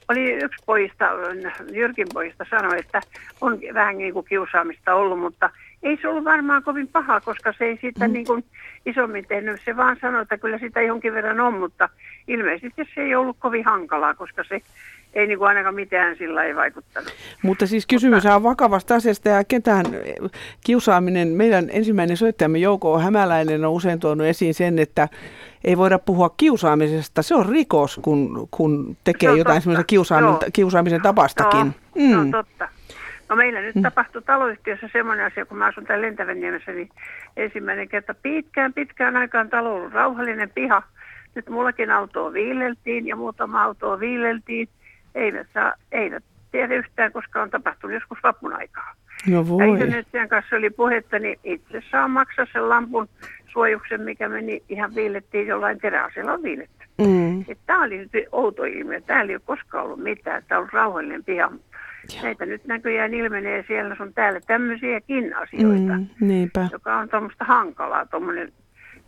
oli 0.09 0.33
yksi 0.33 0.63
pojista, 0.67 1.05
Jyrkin 1.73 2.07
pojista 2.15 2.45
sanoi, 2.51 2.79
että 2.79 3.01
on 3.41 3.59
vähän 3.75 3.99
niin 3.99 4.13
kuin 4.13 4.27
kiusaamista 4.27 4.95
ollut, 4.95 5.21
mutta 5.21 5.51
ei 5.83 5.99
se 6.03 6.09
ollut 6.09 6.25
varmaan 6.25 6.63
kovin 6.63 6.89
paha, 6.89 7.21
koska 7.21 7.53
se 7.59 7.65
ei 7.65 7.79
siitä 7.81 8.09
mm. 8.09 8.13
niin 8.13 8.27
kuin 8.27 8.45
isommin 8.87 9.25
tehnyt. 9.29 9.61
Se 9.65 9.77
vaan 9.77 9.97
sanoi, 10.01 10.23
että 10.23 10.39
kyllä 10.39 10.59
sitä 10.59 10.83
jonkin 10.83 11.15
verran 11.15 11.41
on, 11.41 11.55
mutta 11.55 11.89
ilmeisesti 12.29 12.89
se 12.95 13.01
ei 13.01 13.15
ollut 13.15 13.37
kovin 13.41 13.65
hankalaa, 13.65 14.15
koska 14.15 14.45
se 14.45 14.61
ei 15.15 15.27
niin 15.27 15.39
kuin 15.39 15.49
ainakaan 15.49 15.75
mitään 15.75 16.17
sillä 16.17 16.45
ei 16.45 16.57
vaikuttanut. 16.57 17.13
Mutta 17.43 17.67
siis 17.67 17.87
kysymys 17.87 18.27
on 18.27 18.43
vakavasta 18.43 18.95
asiasta 18.95 19.29
ja 19.29 19.45
ketään 19.45 19.87
kiusaaminen, 20.65 21.29
meidän 21.29 21.71
ensimmäinen 21.71 22.17
soittajamme 22.17 22.59
Jouko 22.59 22.99
Hämäläinen 22.99 23.65
on 23.65 23.73
usein 23.73 24.01
tuonut 24.01 24.27
esiin 24.27 24.55
sen, 24.55 24.79
että 24.79 25.09
ei 25.65 25.79
voida 25.79 25.99
puhua 25.99 26.35
kiusaamisesta. 26.37 27.23
Se 27.23 27.35
on 27.35 27.47
rikos, 27.47 28.01
kun, 28.03 28.49
kun 28.51 28.97
tekee 29.05 29.37
jotain 29.37 29.63
semmoisen 29.63 29.87
kiusaamisen, 29.87 30.53
kiusaamisen 30.53 31.03
tapastakin. 31.03 31.75
Joo, 31.95 32.07
mm. 32.07 32.11
se 32.11 32.17
on 32.17 32.31
totta. 32.31 32.69
No 33.33 33.37
meillä 33.37 33.61
nyt 33.61 33.75
mm. 33.75 33.83
tapahtui 33.83 34.23
taloyhtiössä 34.23 34.89
semmoinen 34.93 35.27
asia, 35.27 35.47
kun 35.47 35.59
mä 35.59 35.67
asun 35.67 35.85
täällä 35.85 36.07
Lentävänniemessä, 36.07 36.73
niin 36.73 36.89
ensimmäinen 37.37 37.89
kerta 37.89 38.15
pitkään, 38.15 38.73
pitkään 38.73 39.17
aikaan 39.17 39.51
talo 39.51 39.75
ollut 39.75 39.93
rauhallinen 39.93 40.51
piha. 40.51 40.83
Nyt 41.35 41.49
mullakin 41.49 41.91
autoa 41.91 42.33
viileltiin 42.33 43.07
ja 43.07 43.17
muutama 43.17 43.63
autoa 43.63 44.01
viileltiin. 44.01 44.69
Eivät, 45.15 45.47
saa, 45.55 45.73
eivät 45.93 46.25
tiedä 46.51 46.75
yhtään, 46.75 47.13
koska 47.13 47.43
on 47.43 47.51
tapahtunut 47.51 47.95
joskus 47.95 48.19
vapun 48.23 48.53
aikaa. 48.53 48.95
No 49.31 49.49
voi. 49.49 49.79
Ja 50.13 50.29
kanssa 50.29 50.57
oli 50.57 50.71
puhetta, 50.71 51.19
niin 51.19 51.39
itse 51.45 51.83
saa 51.91 52.09
maksaa 52.09 52.47
sen 52.53 52.69
lampun 52.69 53.09
suojuksen, 53.53 54.01
mikä 54.01 54.29
meni 54.29 54.63
ihan 54.69 54.95
viilettiin 54.95 55.47
jollain 55.47 55.79
teräasella 55.81 56.33
on 56.33 56.43
viiletty. 56.43 56.87
Mm. 56.99 57.45
Tämä 57.67 57.85
oli 57.85 57.99
nyt 57.99 58.11
outo 58.33 58.65
ilmiö. 58.65 59.01
Täällä 59.01 59.31
ei 59.31 59.37
ole 59.37 59.43
koskaan 59.45 59.85
ollut 59.85 60.03
mitään. 60.03 60.43
Tämä 60.49 60.61
on 60.61 60.69
rauhallinen 60.73 61.25
piha. 61.25 61.53
Näitä 62.23 62.47
nyt 62.47 62.65
näköjään 62.65 63.15
ilmenee 63.15 63.65
siellä 63.67 63.97
sun 63.97 64.15
täällä 64.15 64.41
tämmöisiäkin 64.47 65.37
asioita, 65.37 65.93
mm, 65.93 66.07
niinpä. 66.21 66.69
joka 66.73 66.97
on 66.97 67.09
tuommoista 67.09 67.45
hankalaa, 67.45 68.07
tuommoinen 68.07 68.53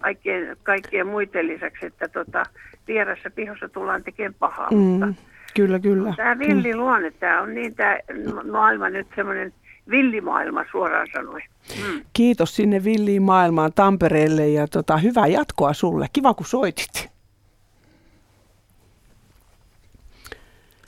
kaikkien, 0.01 0.57
kaikkien 0.63 1.07
muiden 1.07 1.47
lisäksi, 1.47 1.87
että 1.87 2.09
tota, 2.09 2.43
vieressä 2.89 3.31
pihossa 3.31 3.69
tullaan 3.69 4.05
tekemään 4.05 4.35
pahaa. 4.39 4.71
Mm, 4.71 4.79
mutta 4.79 5.07
kyllä, 5.55 5.79
kyllä. 5.79 6.15
Tämä 6.17 6.39
villiluonne, 6.39 7.11
mm. 7.11 7.17
tämä 7.21 7.43
on 7.43 7.55
niin 7.55 7.75
tämä 7.75 7.99
maailma 8.51 8.91
nyt 8.91 9.07
semmoinen 9.17 9.53
villimaailma 9.91 10.65
suoraan 10.71 11.07
sanoen. 11.13 11.43
Mm. 11.83 12.01
Kiitos 12.13 12.57
sinne 12.57 12.85
villiin 12.85 13.23
maailmaan 13.23 13.73
Tampereelle 13.75 14.49
ja 14.49 14.69
tota, 14.69 14.97
hyvää 14.97 15.27
jatkoa 15.27 15.73
sulle. 15.73 16.07
Kiva 16.13 16.35
kun 16.35 16.47
soitit. 16.47 17.14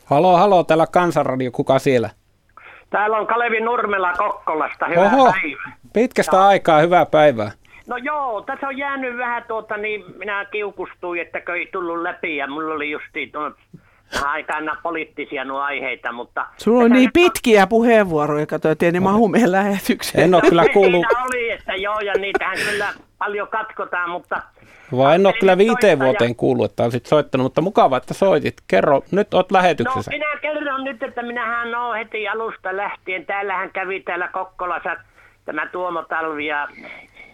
Halo, 0.06 0.36
halo, 0.36 0.64
täällä 0.64 0.86
Kansanradio, 0.92 1.50
kuka 1.50 1.78
siellä? 1.78 2.10
Täällä 2.90 3.18
on 3.18 3.26
Kalevi 3.26 3.60
Nurmela 3.60 4.12
Kokkolasta, 4.12 4.86
hyvää 4.86 5.04
Oho, 5.04 5.32
päivää. 5.32 5.76
pitkästä 5.92 6.36
ja. 6.36 6.46
aikaa, 6.46 6.80
hyvää 6.80 7.06
päivää. 7.06 7.50
No 7.86 7.96
joo, 7.96 8.42
tässä 8.42 8.68
on 8.68 8.78
jäänyt 8.78 9.18
vähän 9.18 9.44
tuota, 9.48 9.76
niin 9.76 10.04
minä 10.18 10.44
kiukustuin, 10.44 11.20
että 11.20 11.40
ei 11.54 11.68
tullut 11.72 12.02
läpi 12.02 12.36
ja 12.36 12.46
mulla 12.46 12.74
oli 12.74 12.90
justiin 12.90 13.32
tuon 13.32 13.54
aikana 14.24 14.76
poliittisia 14.82 15.44
nuo 15.44 15.60
aiheita, 15.60 16.12
mutta... 16.12 16.46
Sulla 16.56 16.84
on 16.84 16.90
niin 16.90 17.10
pitkiä 17.12 17.66
puheenvuoroja, 17.66 18.46
kato, 18.46 18.70
ettei 18.70 18.92
ne 18.92 19.00
mahu 19.00 19.28
meidän 19.28 19.52
lähetykseen. 19.52 20.24
En 20.24 20.34
ole 20.34 20.42
kyllä 20.42 20.64
kuullut... 20.72 21.06
Siinä 21.08 21.24
oli, 21.24 21.50
että 21.50 21.74
joo, 21.74 22.00
ja 22.00 22.12
niitähän 22.12 22.56
kyllä 22.70 22.88
paljon 23.18 23.48
katkotaan, 23.48 24.10
mutta 24.10 24.42
vai 24.92 25.14
en 25.14 25.26
ole 25.26 25.34
kyllä 25.40 25.58
viiteen 25.58 25.98
vuoteen 25.98 26.36
kuullut, 26.36 26.70
että 26.70 26.84
olisit 26.84 27.06
soittanut, 27.06 27.44
mutta 27.44 27.60
mukava, 27.60 27.96
että 27.96 28.14
soitit. 28.14 28.54
Kerro, 28.68 29.02
nyt 29.10 29.34
olet 29.34 29.50
lähetyksessä. 29.50 30.10
No 30.10 30.18
minä 30.18 30.36
kerron 30.42 30.84
nyt, 30.84 31.02
että 31.02 31.22
minähän 31.22 31.74
olen 31.74 31.98
heti 31.98 32.28
alusta 32.28 32.76
lähtien. 32.76 33.26
Täällähän 33.26 33.70
kävi 33.70 34.00
täällä 34.00 34.28
Kokkolassa 34.28 34.96
tämä 35.44 35.66
Tuomo 35.66 36.02
Talvi 36.02 36.46
ja 36.46 36.68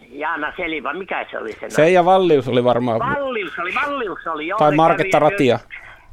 Jaana 0.09 0.53
Seliva. 0.57 0.93
Mikä 0.93 1.25
se 1.31 1.37
oli 1.37 1.53
se? 1.53 1.69
Se 1.69 1.89
ja 1.89 2.05
Vallius 2.05 2.47
oli 2.47 2.63
varmaan. 2.63 2.99
Vallius 2.99 3.59
oli, 3.59 3.73
Vallius 3.75 4.27
oli. 4.27 4.47
Joo, 4.47 4.59
tai 4.59 4.75
Marketta 4.75 5.19
kävi, 5.19 5.29
Ratia. 5.29 5.59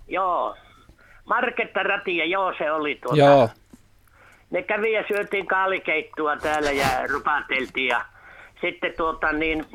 Joo, 0.09 0.57
Marketta 1.25 1.83
Ratia, 1.83 2.25
joo 2.25 2.55
se 2.59 2.73
oli 2.73 2.99
tuota. 3.03 3.19
Joo. 3.19 3.49
Ne 4.51 4.63
kävi 4.63 4.93
ja 4.93 5.05
syötiin 5.09 5.47
kaalikeittua 5.47 6.37
täällä 6.37 6.71
ja 6.71 6.87
rupateltiin 7.13 7.87
ja 7.87 8.05
sitten 8.61 8.93
tuota 8.97 9.33
niin 9.33 9.67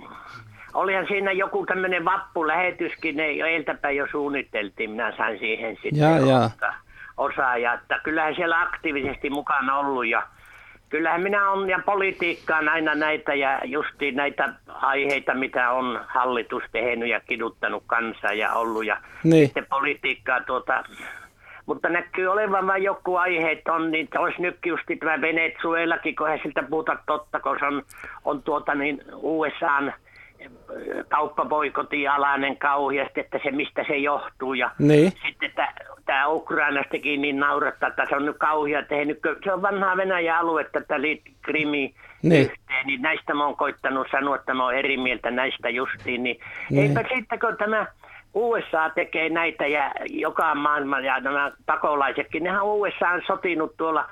olihan 0.75 1.07
siinä 1.07 1.31
joku 1.31 1.65
tämmöinen 1.65 2.05
vappulähetyskin, 2.05 3.17
ne 3.17 3.31
jo 3.31 3.45
eiltäpäin 3.45 3.97
jo 3.97 4.07
suunniteltiin, 4.11 4.89
minä 4.91 5.13
sain 5.17 5.39
siihen 5.39 5.75
sitten 5.75 6.01
ja, 6.01 6.19
ja. 6.19 6.49
osaa. 7.17 7.57
Ja 7.57 7.73
että 7.73 7.99
kyllähän 8.03 8.35
siellä 8.35 8.61
aktiivisesti 8.61 9.29
mukana 9.29 9.77
ollut 9.77 10.07
ja 10.07 10.23
kyllähän 10.89 11.21
minä 11.21 11.51
on 11.51 11.69
ja 11.69 11.79
politiikkaan 11.85 12.69
aina 12.69 12.95
näitä 12.95 13.33
ja 13.33 13.61
justi 13.63 14.11
näitä 14.11 14.53
aiheita, 14.67 15.33
mitä 15.33 15.71
on 15.71 16.01
hallitus 16.07 16.63
tehnyt 16.71 17.09
ja 17.09 17.19
kiduttanut 17.19 17.83
kansaa 17.87 18.33
ja 18.33 18.53
ollut 18.53 18.85
ja 18.85 18.97
Niin. 19.23 19.45
sitten 19.45 19.65
politiikkaa 19.69 20.39
tuota, 20.39 20.83
mutta 21.65 21.89
näkyy 21.89 22.27
olevan 22.27 22.67
vain 22.67 22.83
joku 22.83 23.15
aihe, 23.15 23.51
että 23.51 23.73
on, 23.73 23.91
niin 23.91 24.07
olisi 24.17 24.41
nyt 24.41 24.57
just 24.65 24.83
tämä 24.99 25.21
Venezuelakin, 25.21 26.15
kun 26.15 26.29
he 26.29 26.39
siltä 26.43 26.63
puhuta 26.63 26.97
totta, 27.07 27.39
kun 27.39 27.57
se 27.59 27.65
on, 27.65 27.83
on 28.25 28.43
tuota 28.43 28.75
niin 28.75 29.01
USAn 29.13 29.93
kauppaboikotin 31.09 32.11
alainen 32.11 32.57
kauheasti, 32.57 33.19
että 33.19 33.39
se 33.43 33.51
mistä 33.51 33.83
se 33.87 33.97
johtuu. 33.97 34.53
Ja 34.53 34.71
Niin. 34.79 35.11
sitten 35.25 35.51
tämä 36.05 36.27
Ukrainastakin 36.27 37.21
niin 37.21 37.39
naurattaa, 37.39 37.89
että 37.89 38.05
se 38.09 38.15
on 38.15 38.25
nyt 38.25 38.37
kauhea 38.37 38.83
tehnyt. 38.83 39.19
Se 39.43 39.53
on 39.53 39.61
vanhaa 39.61 39.97
Venäjän 39.97 40.37
aluetta, 40.37 40.79
että 40.79 41.01
liittyy 41.01 41.33
Krimi 41.41 41.93
Niin. 42.23 42.41
yhteen, 42.41 42.87
niin 42.87 43.01
näistä 43.01 43.33
mä 43.33 43.45
oon 43.45 43.57
koittanut 43.57 44.07
sanoa, 44.11 44.35
että 44.35 44.53
mä 44.53 44.63
oon 44.63 44.75
eri 44.75 44.97
mieltä 44.97 45.31
näistä 45.31 45.69
justiin. 45.69 46.23
Niin, 46.23 46.39
Niin. 46.69 46.97
eipä 46.97 47.09
sitten 47.15 47.39
kun 47.39 47.57
tämä 47.57 47.85
USA 48.33 48.89
tekee 48.89 49.29
näitä 49.29 49.67
ja 49.67 49.91
joka 50.09 50.55
maailma 50.55 50.99
ja 50.99 51.19
nämä 51.19 51.51
pakolaisetkin, 51.65 52.43
nehän 52.43 52.65
USA 52.65 53.09
on 53.09 53.21
sotinut 53.27 53.77
tuolla 53.77 54.09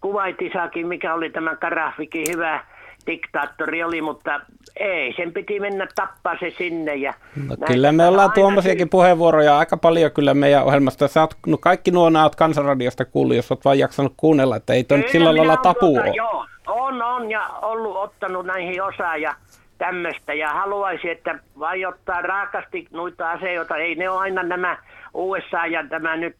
Kuwaitissakin, 0.00 0.86
mikä 0.86 1.14
oli 1.14 1.30
tämä 1.30 1.56
Karafikin 1.56 2.24
hyvä 2.32 2.64
diktaattori 3.10 3.82
oli, 3.84 4.02
mutta 4.02 4.40
ei, 4.76 5.14
sen 5.16 5.32
piti 5.32 5.60
mennä 5.60 5.86
tappaa 5.94 6.36
se 6.40 6.50
sinne. 6.50 6.94
Ja 6.94 7.14
No, 7.48 7.56
kyllä 7.66 7.92
me 7.92 8.06
ollaan 8.06 8.32
tuommoisiakin 8.32 8.88
puheenvuoroja 8.88 9.58
aika 9.58 9.76
paljon 9.76 10.12
kyllä 10.12 10.34
meidän 10.34 10.64
ohjelmasta. 10.64 11.08
Sä 11.08 11.20
oot, 11.20 11.34
no 11.46 11.58
kaikki 11.58 11.90
nuo 11.90 12.10
oot 12.22 12.36
Kansanradiosta 12.36 13.04
kuullut, 13.04 13.36
jos 13.36 13.50
oot 13.50 13.64
vain 13.64 13.78
jaksanut 13.78 14.14
kuunnella, 14.16 14.56
että 14.56 14.72
ei 14.72 14.84
toi 14.84 14.98
nyt 14.98 15.08
sillä 15.08 15.36
lailla 15.36 15.56
tapu 15.56 15.80
tuota, 15.80 16.00
ole. 16.00 16.12
Joo, 16.16 16.46
on, 16.66 17.02
on 17.02 17.30
ja 17.30 17.48
ollut 17.62 17.96
ottanut 17.96 18.46
näihin 18.46 18.82
osaa 18.82 19.16
ja 19.16 19.34
tämmöistä. 19.78 20.34
Ja 20.34 20.48
haluaisin, 20.48 21.10
että 21.10 21.38
vai 21.58 21.84
ottaa 21.84 22.22
raakasti 22.22 22.86
noita 22.90 23.30
asioita. 23.30 23.76
Ei 23.76 23.94
ne 23.94 24.10
ole 24.10 24.20
aina 24.20 24.42
nämä 24.42 24.78
USA 25.14 25.66
ja 25.66 25.84
tämä 25.88 26.16
nyt 26.16 26.36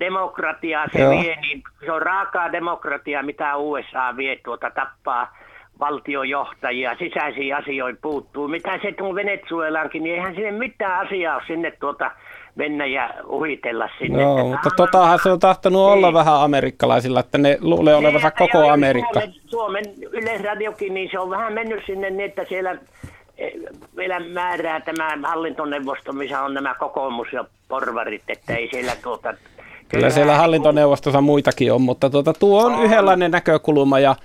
demokratiaa 0.00 0.86
se 0.92 0.98
Joo. 0.98 1.10
vie, 1.10 1.36
niin 1.40 1.62
se 1.84 1.92
on 1.92 2.02
raakaa 2.02 2.52
demokratiaa, 2.52 3.22
mitä 3.22 3.56
USA 3.56 4.16
vie 4.16 4.36
tuota 4.44 4.70
tappaa 4.70 5.36
valtiojohtajia, 5.80 6.96
sisäisiin 6.98 7.56
asioihin 7.56 7.98
puuttuu. 8.02 8.48
Mitä 8.48 8.78
se 8.82 8.92
tuon 8.92 9.14
Venezuelaankin, 9.14 10.02
niin 10.02 10.14
eihän 10.14 10.34
sinne 10.34 10.50
mitään 10.50 11.06
asiaa 11.06 11.34
ole 11.34 11.42
sinne 11.46 11.70
tuota 11.70 12.10
mennä 12.54 12.86
ja 12.86 13.14
uhitella 13.26 13.88
sinne. 13.98 14.22
Joo, 14.22 14.38
Että 14.38 14.50
mutta 14.50 14.70
totahan 14.76 15.18
se 15.22 15.30
on 15.30 15.38
tahtonut 15.38 15.82
olla 15.82 16.12
vähän 16.12 16.40
amerikkalaisilla, 16.40 17.20
että 17.20 17.38
ne 17.38 17.58
luulee 17.60 17.94
olevansa 17.94 18.28
Niin, 18.28 18.50
koko 18.50 18.68
Amerikka. 18.70 19.20
Suomen, 19.20 19.34
Suomen 19.46 19.84
yleisradiokin, 20.10 20.94
niin 20.94 21.08
se 21.12 21.18
on 21.18 21.30
vähän 21.30 21.52
mennyt 21.52 21.82
sinne 21.86 22.10
niin, 22.10 22.28
että 22.30 22.44
siellä 22.48 22.76
eh, 23.38 23.52
vielä 23.96 24.20
määrää 24.20 24.80
tämä 24.80 25.18
hallintoneuvosto, 25.22 26.12
missä 26.12 26.42
on 26.42 26.54
nämä 26.54 26.74
kokoomus 26.74 27.28
ja 27.32 27.44
porvarit, 27.68 28.22
että 28.28 28.54
ei 28.54 28.68
siellä 28.70 28.92
tuota... 29.02 29.34
Kyllä 29.88 30.10
siellä 30.10 30.36
hallintoneuvostossa 30.36 31.20
muitakin 31.20 31.72
on, 31.72 31.82
mutta 31.82 32.10
tuota, 32.10 32.32
tuo 32.32 32.64
on 32.64 32.82
yhdenlainen 32.82 33.30
näkökulma 33.30 33.98
ja, 33.98 34.16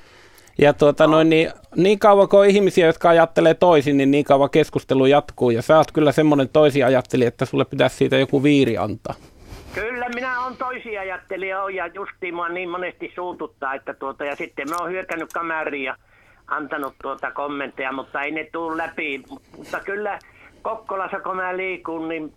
ja 0.57 0.73
tuota, 0.73 1.07
noin, 1.07 1.29
niin, 1.29 1.51
niin 1.75 1.99
kauan 1.99 2.29
kuin 2.29 2.39
on 2.39 2.47
ihmisiä, 2.47 2.85
jotka 2.85 3.09
ajattelee 3.09 3.53
toisin, 3.53 3.97
niin 3.97 4.11
niin 4.11 4.25
kauan 4.25 4.49
keskustelu 4.49 5.05
jatkuu. 5.05 5.49
Ja 5.49 5.61
sä 5.61 5.77
oot 5.77 5.91
kyllä 5.91 6.11
semmoinen 6.11 6.49
toisi 6.49 6.83
ajatteli, 6.83 7.25
että 7.25 7.45
sulle 7.45 7.65
pitäisi 7.65 7.95
siitä 7.95 8.17
joku 8.17 8.43
viiri 8.43 8.77
antaa. 8.77 9.15
Kyllä, 9.73 10.09
minä 10.09 10.45
on 10.45 10.57
toisia 10.57 11.01
ajattelija 11.01 11.63
on, 11.63 11.75
ja 11.75 11.87
justiin 11.87 12.35
mua 12.35 12.49
niin 12.49 12.69
monesti 12.69 13.11
suututtaa, 13.15 13.73
että 13.73 13.93
tuota, 13.93 14.25
ja 14.25 14.35
sitten 14.35 14.69
mä 14.69 14.75
oon 14.79 14.91
hyökännyt 14.91 15.33
kamariin 15.33 15.83
ja 15.83 15.95
antanut 16.47 16.93
tuota 17.01 17.31
kommentteja, 17.31 17.91
mutta 17.91 18.21
ei 18.21 18.31
ne 18.31 18.49
tule 18.51 18.77
läpi. 18.77 19.23
Mutta 19.57 19.79
kyllä 19.79 20.19
Kokkolassa, 20.61 21.19
kun 21.19 21.35
mä 21.35 21.57
liikun, 21.57 22.07
niin 22.07 22.33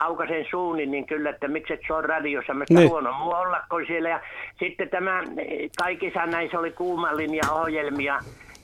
aukasen 0.00 0.46
suunin, 0.50 0.90
niin 0.90 1.06
kyllä, 1.06 1.30
että 1.30 1.48
miksi 1.48 1.72
et 1.72 1.80
se 1.86 1.94
on 1.94 2.04
radiossa, 2.04 2.54
mä 2.54 2.64
Niin. 2.70 2.88
huono 2.90 3.12
muu 3.12 3.30
olla 3.32 3.60
kuin 3.70 3.86
siellä. 3.86 4.08
Ja 4.08 4.20
sitten 4.58 4.88
tämä, 4.88 5.20
eh, 5.20 5.70
kaikissa 5.78 6.26
näissä 6.26 6.58
oli 6.58 6.70
kuumalinja 6.70 7.42
ohjelmia, 7.52 8.18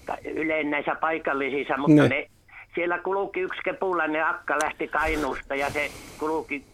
ka- 0.06 0.16
yleen 0.34 0.70
näissä 0.70 0.94
paikallisissa, 0.94 1.76
mutta 1.76 2.02
Niin. 2.02 2.10
ne, 2.10 2.26
siellä 2.74 2.98
kulki 2.98 3.40
yksi 3.40 3.60
kepulainen 3.64 4.26
akka 4.26 4.54
lähti 4.62 4.88
Kainuusta 4.88 5.54
ja 5.54 5.70
se 5.70 5.90
kulki 6.18 6.64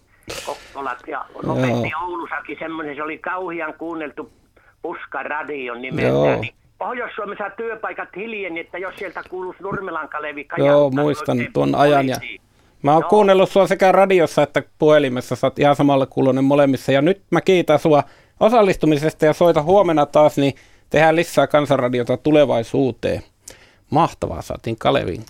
Kokkolat 0.46 0.98
ja 1.06 1.24
lopetti 1.42 1.90
Joo. 1.90 2.02
Oulussakin 2.04 2.56
semmoinen, 2.58 2.96
se 2.96 3.02
oli 3.02 3.18
kauhian 3.18 3.74
kuunneltu 3.78 4.32
puskaradio 4.82 5.64
Joo. 5.74 5.82
nimeltään. 5.82 6.40
Niin 6.40 6.54
Pohjois-Suomessa 6.78 7.50
työpaikat 7.50 8.08
hiljeni, 8.16 8.60
että 8.60 8.78
jos 8.78 8.96
sieltä 8.96 9.20
kuuluisi 9.30 9.62
Nurmelan 9.62 10.08
Kalevi 10.08 10.46
Joo, 10.56 10.90
muistan 10.90 11.36
tuon 11.52 11.74
ajan. 11.74 12.08
Ja 12.08 12.16
poliisiin. 12.16 12.40
Mä 12.84 12.94
oon 12.94 13.04
kuunnellut 13.04 13.50
sua 13.50 13.66
sekä 13.66 13.92
radiossa 13.92 14.42
että 14.42 14.62
puhelimessa, 14.78 15.36
sä 15.36 15.46
oot 15.46 15.58
ihan 15.58 15.76
samalla 15.76 16.06
kuulonen 16.06 16.44
molemmissa. 16.44 16.92
Ja 16.92 17.02
nyt 17.02 17.22
mä 17.30 17.40
kiitän 17.40 17.78
sua 17.78 18.02
osallistumisesta 18.40 19.26
ja 19.26 19.32
soita 19.32 19.62
huomenna 19.62 20.06
taas, 20.06 20.36
niin 20.36 20.54
tehdään 20.90 21.16
lisää 21.16 21.46
kansanradiota 21.46 22.16
tulevaisuuteen. 22.16 23.22
Mahtavaa, 23.90 24.42
saatiin 24.42 24.76
Kalevin. 24.78 25.24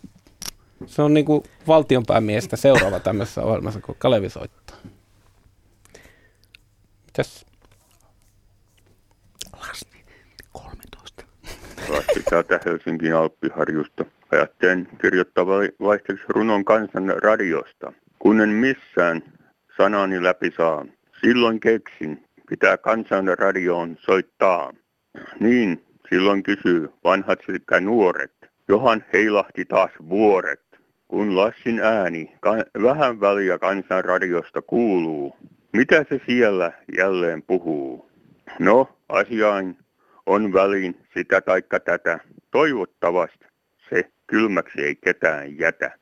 Se 0.86 1.02
on 1.02 1.14
niinku 1.14 1.44
valtionpäämiestä 1.68 2.56
seuraava 2.56 3.00
tämmöisessä 3.00 3.42
ohjelmassa, 3.42 3.80
kun 3.80 3.96
Kalevi 3.98 4.30
soittaa. 4.30 4.76
Mitäs? 7.06 7.46
Lassi 11.88 12.22
täältä 12.30 12.60
Helsingin 12.66 13.16
Alppiharjusta. 13.16 14.04
Ajattelen 14.34 14.88
kirjoittaa 15.00 15.46
vai- 15.46 15.72
vaihteeksi 15.80 16.24
runon 16.28 16.64
kansan 16.64 17.14
radiosta. 17.22 17.92
Kun 18.18 18.40
en 18.40 18.48
missään 18.48 19.22
sanani 19.76 20.22
läpi 20.22 20.50
saa, 20.56 20.86
silloin 21.20 21.60
keksin, 21.60 22.24
pitää 22.48 22.76
kansan 22.76 23.38
radioon 23.38 23.96
soittaa. 24.00 24.72
Niin, 25.40 25.84
silloin 26.08 26.42
kysyy 26.42 26.88
vanhat 27.04 27.38
sekä 27.46 27.80
nuoret. 27.80 28.32
Johan 28.68 29.04
heilahti 29.12 29.64
taas 29.64 29.90
vuoret. 30.08 30.60
Kun 31.08 31.36
Lassin 31.36 31.80
ääni 31.80 32.34
ka- 32.40 32.82
vähän 32.82 33.20
väliä 33.20 33.58
kansan 33.58 34.04
radiosta 34.04 34.62
kuuluu, 34.62 35.36
mitä 35.72 36.04
se 36.08 36.20
siellä 36.26 36.72
jälleen 36.98 37.42
puhuu? 37.42 38.10
No, 38.58 38.88
asiain 39.08 39.76
on 40.26 40.52
väliin 40.52 40.96
sitä 41.14 41.40
taikka 41.40 41.80
tätä. 41.80 42.18
Toivottavasti 42.50 43.44
kylmäksi 44.26 44.80
ei 44.82 44.96
ketään 44.96 45.58
jätä. 45.58 45.98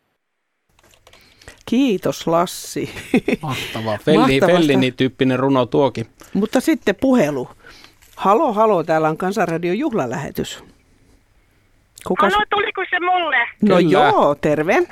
Kiitos 1.66 2.26
Lassi. 2.26 2.90
Mahtavaa. 3.42 3.98
Felli. 3.98 4.40
Fellini-tyyppinen 4.40 5.38
runo 5.38 5.66
tuokin. 5.66 6.06
Mutta 6.34 6.60
sitten 6.60 6.94
puhelu. 7.00 7.48
Halo, 8.16 8.52
halo, 8.52 8.84
täällä 8.84 9.08
on 9.08 9.16
Kansanradion 9.16 9.78
juhlalähetys. 9.78 10.64
Kukas? 12.06 12.32
Halo, 12.34 12.44
tuliko 12.50 12.84
se 12.90 13.00
mulle? 13.00 13.36
No 13.62 13.76
Kyllä. 13.76 13.90
joo, 13.90 14.34
terve. 14.34 14.82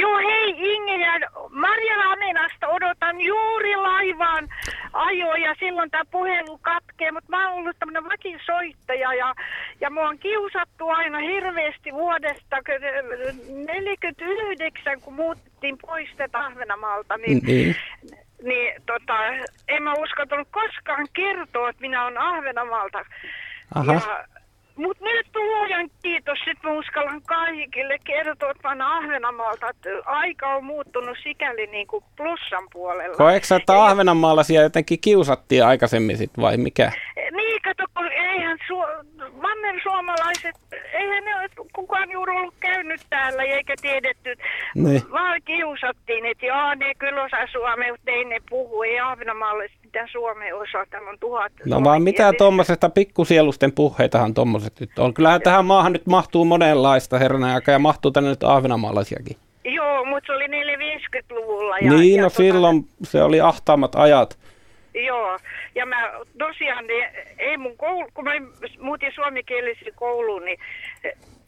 Joo, 0.00 0.18
hei 0.18 0.54
Inge 0.74 0.96
ja 1.06 1.12
Marja 1.50 1.94
Haminasta 2.02 2.68
odotan 2.68 3.20
juuri 3.20 3.76
laivaan 3.76 4.48
ajoa 4.92 5.36
ja 5.36 5.54
silloin 5.58 5.90
tämä 5.90 6.04
puhelu 6.10 6.58
katkee, 6.58 7.12
mutta 7.12 7.30
mä 7.30 7.48
oon 7.50 7.58
ollut 7.58 7.76
tämmöinen 7.78 8.04
vakisoittaja 8.04 9.14
ja, 9.14 9.34
ja 9.80 9.90
mua 9.90 10.08
on 10.08 10.18
kiusattu 10.18 10.88
aina 10.88 11.18
hirveästi 11.18 11.92
vuodesta 11.92 12.56
ky- 12.64 12.72
49, 13.66 15.00
kun 15.00 15.14
muuttiin 15.14 15.78
pois 15.86 16.08
tätä 16.16 16.38
Ahvenamaalta, 16.38 17.16
niin, 17.16 17.40
Niin. 17.46 17.76
niin 18.42 18.82
tota, 18.86 19.24
en 19.68 19.82
mä 19.82 19.92
uskaltanut 19.94 20.48
koskaan 20.50 21.06
kertoa, 21.12 21.68
että 21.70 21.80
minä 21.82 22.04
olen 22.04 22.18
Ahvenamaalta. 22.18 23.04
Aha. 23.74 23.92
Ja, 23.92 24.00
mutta 24.78 25.04
nyt 25.04 25.26
luojan 25.34 25.90
kiitos, 26.02 26.38
että 26.46 26.68
mä 26.68 26.74
uskallan 26.74 27.22
kaikille 27.22 27.98
kertoa, 28.04 28.50
että 28.50 28.68
mä 28.68 28.68
oon 28.68 28.82
Ahvenanmaalta, 28.82 29.68
että 29.70 29.88
aika 30.04 30.46
on 30.54 30.64
muuttunut 30.64 31.16
sikäli 31.22 31.66
niin 31.66 31.86
kuin 31.86 32.04
plussan 32.16 32.64
puolella. 32.72 33.16
Koeksä, 33.16 33.56
että 33.56 33.72
Ei- 33.72 33.78
ahvenanmaalaisia 33.78 34.62
jotenkin 34.62 35.00
kiusattiin 35.00 35.64
aikaisemmin 35.64 36.16
sit 36.16 36.30
vai 36.40 36.56
mikä? 36.56 36.92
Niin, 37.30 37.62
kato, 37.62 37.84
kun 37.96 38.12
eihän 38.12 38.58
su- 38.58 39.32
mannersuomalaiset, 39.42 40.54
eihän 40.92 41.24
ne 41.24 41.34
ole 41.36 41.48
kukaan 41.72 42.10
juuri 42.10 42.32
ollut 42.36 42.54
käynyt 42.60 43.00
täällä 43.10 43.42
eikä 43.42 43.74
tiedetty. 43.82 44.34
Niin. 44.74 45.02
Vaan 45.12 45.42
kiusattiin, 45.44 46.26
että 46.26 46.46
joo, 46.46 46.74
ne 46.74 46.94
kyllä 46.94 47.24
osaa 47.24 47.46
suomea, 47.52 47.92
mutta 47.92 48.10
ei 48.10 48.24
ne 48.24 48.38
puhu. 48.50 48.82
Ei 48.82 49.00
ahvenanmaalaiset 49.00 49.77
mitä 49.88 50.06
suomea 50.12 50.56
osaa. 50.56 50.84
Täällä 50.90 51.10
on 51.10 51.18
tuhat. 51.20 51.52
No 51.64 51.84
vaan 51.84 52.02
mitä 52.02 52.32
tuommoisesta 52.38 52.88
pikkusielusten 52.90 53.72
puheitahan 53.72 54.34
tuommoiset 54.34 54.80
nyt 54.80 54.98
on. 54.98 55.14
Kyllähän 55.14 55.42
tähän 55.42 55.64
maahan 55.64 55.92
nyt 55.92 56.06
mahtuu 56.06 56.44
monenlaista 56.44 57.18
herran 57.18 57.44
aikaa 57.44 57.72
ja 57.72 57.78
mahtuu 57.78 58.10
tänne 58.10 58.30
nyt 58.30 58.44
ahvenanmaalaisiakin. 58.44 59.36
Joo, 59.64 60.04
mutta 60.04 60.26
se 60.26 60.32
oli 60.32 60.46
450-luvulla. 60.46 61.78
Ja, 61.78 61.92
niin, 61.92 62.16
ja 62.16 62.22
no 62.22 62.28
tota- 62.28 62.36
silloin 62.36 62.88
se 63.02 63.22
oli 63.22 63.40
ahtaammat 63.40 63.94
ajat. 63.94 64.38
Joo, 65.06 65.38
ja 65.74 65.86
mä 65.86 66.10
tosiaan, 66.38 66.86
niin 66.86 67.04
ei 67.38 67.56
mun 67.56 67.76
koulu, 67.76 68.08
kun 68.14 68.24
mä 68.24 68.30
muutin 68.80 69.12
suomenkielisen 69.14 69.92
kouluun, 69.96 70.44
niin 70.44 70.58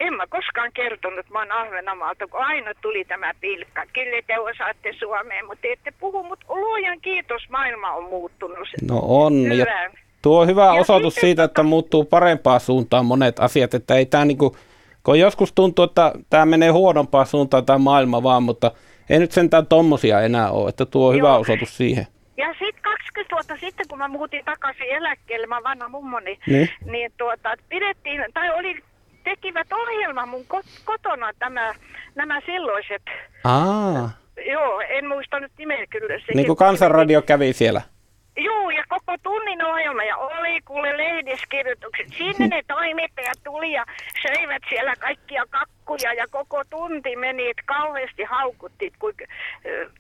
en 0.01 0.15
mä 0.15 0.27
koskaan 0.27 0.73
kertonut, 0.75 1.19
että 1.19 1.33
mä 1.33 1.39
oon 1.39 1.53
Ahvenanmaalta, 1.53 2.27
kun 2.27 2.41
aina 2.41 2.75
tuli 2.83 3.05
tämä 3.05 3.35
pilkka. 3.41 3.83
Kyllä 3.93 4.23
te 4.27 4.39
osaatte 4.39 4.93
suomea, 4.99 5.47
mutta 5.47 5.69
ette 5.73 5.93
puhu, 6.01 6.23
mutta 6.23 6.47
luojan 6.49 7.01
kiitos, 7.01 7.43
maailma 7.49 7.93
on 7.93 8.05
muuttunut. 8.05 8.69
No 8.89 9.01
on, 9.03 9.57
ja 9.59 9.67
tuo 10.23 10.41
on 10.41 10.47
hyvä 10.47 10.65
ja 10.65 10.73
osoitus 10.73 11.15
sitten, 11.15 11.29
siitä, 11.29 11.45
että 11.45 11.63
muuttuu 11.63 12.05
parempaa 12.05 12.59
suuntaan 12.59 13.07
monet 13.07 13.41
asiat, 13.41 13.75
että 13.75 13.95
ei 13.95 14.07
tämä 14.07 14.25
niinku, 14.25 14.57
kun 15.03 15.19
joskus 15.19 15.53
tuntuu, 15.53 15.85
että 15.85 16.13
tämä 16.31 16.47
menee 16.47 16.71
huonompaan 16.71 17.27
suuntaan 17.27 17.67
tämä 17.67 17.79
maailma 17.79 18.23
vaan, 18.23 18.43
mutta 18.43 18.73
ei 19.11 19.19
nyt 19.19 19.33
sentään 19.33 19.67
tommosia 19.67 20.21
enää 20.21 20.51
ole, 20.51 20.69
että 20.69 20.87
tuo 20.87 21.09
on 21.09 21.17
Joo. 21.17 21.29
hyvä 21.29 21.39
osoitus 21.39 21.77
siihen. 21.77 22.07
Ja 22.41 22.49
sitten 22.53 22.83
20 22.83 23.35
vuotta 23.35 23.57
sitten, 23.61 23.89
kun 23.89 23.99
mä 23.99 24.09
muutin 24.09 24.45
takaisin 24.45 24.87
eläkkeelle, 24.89 25.47
mä 25.47 25.63
vanha 25.65 25.89
mummoni, 25.89 26.39
niin, 26.47 26.69
niin 26.85 27.13
tuota, 27.19 27.55
pidettiin, 27.69 28.25
tai 28.35 28.51
oli 28.59 28.83
tekivät 29.25 29.73
ohjelman 29.73 30.29
mun 30.29 30.45
kotona 30.85 31.33
tämä, 31.39 31.75
nämä 32.15 32.41
silloiset. 32.47 33.03
Aa. 33.45 34.11
Joo, 34.47 34.81
en 34.89 35.09
muista 35.09 35.41
nyt 35.41 35.53
nimeä 35.59 35.87
kyllä. 35.87 36.21
Niin 36.35 36.47
kuin 36.47 36.57
Kansanradio 36.57 37.23
kävi 37.23 37.53
siellä. 37.53 37.83
Joo, 38.45 38.71
ja 38.71 38.85
koko 38.89 39.17
tunnin 39.23 39.65
ohjelma 39.65 40.05
ja 40.05 40.17
oli 40.17 40.61
kuule 40.61 40.97
lehdiskirjoitukset. 40.97 42.09
Sinne 42.09 42.47
ne 42.49 42.63
toimittajat 42.69 43.39
tuli 43.45 43.73
ja 43.73 43.85
söivät 44.23 44.63
siellä 44.69 44.95
kaikkia 44.97 45.45
kakkuja 45.51 46.13
ja 46.13 46.27
koko 46.31 46.63
tunti 46.71 47.17
meni, 47.17 47.49
että 47.49 47.63
kauheasti 47.67 48.23
haukuttit, 48.25 48.95
kun 48.99 49.13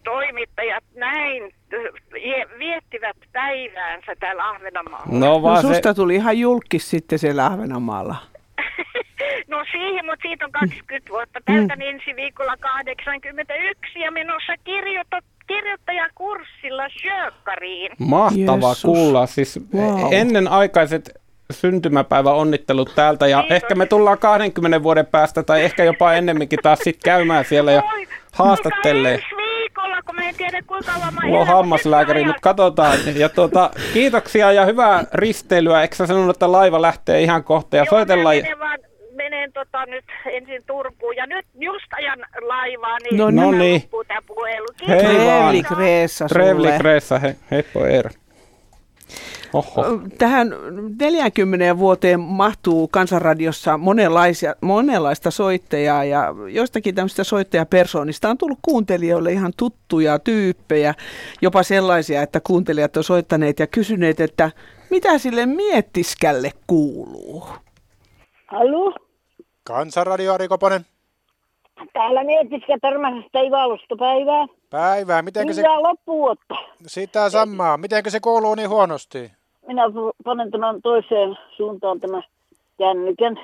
toimittajat 0.05 0.85
näin 0.95 1.55
viettivät 2.59 3.17
päiväänsä 3.33 4.13
täällä 4.21 4.49
Ahvenanmaalla. 4.49 5.19
No, 5.19 5.43
vaan 5.43 5.63
no 5.65 5.69
susta 5.69 5.89
se... 5.89 5.97
tuli 5.97 6.15
ihan 6.15 6.39
julkis 6.39 6.91
sitten 6.91 7.19
siellä 7.19 7.47
Ahvenanmaalla. 7.47 8.17
No 9.49 9.65
siihen, 9.73 10.07
mutta 10.07 10.23
siitä 10.23 10.45
on 10.45 10.53
20 10.53 11.11
vuotta. 11.11 11.41
Täytän 11.45 11.79
mm. 11.79 11.85
ensi 11.85 12.17
viikolla 12.17 12.57
81 12.57 14.01
ja 14.01 14.11
menossa 14.11 14.53
kirjoita, 14.65 15.19
kirjoittajakurssilla 15.51 16.89
Sjökkariin. 16.89 17.93
Mahtava 17.99 18.67
Jeesus. 18.67 18.83
kuulla. 18.83 19.27
Siis 19.27 19.61
wow. 19.75 20.09
ennen 20.13 20.49
aikaiset 20.49 21.21
syntymäpäivä 21.51 22.33
onnittelut 22.33 22.93
täältä 22.95 23.27
ja 23.27 23.39
Kiitos. 23.41 23.55
ehkä 23.57 23.75
me 23.75 23.87
tullaan 23.87 24.19
20 24.19 24.83
vuoden 24.83 25.07
päästä 25.07 25.43
tai 25.43 25.65
ehkä 25.65 25.85
jopa 25.85 26.13
ennemminkin 26.13 26.59
taas 26.63 26.79
sitten 26.79 27.03
käymään 27.05 27.45
siellä 27.45 27.73
ja 27.73 27.83
haastattelee. 28.33 29.19
viikolla, 29.37 30.03
kun 30.03 30.15
mä 30.15 30.29
en 30.29 30.35
tiedä 30.35 30.63
kuinka 30.67 30.93
kauan 30.93 31.15
mä 31.15 31.21
Mulla 31.25 31.41
on 31.41 31.47
hammaslääkäri, 31.47 32.25
mutta 32.25 32.41
katsotaan. 32.41 32.99
Ja 33.15 33.29
tuota, 33.29 33.71
kiitoksia 33.95 34.53
ja 34.53 34.65
hyvää 34.65 35.05
risteilyä. 35.15 35.83
Eikö 35.83 35.97
sä 35.97 36.07
sanonut, 36.07 36.37
että 36.37 36.53
laiva 36.53 36.83
lähtee 36.83 37.23
ihan 37.23 37.45
kohta 37.45 37.77
ja 37.77 37.83
Joo, 37.83 37.91
soitellaan? 37.91 38.37
Vaan 38.59 38.79
menen 39.23 39.53
tota 39.53 39.87
nyt 39.87 40.05
ensin 40.25 40.63
Turkuun 40.67 41.17
ja 41.17 41.27
nyt 41.27 41.47
just 41.55 41.93
ajan 41.93 42.19
laivaa, 42.41 42.99
niin 42.99 43.19
no, 43.19 43.31
no 43.31 43.51
niin. 43.51 43.83
tämä 44.09 44.23
puhelu. 44.27 44.67
Hei 44.89 45.27
vaan. 45.27 45.55
Kreessa 45.75 46.29
sulle. 46.29 46.79
Kreessa, 46.79 47.19
he, 47.19 47.37
heppo 47.51 47.87
Eera. 47.87 48.11
Oho. 49.53 49.85
Tähän 50.19 50.55
40 51.01 51.79
vuoteen 51.79 52.21
mahtuu 52.21 52.89
Kansanradiossa 52.89 53.79
monenlaisia, 53.79 54.55
monenlaista 54.61 55.31
soittajaa 55.31 56.05
ja 56.05 56.35
joistakin 56.49 56.95
tämmöistä 56.95 57.25
soittajapersoonista 57.25 58.31
on 58.31 58.39
tullut 58.39 58.59
kuuntelijoille 58.63 59.33
ihan 59.33 59.53
tuttuja 59.57 60.19
tyyppejä, 60.19 60.95
jopa 61.43 61.63
sellaisia, 61.63 62.23
että 62.23 62.41
kuuntelijat 62.41 62.97
on 62.97 63.05
soittaneet 63.05 63.59
ja 63.59 63.67
kysyneet, 63.67 64.21
että 64.21 64.51
mitä 64.91 65.19
sille 65.19 65.47
miettiskälle 65.47 66.51
kuuluu. 66.67 67.45
Hallo? 68.47 69.10
Kansanradio 69.65 70.35
Ari 70.35 70.49
Koponen. 70.49 70.81
Täällä 71.93 72.25
mietiskä 72.25 72.79
törmäisestä 72.83 73.39
päivää. 73.99 74.47
Päivää, 74.71 75.23
miten 75.23 75.55
se... 75.55 75.63
loppuvuotta. 75.69 76.55
Sitä 76.87 77.31
samaa. 77.31 77.77
Miten 77.77 78.03
se 78.09 78.21
kuuluu 78.21 78.55
niin 78.55 78.69
huonosti? 78.69 79.33
Minä 79.67 79.83
panen 80.25 80.51
tämän 80.51 80.83
toiseen 80.83 81.39
suuntaan 81.57 82.01
tämän 82.01 82.23
kännykän. 82.79 83.41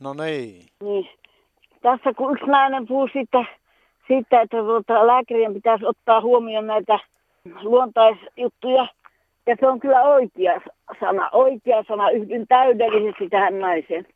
No 0.00 0.14
niin. 0.14 0.66
Niin. 0.82 1.10
Tässä 1.82 2.12
kun 2.12 2.32
yksi 2.32 2.46
nainen 2.46 2.86
puhuu 2.86 3.08
siitä, 3.12 3.44
siitä 4.06 4.40
että 4.40 4.56
tuota, 4.56 5.06
lääkärien 5.06 5.54
pitäisi 5.54 5.86
ottaa 5.86 6.20
huomioon 6.20 6.66
näitä 6.66 6.98
luontaisjuttuja. 7.62 8.86
Ja 9.46 9.56
se 9.60 9.68
on 9.68 9.80
kyllä 9.80 10.02
oikea 10.02 10.60
sana, 11.00 11.30
oikea 11.32 11.84
sana. 11.88 12.10
Yhdyn 12.10 12.46
täydellisesti 12.48 13.28
tähän 13.28 13.58
naiseen 13.58 14.06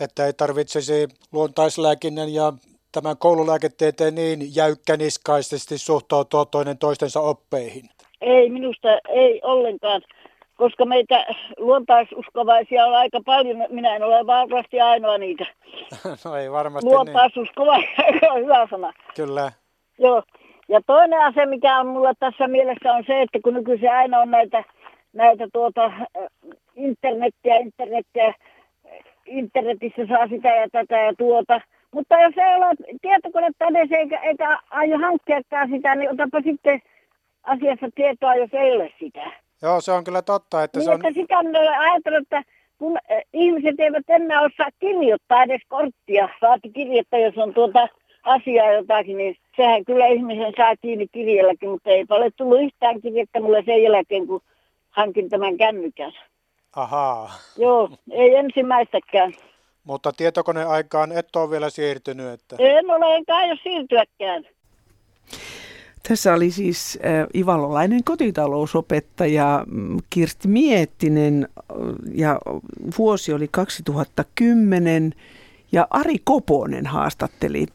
että 0.00 0.26
ei 0.26 0.32
tarvitsisi 0.32 1.08
luontaislääkinnän 1.32 2.34
ja 2.34 2.52
tämän 2.92 3.16
koululääketieteen 3.18 4.14
niin 4.14 4.56
jäykkäniskaisesti 4.56 5.78
suhtautua 5.78 6.44
toinen 6.44 6.78
toistensa 6.78 7.20
oppeihin? 7.20 7.84
Ei, 8.20 8.50
minusta 8.50 8.88
ei 9.08 9.40
ollenkaan, 9.42 10.02
koska 10.56 10.84
meitä 10.84 11.26
luontaisuskovaisia 11.58 12.86
on 12.86 12.94
aika 12.94 13.20
paljon. 13.24 13.66
Minä 13.70 13.96
en 13.96 14.02
ole 14.02 14.26
varmasti 14.26 14.80
ainoa 14.80 15.18
niitä. 15.18 15.46
no 16.24 16.36
ei 16.36 16.50
varmasti 16.52 16.90
Luontaisuskovaisia 16.90 18.10
niin. 18.12 18.30
on 18.32 18.40
hyvä 18.40 18.66
sana. 18.70 18.92
Kyllä. 19.16 19.52
Joo. 19.98 20.22
Ja 20.68 20.80
toinen 20.86 21.20
asia, 21.20 21.46
mikä 21.46 21.80
on 21.80 21.86
mulla 21.86 22.14
tässä 22.18 22.48
mielessä 22.48 22.92
on 22.92 23.04
se, 23.06 23.22
että 23.22 23.38
kun 23.44 23.54
nykyisin 23.54 23.90
aina 23.90 24.18
on 24.18 24.30
näitä, 24.30 24.64
näitä 25.12 25.48
tuota, 25.52 25.92
internettiä, 26.76 27.56
internettiä, 27.56 28.34
internetissä 29.26 30.06
saa 30.06 30.28
sitä 30.28 30.48
ja 30.48 30.68
tätä 30.72 30.98
ja 30.98 31.14
tuota. 31.18 31.60
Mutta 31.94 32.20
jos 32.20 32.34
ei 32.38 32.54
ole 32.54 32.98
tietokonetta 33.02 33.64
edes 33.66 33.92
eikä, 33.92 34.20
eikä 34.20 34.58
aio 34.70 34.98
hankkiakaan 34.98 35.70
sitä, 35.70 35.94
niin 35.94 36.10
otapa 36.10 36.40
sitten 36.40 36.82
asiassa 37.42 37.86
tietoa, 37.94 38.34
jos 38.34 38.50
ei 38.52 38.72
ole 38.72 38.92
sitä. 38.98 39.32
Joo, 39.62 39.80
se 39.80 39.92
on 39.92 40.04
kyllä 40.04 40.22
totta. 40.22 40.62
Että 40.62 40.78
niin, 40.78 40.84
se 40.84 40.90
on... 40.90 40.96
että 40.96 41.20
sitä 41.20 41.38
on 41.38 41.46
ajatellut, 41.78 42.22
että 42.22 42.42
kun 42.78 42.98
eh, 43.08 43.24
ihmiset 43.32 43.80
eivät 43.80 44.04
enää 44.08 44.40
osaa 44.40 44.68
kirjoittaa 44.78 45.42
edes 45.42 45.62
korttia, 45.68 46.28
saati 46.40 46.70
kirjoittaa, 46.70 47.20
jos 47.20 47.38
on 47.38 47.54
tuota 47.54 47.88
asiaa 48.24 48.72
jotakin, 48.72 49.16
niin 49.16 49.36
sehän 49.56 49.84
kyllä 49.84 50.06
ihmisen 50.06 50.52
saa 50.56 50.76
kiinni 50.76 51.06
kirjelläkin, 51.12 51.70
mutta 51.70 51.90
ei 51.90 52.04
ole 52.08 52.30
tullut 52.30 52.62
yhtään 52.62 53.00
kirjettä 53.00 53.40
mulle 53.40 53.62
sen 53.66 53.82
jälkeen, 53.82 54.26
kun 54.26 54.40
hankin 54.90 55.30
tämän 55.30 55.56
kännykän. 55.56 56.12
Ahaa. 56.76 57.32
Joo, 57.58 57.90
ei 58.10 58.34
ensimmäistäkään. 58.34 59.32
Mutta 59.84 60.12
tietokoneaikaan 60.12 61.12
et 61.12 61.36
ole 61.36 61.50
vielä 61.50 61.70
siirtynyt? 61.70 62.26
Että... 62.26 62.56
En 62.58 62.90
ole, 62.90 63.16
enkä 63.16 63.36
aio 63.36 63.56
siirtyäkään. 63.62 64.44
Tässä 66.08 66.34
oli 66.34 66.50
siis 66.50 66.98
äh, 67.04 67.26
ivalolainen 67.34 68.04
kotitalousopettaja 68.04 69.64
mm, 69.66 69.98
Kirsti 70.10 70.48
Miettinen 70.48 71.48
äh, 71.58 71.76
ja 72.14 72.38
vuosi 72.98 73.32
oli 73.32 73.48
2010 73.50 75.12
ja 75.72 75.86
Ari 75.90 76.16
Koponen 76.24 76.86
haastatteli 76.86 77.66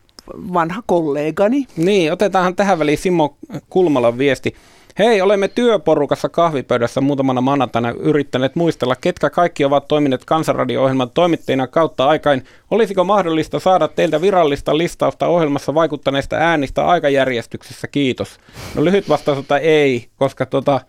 vanha 0.53 0.83
kollegani. 0.85 1.65
Niin, 1.77 2.13
otetaan 2.13 2.55
tähän 2.55 2.79
väliin 2.79 2.97
Simo 2.97 3.37
Kulmalan 3.69 4.17
viesti. 4.17 4.55
Hei, 4.99 5.21
olemme 5.21 5.47
työporukassa 5.47 6.29
kahvipöydässä 6.29 7.01
muutamana 7.01 7.41
maanantaina 7.41 7.91
yrittäneet 7.91 8.55
muistella, 8.55 8.95
ketkä 8.95 9.29
kaikki 9.29 9.65
ovat 9.65 9.87
toimineet 9.87 10.25
Kansanradio-ohjelman 10.25 11.09
toimittajina 11.09 11.67
kautta 11.67 12.07
aikain. 12.07 12.43
Olisiko 12.71 13.03
mahdollista 13.03 13.59
saada 13.59 13.87
teiltä 13.87 14.21
virallista 14.21 14.77
listausta 14.77 15.27
ohjelmassa 15.27 15.73
vaikuttaneista 15.73 16.35
äänistä 16.35 16.87
aikajärjestyksessä? 16.87 17.87
Kiitos. 17.87 18.37
No 18.75 18.85
lyhyt 18.85 19.09
vastaus, 19.09 19.37
että 19.37 19.57
ei, 19.57 20.07
koska 20.15 20.45
tota, 20.45 20.81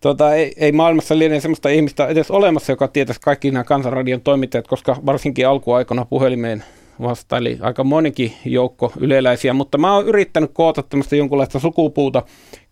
tota, 0.00 0.34
ei, 0.34 0.52
ei 0.56 0.72
maailmassa 0.72 1.18
liene 1.18 1.40
sellaista 1.40 1.68
ihmistä 1.68 2.06
edes 2.06 2.30
olemassa, 2.30 2.72
joka 2.72 2.88
tietäisi 2.88 3.20
kaikki 3.20 3.50
nämä 3.50 3.64
Kansanradion 3.64 4.20
toimittajat, 4.20 4.68
koska 4.68 4.96
varsinkin 5.06 5.48
alkuaikana 5.48 6.04
puhelimeen 6.04 6.64
vastaili. 7.02 7.58
Aika 7.60 7.84
monikin 7.84 8.32
joukko 8.44 8.92
yleläisiä, 9.00 9.52
mutta 9.52 9.78
mä 9.78 9.94
oon 9.94 10.06
yrittänyt 10.06 10.50
koota 10.54 10.82
tämmöistä 10.82 11.16
jonkunlaista 11.16 11.58
sukupuuta 11.58 12.22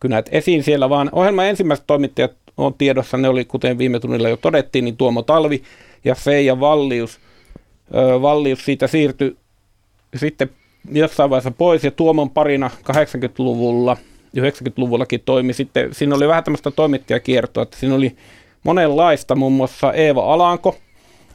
kynät 0.01 0.29
esiin 0.33 0.63
siellä, 0.63 0.91
vaan 0.91 1.09
ohjelman 1.13 1.47
ensimmäiset 1.47 1.87
toimittajat 1.87 2.33
on 2.57 2.75
tiedossa, 2.75 3.17
ne 3.17 3.29
oli 3.29 3.45
kuten 3.45 3.79
viime 3.79 4.01
tunnilla 4.01 4.29
jo 4.29 4.37
todettiin, 4.37 4.85
niin 4.85 4.97
Tuomo 4.97 5.23
Talvi 5.23 5.63
ja 6.05 6.15
Seija 6.15 6.61
Vallius. 6.61 7.21
Öö, 7.95 8.23
Vallius 8.23 8.65
siitä 8.65 8.87
siirtyi 8.87 9.37
sitten 10.17 10.51
jossain 10.93 11.31
vaiheessa 11.31 11.51
pois 11.51 11.85
ja 11.85 11.91
Tuomon 11.91 12.31
parina 12.31 12.71
80-luvulla, 12.83 13.97
90-luvullakin 14.37 15.23
toimi. 15.25 15.53
Sitten, 15.53 15.95
siinä 15.95 16.15
oli 16.15 16.29
vähän 16.29 16.45
tämmöistä 16.45 16.71
toimittajakiertoa, 16.71 17.63
että 17.63 17.77
siinä 17.77 17.95
oli 17.95 18.17
monenlaista, 18.65 19.35
muun 19.35 19.53
muassa 19.53 19.93
Eeva 19.93 20.35
Alanko, 20.35 20.77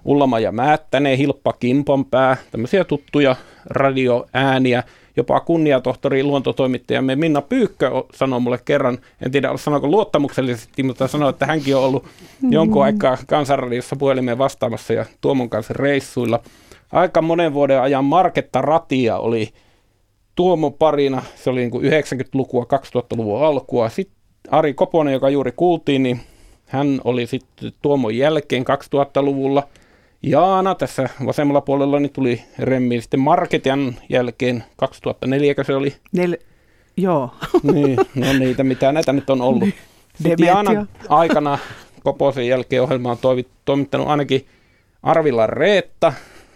Ullama 0.06 0.40
ja 0.40 0.52
Määttänen, 0.52 1.18
Hilppa 1.18 1.54
Kimponpää, 1.54 2.38
tämmöisiä 2.52 2.84
tuttuja 2.84 3.36
radioääniä, 3.66 4.84
jopa 5.18 5.40
kunniatohtori 5.40 6.24
luontotoimittajamme 6.24 7.16
Minna 7.16 7.42
Pyykkö 7.42 7.92
sanoi 8.16 8.40
mulle 8.40 8.60
kerran, 8.66 8.98
en 9.26 9.32
tiedä 9.32 9.58
sanoiko 9.58 9.88
luottamuksellisesti, 9.88 10.84
mutta 10.84 11.08
sanoi, 11.08 11.30
että 11.30 11.46
hänkin 11.46 11.76
on 11.76 11.84
ollut 11.84 12.06
jonkun 12.50 12.84
aikaa 12.84 13.18
kansanradiossa 13.28 13.96
puhelimeen 13.96 14.38
vastaamassa 14.38 14.94
ja 14.94 15.06
Tuomon 15.22 15.50
kanssa 15.50 15.74
reissuilla. 15.74 16.40
Aika 16.92 17.22
monen 17.22 17.54
vuoden 17.54 17.82
ajan 17.82 18.06
Marketta 18.06 18.62
Ratia 18.62 19.18
oli 19.18 19.50
Tuomo 20.36 20.72
parina, 20.72 21.24
se 21.36 21.50
oli 21.50 21.60
niin 21.60 21.72
kuin 21.72 21.86
90-lukua, 21.86 22.64
2000-luvun 22.64 23.44
alkua. 23.44 23.90
Sitten 23.90 24.20
Ari 24.52 24.74
Koponen, 24.74 25.14
joka 25.14 25.30
juuri 25.30 25.52
kuultiin, 25.56 26.04
niin 26.04 26.20
hän 26.66 27.02
oli 27.04 27.28
sitten 27.28 27.72
Tuomon 27.82 28.18
jälkeen 28.18 28.64
2000-luvulla– 28.64 29.68
Jaana 30.24 30.76
tässä 30.76 31.10
vasemmalla 31.26 31.62
puolella 31.62 32.00
niin 32.00 32.14
tuli 32.14 32.42
remmi 32.60 33.02
sitten 33.02 33.20
Marketian 33.20 33.96
jälkeen 34.10 34.64
2004 34.76 35.54
se 35.64 35.76
oli. 35.76 35.94
Nel... 36.12 36.38
Joo. 36.98 37.32
niin, 37.64 37.98
no 38.16 38.34
niitä 38.40 38.64
mitä 38.64 38.92
näitä 38.92 39.14
nyt 39.14 39.30
on 39.30 39.42
ollut. 39.42 39.70
Sitten 40.24 40.48
Jaana 40.48 40.86
aikana 41.10 41.58
Koposen 42.04 42.48
jälkeen 42.48 42.84
ohjelma 42.84 43.12
on 43.12 43.48
toimittanut 43.66 44.08
ainakin 44.08 44.46
Arvilla 45.04 45.48
Reetta, 45.48 46.14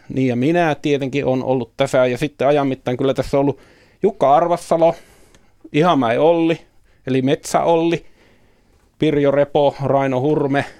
niin 0.09 0.27
ja 0.27 0.35
minä 0.35 0.75
tietenkin 0.81 1.25
on 1.25 1.43
ollut 1.43 1.71
tässä. 1.77 2.05
Ja 2.05 2.17
sitten 2.17 2.47
ajan 2.47 2.67
mittaan 2.67 2.97
kyllä 2.97 3.13
tässä 3.13 3.37
on 3.37 3.41
ollut 3.41 3.59
Jukka 4.03 4.35
Arvassalo, 4.35 4.95
Ihamäi 5.71 6.17
Olli, 6.17 6.59
eli 7.07 7.21
Metsä 7.21 7.61
Olli, 7.61 8.05
Pirjo 8.99 9.31
Repo, 9.31 9.75
Raino 9.83 10.21
Hurme– 10.21 10.65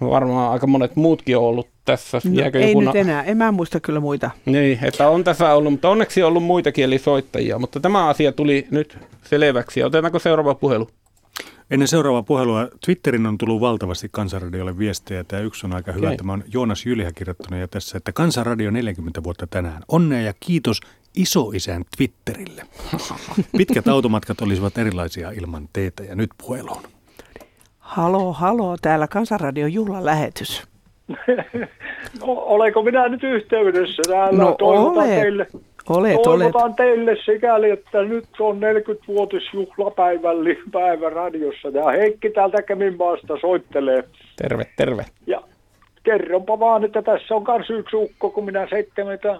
varmaan 0.00 0.52
aika 0.52 0.66
monet 0.66 0.96
muutkin 0.96 1.36
on 1.36 1.44
ollut 1.44 1.68
tässä. 1.84 2.20
No, 2.24 2.32
Jääkö 2.32 2.60
ei 2.60 2.68
jokuna... 2.68 2.90
nyt 2.90 2.96
enää, 2.96 3.22
en 3.22 3.36
mä 3.36 3.52
muista 3.52 3.80
kyllä 3.80 4.00
muita. 4.00 4.30
Niin, 4.46 4.78
että 4.82 5.08
on 5.08 5.24
tässä 5.24 5.54
ollut, 5.54 5.72
mutta 5.72 5.88
onneksi 5.88 6.22
on 6.22 6.28
ollut 6.28 6.44
muitakin 6.44 6.84
eli 6.84 6.98
soittajia, 6.98 7.58
mutta 7.58 7.80
tämä 7.80 8.06
asia 8.08 8.32
tuli 8.32 8.66
nyt 8.70 8.98
selväksi. 9.24 9.82
Otetaanko 9.82 10.18
seuraava 10.18 10.54
puhelu? 10.54 10.88
Ennen 11.70 11.88
seuraavaa 11.88 12.22
puhelua 12.22 12.68
Twitterin 12.84 13.26
on 13.26 13.38
tullut 13.38 13.60
valtavasti 13.60 14.08
Kansanradiolle 14.12 14.78
viestejä. 14.78 15.24
Tämä 15.24 15.42
yksi 15.42 15.66
on 15.66 15.74
aika 15.74 15.92
hyvä. 15.92 16.06
Okay. 16.06 16.16
Tämä 16.16 16.32
on 16.32 16.44
Joonas 16.52 16.86
Jyliä 16.86 17.12
kirjoittanut 17.12 17.60
ja 17.60 17.68
tässä, 17.68 17.98
että 17.98 18.12
Kansanradio 18.12 18.70
40 18.70 19.22
vuotta 19.22 19.46
tänään. 19.46 19.82
Onnea 19.88 20.20
ja 20.20 20.34
kiitos 20.40 20.80
isoisän 21.16 21.84
Twitterille. 21.96 22.62
Pitkät 23.58 23.88
automatkat 23.88 24.40
olisivat 24.40 24.78
erilaisia 24.78 25.30
ilman 25.30 25.68
teitä 25.72 26.04
ja 26.04 26.14
nyt 26.14 26.30
puheluun. 26.38 26.82
Halo, 27.94 28.32
halo, 28.32 28.76
täällä 28.82 29.08
Kansanradion 29.08 29.72
juhlalähetys. 29.72 30.62
no, 32.20 32.26
olenko 32.54 32.82
minä 32.82 33.08
nyt 33.08 33.24
yhteydessä 33.24 34.02
täällä? 34.08 34.44
No 34.44 34.54
toivotan 34.58 35.04
olet. 35.04 35.20
teille, 35.20 35.46
olet, 35.88 36.22
toivotan 36.22 36.62
olet. 36.62 36.76
teille 36.76 37.16
sikäli, 37.24 37.70
että 37.70 38.02
nyt 38.02 38.24
on 38.40 38.60
40-vuotisjuhlapäivän 38.60 40.36
päivä 40.72 41.10
radiossa. 41.10 41.68
Ja 41.68 41.90
Heikki 41.90 42.30
täältä 42.30 42.62
Keminmaasta 42.62 43.38
soittelee. 43.40 44.04
Terve, 44.36 44.64
terve. 44.76 45.04
Ja 45.26 45.42
kerronpa 46.02 46.60
vaan, 46.60 46.84
että 46.84 47.02
tässä 47.02 47.34
on 47.34 47.44
myös 47.48 47.70
yksi 47.70 47.96
ukko, 47.96 48.30
kun 48.30 48.44
minä 48.44 48.66
70, 48.70 49.38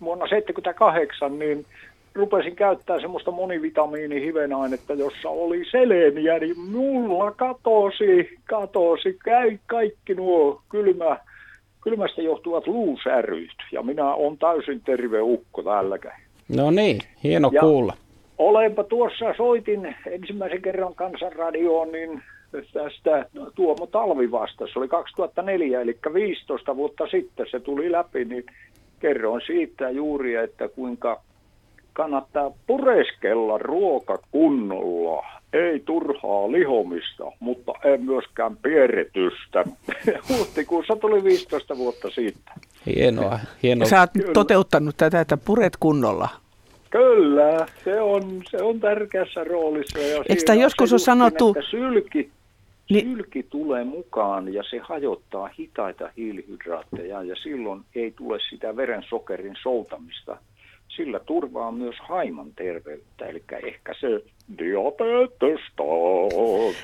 vuonna 0.00 0.26
78, 0.26 1.38
niin 1.38 1.66
rupesin 2.14 2.56
käyttää 2.56 3.00
semmoista 3.00 3.30
monivitamiinihivenainetta, 3.30 4.94
jossa 4.94 5.28
oli 5.28 5.64
seleniä, 5.70 6.38
niin 6.38 6.60
mulla 6.60 7.30
katosi, 7.30 8.38
katosi 8.44 9.18
käy 9.24 9.58
kaikki 9.66 10.14
nuo 10.14 10.62
kylmä, 10.68 11.18
kylmästä 11.80 12.22
johtuvat 12.22 12.66
luusäryt. 12.66 13.56
Ja 13.72 13.82
minä 13.82 14.14
on 14.14 14.38
täysin 14.38 14.80
terve 14.80 15.20
ukko 15.20 15.62
tälläkään. 15.62 16.20
No 16.48 16.70
niin, 16.70 16.98
hieno 17.24 17.50
ja 17.52 17.60
kuulla. 17.60 17.94
Olenpa 18.38 18.84
tuossa, 18.84 19.34
soitin 19.36 19.96
ensimmäisen 20.06 20.62
kerran 20.62 20.94
kansanradioon, 20.94 21.92
niin 21.92 22.22
tästä 22.72 23.26
Tuomo 23.54 23.86
Talvivasta. 23.86 24.66
Se 24.72 24.78
oli 24.78 24.88
2004, 24.88 25.80
eli 25.80 25.98
15 26.14 26.76
vuotta 26.76 27.06
sitten 27.06 27.46
se 27.50 27.60
tuli 27.60 27.92
läpi, 27.92 28.24
niin 28.24 28.44
kerroin 29.00 29.42
siitä 29.46 29.90
juuri, 29.90 30.34
että 30.34 30.68
kuinka 30.68 31.20
kannattaa 31.94 32.50
pureskella 32.66 33.58
ruoka 33.58 34.18
kunnolla. 34.30 35.26
Ei 35.52 35.80
turhaa 35.80 36.52
lihomista, 36.52 37.24
mutta 37.40 37.72
ei 37.84 37.98
myöskään 37.98 38.56
pierretystä. 38.56 39.64
Huhtikuussa 40.28 40.96
tuli 40.96 41.24
15 41.24 41.76
vuotta 41.76 42.10
siitä. 42.10 42.52
Hienoa, 42.86 43.38
hienoa. 43.62 43.88
Sä 43.88 44.00
oot 44.00 44.10
Kyllä. 44.12 44.32
toteuttanut 44.32 44.96
tätä, 44.96 45.20
että 45.20 45.36
puret 45.36 45.76
kunnolla. 45.80 46.28
Kyllä, 46.90 47.66
se 47.84 48.00
on, 48.00 48.42
se 48.50 48.62
on 48.62 48.80
tärkeässä 48.80 49.44
roolissa. 49.44 49.98
Ja 49.98 50.24
Eikö 50.28 50.42
tämä 50.46 50.62
joskus 50.62 50.92
on 50.92 51.00
sanottu... 51.00 51.56
Sylki, 51.70 52.30
niin. 52.90 53.06
sylki 53.06 53.42
tulee 53.42 53.84
mukaan 53.84 54.54
ja 54.54 54.62
se 54.70 54.78
hajottaa 54.78 55.50
hitaita 55.58 56.10
hiilihydraatteja 56.16 57.22
ja 57.22 57.36
silloin 57.36 57.80
ei 57.94 58.10
tule 58.10 58.38
sitä 58.50 58.76
verensokerin 58.76 59.56
soutamista– 59.62 60.36
sillä 60.96 61.20
turvaa 61.20 61.72
myös 61.72 61.96
haiman 62.00 62.50
terveyttä, 62.56 63.26
eli 63.26 63.42
ehkä 63.62 63.94
se 64.00 64.08
diabetesta. 64.58 65.82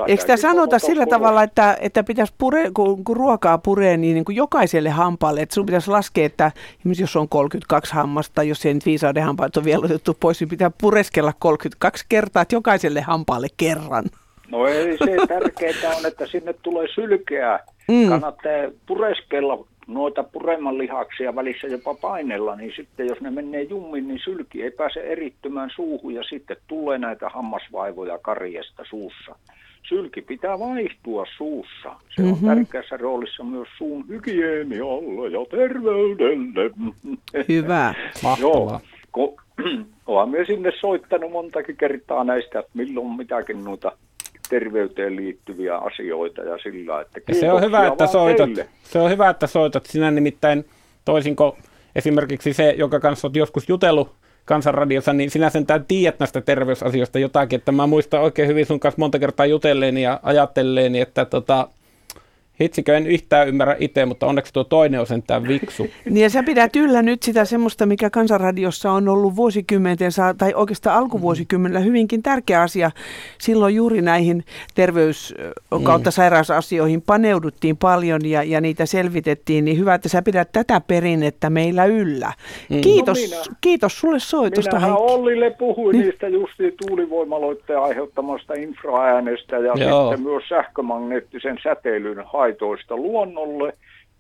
Eikö 0.06 0.20
sitä 0.20 0.36
sanota 0.36 0.78
sillä 0.78 1.04
kolos. 1.04 1.18
tavalla, 1.18 1.42
että, 1.42 1.76
että 1.80 2.04
pitäisi 2.04 2.34
pure, 2.38 2.70
kun, 2.74 3.04
kun 3.04 3.16
ruokaa 3.16 3.58
puree, 3.58 3.96
niin, 3.96 4.14
niin 4.14 4.24
kuin 4.24 4.36
jokaiselle 4.36 4.90
hampaalle, 4.90 5.40
että 5.40 5.54
sun 5.54 5.66
pitäisi 5.66 5.90
laskea, 5.90 6.26
että 6.26 6.52
jos 6.98 7.16
on 7.16 7.28
32 7.28 7.94
hammasta, 7.94 8.42
jos 8.42 8.66
ei 8.66 8.74
nyt 8.74 8.86
viisauden 8.86 9.24
hampaat 9.24 9.56
on 9.56 9.64
vielä 9.64 9.84
otettu 9.84 10.16
pois, 10.20 10.40
niin 10.40 10.48
pitää 10.48 10.70
pureskella 10.80 11.32
32 11.38 12.04
kertaa, 12.08 12.42
että 12.42 12.54
jokaiselle 12.54 13.00
hampaalle 13.00 13.48
kerran. 13.56 14.04
No 14.50 14.66
ei 14.66 14.98
se 14.98 15.26
tärkeää 15.28 15.96
on, 15.98 16.06
että 16.06 16.26
sinne 16.26 16.52
tulee 16.52 16.86
sylkeä. 16.94 17.61
Mm. 17.88 18.08
Kannattaa 18.08 18.52
pureskella 18.86 19.64
noita 19.95 20.22
puremman 20.22 20.78
lihaksia 20.78 21.34
välissä 21.34 21.66
jopa 21.66 21.95
painella, 21.95 22.57
niin 22.57 22.72
sitten 22.76 23.07
jos 23.07 23.20
ne 23.20 23.30
menee 23.30 23.62
jummin, 23.62 24.09
niin 24.09 24.20
sylki 24.24 24.62
ei 24.62 24.70
pääse 24.70 25.01
erittymään 25.01 25.70
suuhun 25.74 26.14
ja 26.14 26.22
sitten 26.22 26.57
tulee 26.66 26.99
näitä 26.99 27.28
hammasvaivoja 27.28 28.18
karjesta 28.18 28.82
suussa. 28.91 29.34
Sylki 29.88 30.22
pitää 30.22 30.59
vaihtua 30.59 31.26
suussa. 31.36 31.97
Se 32.16 32.22
mm-hmm. 32.22 32.49
on 32.49 32.57
tärkeässä 32.57 32.97
roolissa 32.97 33.45
myös 33.45 33.68
suun 33.78 34.09
hygienialle 34.09 35.28
ja 35.28 35.47
terveydelle. 35.51 36.70
Hyvä. 37.49 37.95
Mahtavaa. 38.22 38.80
Joo, 39.16 39.36
olen 40.07 40.28
myös 40.34 40.47
sinne 40.47 40.72
soittanut 40.80 41.32
montakin 41.32 41.76
kertaa 41.76 42.24
näistä, 42.24 42.59
että 42.59 42.70
milloin 42.74 43.16
mitäkin 43.16 43.64
noita 43.64 43.93
terveyteen 44.51 45.16
liittyviä 45.16 45.76
asioita 45.76 46.42
ja 46.42 46.59
sillä, 46.59 47.01
että 47.01 47.20
ja 47.28 47.34
se 47.34 47.53
on 47.53 47.62
hyvä, 47.62 47.86
että 47.86 48.07
soitat. 48.07 48.46
Teille. 48.46 48.66
Se 48.82 48.98
on 48.98 49.11
hyvä, 49.11 49.30
että 49.30 49.46
soitat. 49.46 49.86
Sinä 49.86 50.11
nimittäin 50.11 50.64
toisinko 51.05 51.57
esimerkiksi 51.96 52.53
se, 52.53 52.74
joka 52.78 53.01
kanssa 53.01 53.28
olet 53.28 53.36
joskus 53.36 53.68
jutellut 53.68 54.12
kansanradiossa, 54.44 55.12
niin 55.12 55.30
sinä 55.30 55.51
sen 55.51 55.66
tiedät 55.88 56.18
näistä 56.18 56.40
terveysasioista 56.40 57.18
jotakin, 57.18 57.57
että 57.59 57.72
mä 57.72 57.86
muistan 57.86 58.20
oikein 58.20 58.48
hyvin 58.48 58.66
sun 58.66 58.80
kanssa 58.80 59.01
monta 59.01 59.18
kertaa 59.18 59.46
jutelleeni 59.46 60.03
ja 60.03 60.20
ajatelleeni, 60.22 61.01
että 61.01 61.24
tota, 61.24 61.68
Hitsikö 62.61 62.96
en 62.96 63.06
yhtään 63.06 63.48
ymmärrä 63.48 63.76
itse, 63.78 64.06
mutta 64.06 64.26
onneksi 64.26 64.52
tuo 64.52 64.64
toinen 64.64 65.00
on 65.00 65.06
sentään 65.06 65.48
viksu. 65.48 65.86
niin 66.04 66.22
ja 66.22 66.30
sä 66.30 66.42
pidät 66.42 66.76
yllä 66.76 67.02
nyt 67.02 67.22
sitä 67.22 67.44
semmoista, 67.44 67.86
mikä 67.86 68.11
kansanradiossa 68.11 68.92
on 68.92 69.08
ollut 69.08 69.36
vuosikymmenten, 69.36 70.11
tai 70.38 70.54
oikeastaan 70.54 70.96
alkuvuosikymmenellä 70.96 71.80
hyvinkin 71.80 72.22
tärkeä 72.22 72.62
asia. 72.62 72.90
Silloin 73.38 73.74
juuri 73.74 74.02
näihin 74.02 74.44
terveys- 74.74 75.34
kautta 75.84 76.11
mm. 76.11 76.12
sairausasioihin 76.12 77.02
paneuduttiin 77.02 77.76
paljon 77.76 78.20
ja, 78.24 78.42
ja 78.42 78.61
niitä 78.61 78.86
selvitettiin, 78.86 79.64
niin 79.64 79.78
hyvä, 79.78 79.94
että 79.94 80.08
sä 80.08 80.22
pidät 80.22 80.52
tätä 80.52 80.80
perinnettä 80.80 81.50
meillä 81.50 81.84
yllä. 81.84 82.32
Mm. 82.70 82.80
Kiitos, 82.80 83.30
no 83.30 83.36
minä, 83.36 83.56
kiitos 83.61 84.00
sulle 84.00 84.18
soitosta, 84.18 84.76
Minähän 84.76 84.90
Heikki. 84.98 85.12
Ollille 85.12 85.50
puhuin 85.50 85.92
niin. 85.92 86.06
niistä 86.06 86.28
justiin 86.28 86.72
tuulivoimaloitteen 86.88 87.78
aiheuttamasta 87.78 88.54
infraäänestä 88.54 89.58
ja 89.58 89.72
Joo. 89.76 90.08
sitten 90.08 90.26
myös 90.26 90.48
sähkömagneettisen 90.48 91.58
säteilyn 91.62 92.22
haitoista 92.26 92.49
haitoista 92.51 92.96
luonnolle, 92.96 93.72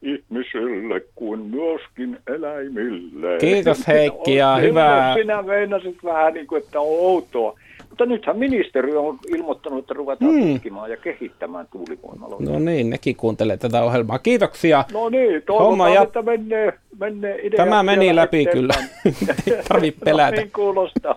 ihmisille 0.02 1.00
kuin 1.14 1.40
myöskin 1.40 2.18
eläimille. 2.26 3.38
Kiitos 3.40 3.86
Heikki 3.86 4.34
ja 4.34 4.56
hyvää. 4.56 5.14
Sinä 5.14 5.42
meinasit 5.42 6.04
vähän 6.04 6.34
niin 6.34 6.46
kuin, 6.46 6.62
että 6.62 6.80
on 6.80 6.86
outoa. 6.86 7.58
Mutta 7.88 8.06
nythän 8.06 8.38
ministeriö 8.38 9.00
on 9.00 9.18
ilmoittanut, 9.28 9.78
että 9.78 9.94
ruvetaan 9.94 10.32
hmm. 10.32 10.52
tutkimaan 10.52 10.90
ja 10.90 10.96
kehittämään 10.96 11.66
tuulivoimaloita. 11.72 12.50
No 12.50 12.58
niin, 12.58 12.90
nekin 12.90 13.16
kuuntelee 13.16 13.56
tätä 13.56 13.82
ohjelmaa. 13.82 14.18
Kiitoksia. 14.18 14.84
No 14.92 15.08
niin, 15.08 15.42
toivotaan, 15.42 15.94
ja... 15.94 16.02
että 16.02 16.22
menee, 16.22 16.72
menee 17.00 17.50
Tämä 17.56 17.82
meni 17.82 18.16
läpi 18.16 18.46
kyllä. 18.46 18.74
Tarvitse 19.68 20.04
pelätä. 20.04 20.30
no 20.36 20.42
niin 20.42 20.52
kuulostaa. 20.52 21.14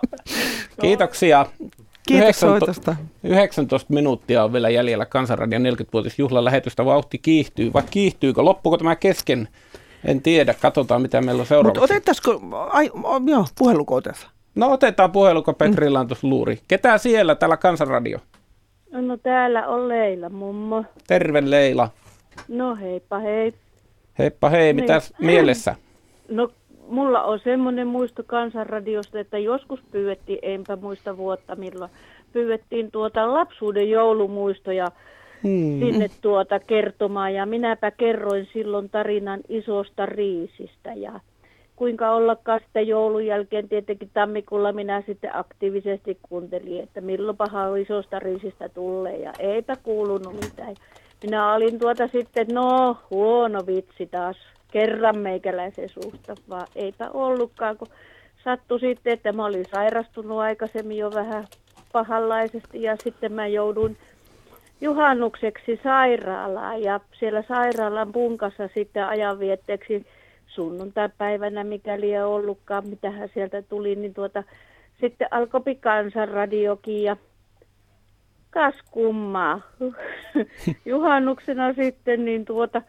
Kiitoksia. 0.80 1.46
Kiitos 2.08 2.42
19, 2.42 2.96
19 3.22 3.94
minuuttia 3.94 4.44
on 4.44 4.52
vielä 4.52 4.70
jäljellä 4.70 5.06
Kansanradion 5.06 5.62
40-vuotisjuhlan 5.62 6.44
lähetystä. 6.44 6.84
Vauhti 6.84 7.18
kiihtyy, 7.18 7.72
vai 7.72 7.82
kiihtyykö? 7.90 8.44
Loppuuko 8.44 8.78
tämä 8.78 8.96
kesken? 8.96 9.48
En 10.04 10.22
tiedä, 10.22 10.54
katsotaan 10.54 11.02
mitä 11.02 11.20
meillä 11.20 11.40
on 11.40 11.46
seuraavaksi. 11.46 11.80
Mutta 11.80 11.94
otettaisiko, 11.94 12.40
ai, 12.70 12.90
joo, 13.26 13.46
puheluko 13.58 14.00
tässä? 14.00 14.28
No 14.54 14.72
otetaan 14.72 15.12
puhelu, 15.12 15.42
kun 15.42 15.54
Petrillä 15.54 16.00
on 16.00 16.08
tuossa 16.08 16.28
luuri. 16.28 16.58
Ketä 16.68 16.98
siellä 16.98 17.34
täällä 17.34 17.56
Kansanradio? 17.56 18.18
No 18.90 19.16
täällä 19.16 19.66
on 19.66 19.88
Leila 19.88 20.28
mummo. 20.28 20.84
Terve 21.06 21.50
Leila. 21.50 21.90
No 22.48 22.76
heippa 22.76 23.18
hei. 23.18 23.54
Heippa 24.18 24.50
hei, 24.50 24.72
niin. 24.72 24.76
mitäs 24.76 25.12
mielessä? 25.18 25.74
No 26.28 26.48
mulla 26.88 27.22
on 27.22 27.38
semmoinen 27.38 27.86
muisto 27.86 28.22
Kansanradiosta, 28.26 29.20
että 29.20 29.38
joskus 29.38 29.80
pyydettiin, 29.92 30.38
enpä 30.42 30.76
muista 30.76 31.16
vuotta 31.16 31.56
milloin, 31.56 31.90
pyydettiin 32.32 32.90
tuota 32.90 33.34
lapsuuden 33.34 33.90
joulumuistoja 33.90 34.86
hmm. 35.42 35.80
sinne 35.80 36.10
tuota 36.20 36.60
kertomaan 36.60 37.34
ja 37.34 37.46
minäpä 37.46 37.90
kerroin 37.90 38.48
silloin 38.52 38.90
tarinan 38.90 39.40
isosta 39.48 40.06
riisistä 40.06 40.92
ja 40.94 41.20
kuinka 41.76 42.10
ollakaan 42.10 42.60
sitten 42.60 42.88
joulun 42.88 43.26
jälkeen 43.26 43.68
tietenkin 43.68 44.10
tammikuulla 44.14 44.72
minä 44.72 45.02
sitten 45.06 45.36
aktiivisesti 45.36 46.18
kuuntelin, 46.22 46.82
että 46.82 47.00
milloinpahan 47.00 47.78
isosta 47.78 48.18
riisistä 48.18 48.68
tulee 48.68 49.16
ja 49.16 49.32
eipä 49.38 49.76
kuulunut 49.82 50.34
mitään. 50.34 50.74
Minä 51.22 51.54
olin 51.54 51.78
tuota 51.78 52.08
sitten, 52.08 52.46
no 52.52 52.96
huono 53.10 53.66
vitsi 53.66 54.06
taas, 54.06 54.36
kerran 54.74 55.18
meikäläisen 55.18 55.88
suusta, 55.88 56.34
vaan 56.48 56.66
eipä 56.76 57.10
ollutkaan, 57.10 57.76
kun 57.76 57.88
sattui 58.44 58.80
sitten, 58.80 59.12
että 59.12 59.32
mä 59.32 59.44
olin 59.44 59.64
sairastunut 59.74 60.38
aikaisemmin 60.38 60.96
jo 60.96 61.10
vähän 61.14 61.44
pahanlaisesti 61.92 62.82
ja 62.82 62.96
sitten 62.96 63.32
mä 63.32 63.46
joudun 63.46 63.96
juhannukseksi 64.80 65.80
sairaalaan 65.82 66.82
ja 66.82 67.00
siellä 67.18 67.42
sairaalan 67.48 68.12
punkassa 68.12 68.68
sitten 68.74 69.06
ajanvietteeksi 69.06 70.06
sunnuntai-päivänä, 70.46 71.64
mikäli 71.64 72.14
ei 72.14 72.22
ollutkaan, 72.22 72.88
mitähän 72.88 73.28
sieltä 73.34 73.62
tuli, 73.62 73.96
niin 73.96 74.14
tuota, 74.14 74.42
sitten 75.00 75.28
alkoi 75.30 75.74
kansanradiokin 75.80 77.02
ja 77.02 77.16
kas 78.50 78.74
kummaa. 78.90 79.60
Juhannuksena 80.84 81.72
sitten 81.72 82.24
niin 82.24 82.44
tuota 82.44 82.82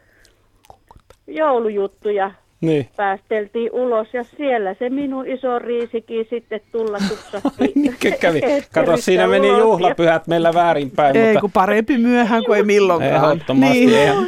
joulujuttuja 1.26 2.30
niin. 2.60 2.88
päästeltiin 2.96 3.72
ulos 3.72 4.14
ja 4.14 4.24
siellä 4.24 4.74
se 4.74 4.90
minun 4.90 5.26
iso 5.26 5.58
riisikin 5.58 6.26
sitten 6.30 6.60
tulla 6.72 6.98
tupsahti. 7.08 7.72
niin 7.74 7.96
kävi. 8.20 8.40
Kato, 8.74 8.96
siinä 8.96 9.26
meni 9.26 9.48
juhlapyhät 9.48 10.26
meillä 10.26 10.54
väärinpäin. 10.54 11.16
Ei, 11.16 11.26
mutta... 11.26 11.40
kun 11.40 11.52
parempi 11.52 11.98
myöhään 11.98 12.44
kuin 12.44 12.56
ei 12.56 12.62
milloinkaan. 12.62 13.32
Ehdottomasti. 13.32 13.86
Niin. 13.86 13.94
Eihän, 13.94 14.26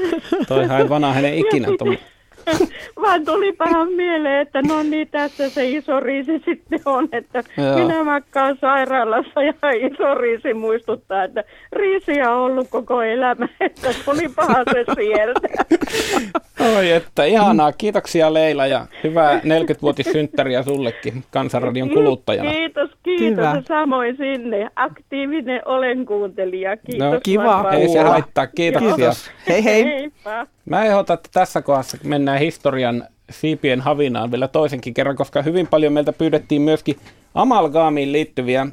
toihan 0.49 0.81
ei 0.81 0.89
vanha 0.89 1.13
hänen 1.13 1.35
ikinä. 1.35 1.69
Vaan 3.03 3.25
tulipahan 3.25 3.93
mieleen, 3.93 4.41
että 4.41 4.63
no 4.63 4.83
niin, 4.83 5.09
tässä 5.09 5.49
se 5.49 5.69
iso 5.69 6.01
riisi 6.01 6.43
sitten 6.45 6.81
on, 6.85 7.09
että 7.13 7.45
Joo. 7.57 7.79
minä 7.79 8.05
makkaan 8.05 8.57
sairaalassa 8.61 9.43
ja 9.43 9.53
iso 9.93 10.15
riisi 10.15 10.55
muistuttaa, 10.55 11.25
että 11.25 11.45
riisiä 11.73 12.31
on 12.31 12.41
ollut 12.41 12.69
koko 12.71 13.03
elämä, 13.03 13.49
että 13.61 13.89
tulipahan 14.05 14.65
se 14.73 14.85
sieltä. 14.95 15.49
Oi, 16.77 16.91
että 16.91 17.25
ihanaa. 17.25 17.73
Kiitoksia 17.73 18.35
Leila 18.35 18.67
ja 18.67 18.87
hyvää 19.05 19.39
40-vuotissynttäriä 19.39 20.63
sullekin 20.63 21.25
Kansanradion 21.31 21.91
kuluttajana. 21.91 22.51
Kiitos, 22.51 22.91
kiitos. 23.03 23.31
Hyvä. 23.31 23.63
Samoin 23.69 24.17
sinne. 24.17 24.71
Aktiivinen 24.77 25.63
olen 25.65 26.07
kuuntelija. 26.07 26.77
Kiitos. 26.77 27.13
No, 27.13 27.21
kiva. 27.23 27.71
Ei 27.73 27.89
se 27.89 28.01
haittaa. 28.01 28.47
Kiitoksia. 28.47 28.95
Kiitos. 28.97 29.31
Hei 29.49 29.65
hei. 29.65 29.85
Heippa. 29.85 30.47
Mä 30.69 30.85
ehdotan, 30.85 31.15
että 31.15 31.29
tässä 31.33 31.63
kohdassa 31.63 31.99
mennään 32.05 32.39
historian 32.39 33.05
siipien 33.31 33.81
havinaan 33.81 34.31
vielä 34.31 34.49
toisenkin 34.49 34.95
kerran, 34.95 35.17
koska 35.17 35.43
hyvin 35.43 35.67
paljon 35.67 35.93
meiltä 35.93 36.13
pyydettiin 36.13 36.63
myöskin 36.63 36.97
amalgaamiin 37.35 38.13
liittyviä, 38.13 38.67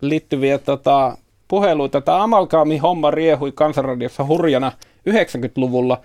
liittyviä 0.00 0.58
tota, 0.58 1.16
puheluita. 1.48 2.00
Tämä 2.00 2.22
amalgaami 2.22 2.78
homma 2.78 3.10
riehui 3.10 3.52
kansanradiossa 3.52 4.24
hurjana 4.24 4.72
90-luvulla. 5.10 6.00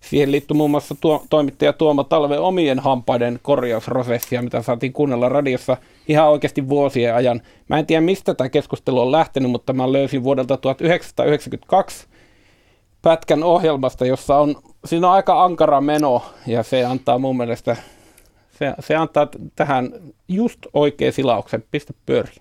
Siihen 0.00 0.32
liittyy 0.32 0.56
muun 0.56 0.70
muassa 0.70 0.94
tuo, 1.00 1.24
toimittaja 1.30 1.72
Tuomo 1.72 2.04
Talve 2.04 2.38
omien 2.38 2.78
hampaiden 2.78 3.38
korjausprosessia, 3.42 4.42
mitä 4.42 4.62
saatiin 4.62 4.92
kuunnella 4.92 5.28
radiossa 5.28 5.76
ihan 6.08 6.28
oikeasti 6.28 6.68
vuosien 6.68 7.14
ajan. 7.14 7.42
Mä 7.68 7.78
en 7.78 7.86
tiedä, 7.86 8.00
mistä 8.00 8.34
tämä 8.34 8.48
keskustelu 8.48 9.00
on 9.00 9.12
lähtenyt, 9.12 9.50
mutta 9.50 9.72
mä 9.72 9.92
löysin 9.92 10.24
vuodelta 10.24 10.56
1992 10.56 12.06
pätkän 13.06 13.42
ohjelmasta, 13.42 14.06
jossa 14.06 14.36
on, 14.36 14.54
siinä 14.84 15.06
on 15.06 15.12
aika 15.12 15.44
ankara 15.44 15.80
meno 15.80 16.22
ja 16.46 16.62
se 16.62 16.84
antaa 16.84 17.18
mun 17.18 17.36
mielestä, 17.36 17.76
se, 18.48 18.72
se 18.80 18.96
antaa 18.96 19.26
tähän 19.56 19.88
just 20.28 20.60
oikea 20.72 21.12
silauksen. 21.12 21.62
Pistä 21.70 21.92
pyöri. 22.06 22.32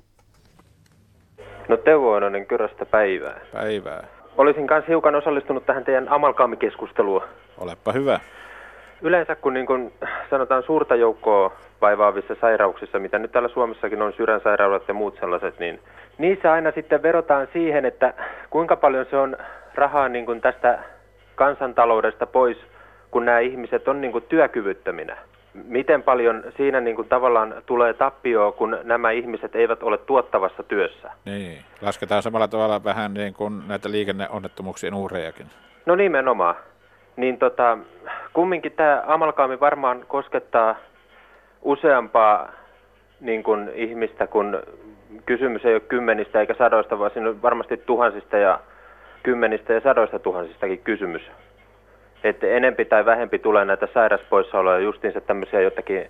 No 1.67 1.77
Teuvo 1.77 2.11
Oinonen 2.11 2.45
Kyröstä 2.45 2.85
päivää. 2.85 3.39
Päivää. 3.53 4.07
Olisin 4.37 4.67
kanssa 4.67 4.91
hiukan 4.91 5.15
osallistunut 5.15 5.65
tähän 5.65 5.85
teidän 5.85 6.09
amalkaamikeskusteluun. 6.09 7.21
Olepa 7.57 7.91
hyvä. 7.91 8.19
Yleensä 9.01 9.35
kun, 9.35 9.53
niin 9.53 9.65
kun 9.65 9.91
sanotaan 10.29 10.63
suurta 10.63 10.95
joukkoa 10.95 11.51
vaivaavissa 11.81 12.35
sairauksissa, 12.41 12.99
mitä 12.99 13.19
nyt 13.19 13.31
täällä 13.31 13.49
Suomessakin 13.49 14.01
on, 14.01 14.13
sydänsairaudet 14.13 14.87
ja 14.87 14.93
muut 14.93 15.17
sellaiset, 15.19 15.59
niin 15.59 15.79
niissä 16.17 16.51
aina 16.51 16.71
sitten 16.71 17.03
verotaan 17.03 17.47
siihen, 17.53 17.85
että 17.85 18.13
kuinka 18.49 18.75
paljon 18.75 19.05
se 19.09 19.17
on 19.17 19.37
rahaa 19.77 20.09
niin 20.09 20.25
kuin 20.25 20.41
tästä 20.41 20.79
kansantaloudesta 21.35 22.25
pois, 22.25 22.57
kun 23.11 23.25
nämä 23.25 23.39
ihmiset 23.39 23.87
on 23.87 24.01
niin 24.01 24.11
kuin 24.11 24.23
työkyvyttöminä. 24.29 25.17
Miten 25.53 26.03
paljon 26.03 26.43
siinä 26.57 26.81
niin 26.81 26.95
kuin 26.95 27.07
tavallaan 27.07 27.55
tulee 27.65 27.93
tappioa, 27.93 28.51
kun 28.51 28.77
nämä 28.83 29.11
ihmiset 29.11 29.55
eivät 29.55 29.83
ole 29.83 29.97
tuottavassa 29.97 30.63
työssä? 30.63 31.11
Niin, 31.25 31.57
lasketaan 31.81 32.23
samalla 32.23 32.47
tavalla 32.47 32.83
vähän 32.83 33.13
niin 33.13 33.33
kuin 33.33 33.67
näitä 33.67 33.91
liikenneonnettomuuksien 33.91 34.93
uhrejakin. 34.93 35.45
No 35.85 35.95
nimenomaan. 35.95 36.55
Niin 37.15 37.37
tota, 37.37 37.77
kumminkin 38.33 38.71
tämä 38.71 39.03
amalkaami 39.07 39.59
varmaan 39.59 40.05
koskettaa 40.07 40.75
useampaa 41.61 42.51
niin 43.19 43.43
kuin 43.43 43.69
ihmistä, 43.75 44.27
kun 44.27 44.63
kysymys 45.25 45.65
ei 45.65 45.73
ole 45.73 45.79
kymmenistä 45.79 46.39
eikä 46.39 46.55
sadoista, 46.57 46.99
vaan 46.99 47.11
siinä 47.11 47.29
on 47.29 47.41
varmasti 47.41 47.77
tuhansista 47.77 48.37
ja 48.37 48.59
kymmenistä 49.25 49.73
ja 49.73 49.81
sadoista 49.81 50.19
tuhansistakin 50.19 50.79
kysymys. 50.79 51.21
Että 52.23 52.47
enempi 52.47 52.85
tai 52.85 53.05
vähempi 53.05 53.39
tulee 53.39 53.65
näitä 53.65 53.87
sairaspoissaoloja, 53.93 54.79
justiinsa 54.79 55.21
tämmöisiä 55.21 55.61
jotakin 55.61 56.07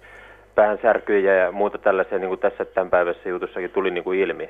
päänsärkyjä 0.55 1.35
ja 1.35 1.51
muuta 1.51 1.77
tällaisia, 1.77 2.19
niin 2.19 2.27
kuin 2.27 2.39
tässä 2.39 2.65
tämän 2.65 2.89
päivässä 2.89 3.29
jutussakin 3.29 3.71
tuli 3.71 3.91
niin 3.91 4.03
kuin 4.03 4.19
ilmi. 4.19 4.49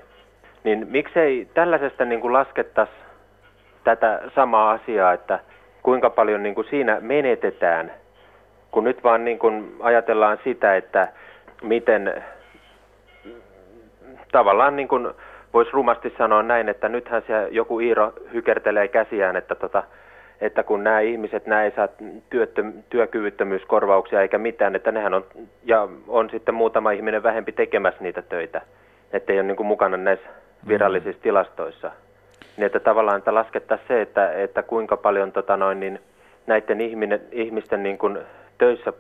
Niin 0.64 0.88
miksei 0.90 1.48
tällaisesta 1.54 2.06
niin 2.06 2.22
kuin 2.22 2.34
laskettaisi 2.34 2.92
tätä 3.84 4.22
samaa 4.36 4.72
asiaa, 4.72 5.14
että 5.14 5.40
kuinka 5.84 6.10
paljon 6.10 6.44
niin 6.44 6.56
kuin 6.56 6.68
siinä 6.70 6.98
menetetään, 7.02 7.92
kun 8.72 8.84
nyt 8.84 9.04
vaan 9.04 9.26
niin 9.26 9.40
kuin 9.40 9.76
ajatellaan 9.80 10.40
sitä, 10.44 10.76
että 10.76 11.08
miten 11.62 12.24
tavallaan 14.32 14.76
niin 14.76 14.88
kuin 14.88 15.08
voisi 15.56 15.72
rumasti 15.72 16.14
sanoa 16.18 16.44
näin, 16.44 16.70
että 16.70 16.90
nythän 16.90 17.24
se 17.28 17.48
joku 17.52 17.80
Iiro 17.80 18.14
hykertelee 18.34 18.88
käsiään, 18.88 19.36
että, 19.36 19.56
tota, 19.56 19.84
että 20.42 20.64
kun 20.64 20.84
nämä 20.84 21.00
ihmiset, 21.00 21.46
nämä 21.46 21.64
ei 21.64 21.72
saa 21.72 21.88
työttö, 22.30 22.64
työkyvyttömyyskorvauksia 22.90 24.22
eikä 24.22 24.38
mitään, 24.38 24.76
että 24.76 24.92
nehän 24.92 25.14
on, 25.14 25.26
ja 25.64 25.88
on 26.08 26.30
sitten 26.30 26.56
muutama 26.56 26.92
ihminen 26.92 27.24
vähempi 27.24 27.52
tekemässä 27.52 28.04
niitä 28.04 28.22
töitä, 28.22 28.62
että 29.14 29.34
ei 29.34 29.40
ole 29.40 29.48
niin 29.48 29.58
kuin 29.58 29.68
mukana 29.68 29.98
näissä 29.98 30.28
virallisissa 30.68 31.22
tilastoissa. 31.22 31.92
Niin 32.58 32.66
että 32.66 32.80
tavallaan 32.80 33.18
että 33.18 33.34
laskettaisiin 33.34 33.88
se, 33.88 34.02
että, 34.02 34.32
että 34.32 34.64
kuinka 34.64 34.98
paljon 34.98 35.32
tota 35.32 35.58
noin, 35.58 35.80
niin 35.80 36.00
näiden 36.48 36.82
ihminen, 36.82 37.22
ihmisten 37.32 37.84
niin 37.84 37.98
kuin 37.98 38.18
töissä 38.58 38.94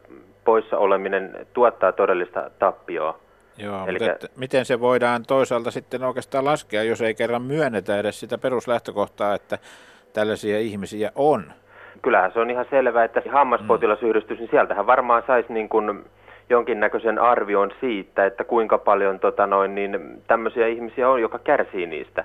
poissa 0.45 0.77
oleminen 0.77 1.47
tuottaa 1.53 1.91
todellista 1.91 2.51
tappioa. 2.59 3.24
Joo, 3.57 3.87
Elikkä... 3.87 4.09
mutta 4.09 4.25
et, 4.25 4.37
miten 4.37 4.65
se 4.65 4.79
voidaan 4.79 5.23
toisaalta 5.27 5.71
sitten 5.71 6.03
oikeastaan 6.03 6.45
laskea, 6.45 6.83
jos 6.83 7.01
ei 7.01 7.13
kerran 7.13 7.41
myönnetä 7.41 7.99
edes 7.99 8.19
sitä 8.19 8.37
peruslähtökohtaa, 8.37 9.35
että 9.35 9.57
tällaisia 10.13 10.59
ihmisiä 10.59 11.11
on? 11.15 11.43
Kyllähän 12.01 12.31
se 12.33 12.39
on 12.39 12.49
ihan 12.49 12.65
selvää, 12.69 13.03
että 13.03 13.21
hammaspotilasyhdistys, 13.31 14.39
niin 14.39 14.49
sieltähän 14.51 14.87
varmaan 14.87 15.23
saisi 15.27 15.53
niin 15.53 15.69
kuin 15.69 16.05
jonkinnäköisen 16.49 17.19
arvion 17.19 17.71
siitä, 17.79 18.25
että 18.25 18.43
kuinka 18.43 18.77
paljon 18.77 19.19
tota 19.19 19.47
noin, 19.47 19.75
niin 19.75 20.21
tämmöisiä 20.27 20.67
ihmisiä 20.67 21.09
on, 21.09 21.21
joka 21.21 21.39
kärsii 21.39 21.85
niistä. 21.85 22.23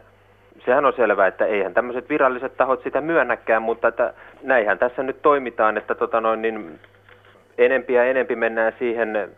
Sehän 0.64 0.84
on 0.84 0.92
selvää, 0.96 1.26
että 1.26 1.46
eihän 1.46 1.74
tämmöiset 1.74 2.08
viralliset 2.08 2.56
tahot 2.56 2.82
sitä 2.82 3.00
myönnäkään, 3.00 3.62
mutta 3.62 3.88
että 3.88 4.14
näinhän 4.42 4.78
tässä 4.78 5.02
nyt 5.02 5.22
toimitaan, 5.22 5.78
että 5.78 5.94
tota 5.94 6.20
noin, 6.20 6.42
niin 6.42 6.78
enempi 7.58 7.92
ja 7.92 8.04
enempi 8.04 8.36
mennään 8.36 8.72
siihen 8.78 9.30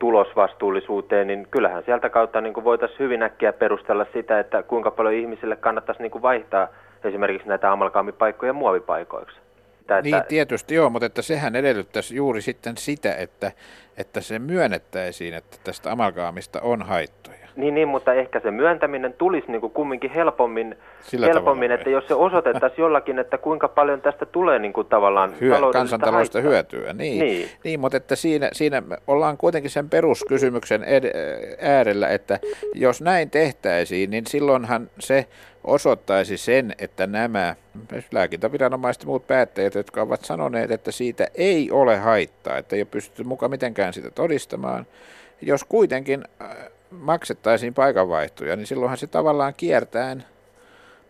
tulosvastuullisuuteen, 0.00 1.26
niin 1.26 1.46
kyllähän 1.50 1.82
sieltä 1.84 2.10
kautta 2.10 2.40
niin 2.40 2.54
kuin 2.54 2.64
voitaisiin 2.64 2.98
hyvin 2.98 3.22
äkkiä 3.22 3.52
perustella 3.52 4.06
sitä, 4.12 4.40
että 4.40 4.62
kuinka 4.62 4.90
paljon 4.90 5.14
ihmisille 5.14 5.56
kannattaisi 5.56 6.02
niin 6.02 6.10
kuin 6.10 6.22
vaihtaa 6.22 6.68
esimerkiksi 7.04 7.48
näitä 7.48 7.72
amalgaamipaikkoja 7.72 8.52
muovipaikoiksi. 8.52 9.36
riittää. 9.36 10.00
Niin 10.00 10.28
tietysti 10.28 10.74
joo, 10.74 10.90
mutta 10.90 11.06
että 11.06 11.22
sehän 11.22 11.56
edellyttäisi 11.56 12.16
juuri 12.16 12.42
sitten 12.42 12.76
sitä, 12.76 13.14
että, 13.14 13.52
että 13.96 14.20
se 14.20 14.38
myönnettäisiin, 14.38 15.34
että 15.34 15.56
tästä 15.64 15.92
amalgaamista 15.92 16.60
on 16.60 16.82
haittoja. 16.82 17.39
Niin, 17.56 17.74
niin, 17.74 17.88
mutta 17.88 18.12
ehkä 18.14 18.40
se 18.40 18.50
myöntäminen 18.50 19.12
tulisi 19.18 19.50
niin 19.52 19.60
kuin 19.60 19.72
kumminkin 19.72 20.10
helpommin, 20.10 20.76
Sillä 21.02 21.26
helpommin 21.26 21.70
että 21.72 21.90
jos 21.90 22.08
se 22.08 22.14
osoitettaisiin 22.14 22.82
jollakin, 22.84 23.18
että 23.18 23.38
kuinka 23.38 23.68
paljon 23.68 24.00
tästä 24.00 24.26
tulee 24.26 24.58
niin 24.58 24.72
kuin 24.72 24.86
tavallaan 24.86 25.34
Hyö, 25.40 25.56
kansantaloudesta 25.72 26.38
haittaa. 26.42 26.52
hyötyä. 26.52 26.92
Niin, 26.92 27.24
Niin. 27.24 27.48
niin. 27.64 27.80
mutta 27.80 27.96
että 27.96 28.16
siinä, 28.16 28.48
siinä 28.52 28.82
ollaan 29.06 29.36
kuitenkin 29.36 29.70
sen 29.70 29.88
peruskysymyksen 29.90 30.84
ed- 30.84 31.12
äärellä, 31.60 32.08
että 32.08 32.38
jos 32.74 33.00
näin 33.02 33.30
tehtäisiin, 33.30 34.10
niin 34.10 34.26
silloinhan 34.26 34.90
se 34.98 35.26
osoittaisi 35.64 36.36
sen, 36.36 36.74
että 36.78 37.06
nämä 37.06 37.54
lääkintäviranomaiset 38.12 39.02
ja 39.02 39.06
muut 39.06 39.26
päättäjät, 39.26 39.74
jotka 39.74 40.02
ovat 40.02 40.24
sanoneet, 40.24 40.70
että 40.70 40.90
siitä 40.92 41.26
ei 41.34 41.70
ole 41.70 41.96
haittaa, 41.96 42.58
että 42.58 42.76
ei 42.76 42.82
ole 42.82 42.88
pystytty 42.90 43.24
mukaan 43.24 43.50
mitenkään 43.50 43.92
sitä 43.92 44.10
todistamaan, 44.10 44.86
jos 45.42 45.64
kuitenkin 45.64 46.24
äh, 46.42 46.48
maksettaisiin 46.90 47.74
paikanvaihtoja, 47.74 48.56
niin 48.56 48.66
silloinhan 48.66 48.98
se 48.98 49.06
tavallaan 49.06 49.54
kiertäen 49.56 50.24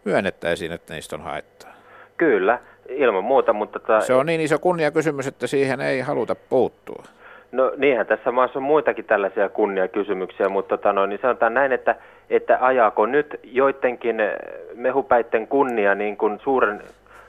myönnettäisiin, 0.05 0.73
että 0.73 0.95
niistä 0.95 1.17
on 1.17 1.23
haittaa. 1.23 1.71
Kyllä, 2.17 2.59
ilman 2.89 3.25
muuta, 3.25 3.53
mutta... 3.53 3.79
Tota, 3.79 4.01
Se 4.01 4.15
on 4.15 4.27
niin 4.27 4.41
iso 4.41 4.59
kunniakysymys, 4.59 5.27
että 5.27 5.47
siihen 5.47 5.81
ei 5.81 6.01
haluta 6.01 6.35
puuttua. 6.35 7.05
No 7.53 7.73
niinhän 7.77 8.07
tässä 8.07 8.33
maassa 8.33 8.59
on 8.59 8.63
muitakin 8.63 9.05
tällaisia 9.05 9.49
kunniakysymyksiä, 9.49 10.49
mutta 10.49 10.77
tota, 10.77 10.93
no, 10.93 11.07
niin 11.07 11.19
sanotaan 11.23 11.55
näin, 11.55 11.73
että, 11.73 11.97
että 12.31 12.59
ajaako 12.61 13.07
nyt 13.07 13.41
joidenkin 13.45 14.21
eh, 14.21 14.33
mehupäitten 14.75 15.47
kunnia 15.47 15.95
niin 15.95 16.17
kuin 16.17 16.41
suuren 16.45 16.83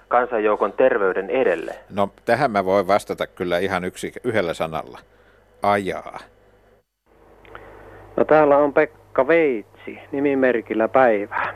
kansanjoukon 0.08 0.74
terveyden 0.74 1.30
edelle? 1.30 1.76
No 1.96 2.10
tähän 2.26 2.52
mä 2.52 2.66
voin 2.66 2.88
vastata 2.88 3.28
kyllä 3.28 3.58
ihan 3.60 3.84
yksi, 3.84 4.14
yhdellä 4.24 4.54
sanalla. 4.54 5.00
Ajaa. 5.64 6.20
No 8.18 8.26
täällä 8.26 8.58
on 8.58 8.74
Pekka 8.74 9.28
Veitsi, 9.28 10.00
nimimerkillä 10.12 10.88
päivää. 10.88 11.54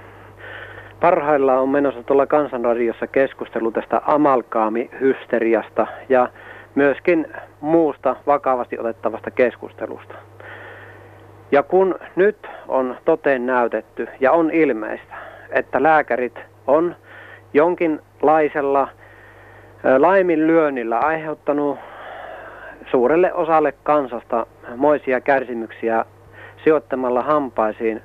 Parhaillaan 0.99 1.61
on 1.61 1.69
menossa 1.69 2.03
tuolla 2.03 2.25
Kansanradiossa 2.25 3.07
keskustelu 3.07 3.71
tästä 3.71 4.01
amalkaamihysteriasta 4.05 5.87
ja 6.09 6.29
myöskin 6.75 7.27
muusta 7.61 8.15
vakavasti 8.27 8.79
otettavasta 8.79 9.31
keskustelusta. 9.31 10.15
Ja 11.51 11.63
kun 11.63 11.95
nyt 12.15 12.47
on 12.67 12.95
toteen 13.05 13.45
näytetty 13.45 14.07
ja 14.19 14.31
on 14.31 14.51
ilmeistä, 14.51 15.15
että 15.51 15.83
lääkärit 15.83 16.39
on 16.67 16.95
jonkinlaisella 17.53 18.87
laiminlyönnillä 19.97 20.99
aiheuttanut 20.99 21.79
suurelle 22.91 23.33
osalle 23.33 23.73
kansasta 23.83 24.47
moisia 24.75 25.21
kärsimyksiä 25.21 26.05
sijoittamalla 26.66 27.22
hampaisiin 27.22 27.97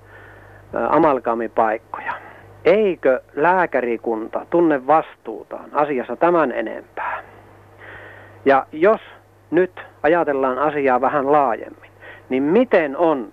ä, 0.75 0.89
amalgaamipaikkoja. 0.89 2.13
Eikö 2.65 3.21
lääkärikunta 3.37 4.47
tunne 4.51 4.87
vastuutaan 4.87 5.71
asiassa 5.73 6.17
tämän 6.17 6.53
enempää? 6.53 7.23
Ja 8.45 8.67
jos 8.73 9.01
nyt 9.51 9.81
ajatellaan 10.03 10.59
asiaa 10.59 11.01
vähän 11.01 11.33
laajemmin, 11.33 11.91
niin 12.29 12.43
miten 12.43 12.97
on 12.97 13.33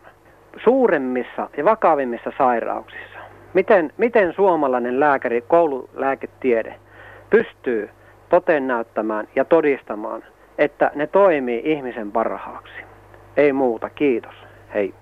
suuremmissa 0.64 1.50
ja 1.58 1.66
vakavimmissa 1.66 2.32
sairauksissa? 2.38 3.20
Miten, 3.54 3.94
miten 3.98 4.34
suomalainen 4.34 5.00
lääkäri, 5.00 5.42
koululääketiede 5.42 6.76
pystyy 7.30 7.90
toteen 8.30 8.68
näyttämään 8.68 9.28
ja 9.36 9.46
todistamaan, 9.46 10.24
että 10.58 10.92
ne 10.96 11.08
toimii 11.08 11.62
ihmisen 11.66 12.12
parhaaksi? 12.12 12.74
Ei 13.38 13.54
muuta, 13.54 13.90
kiitos. 13.90 14.36
Hei. 14.74 14.94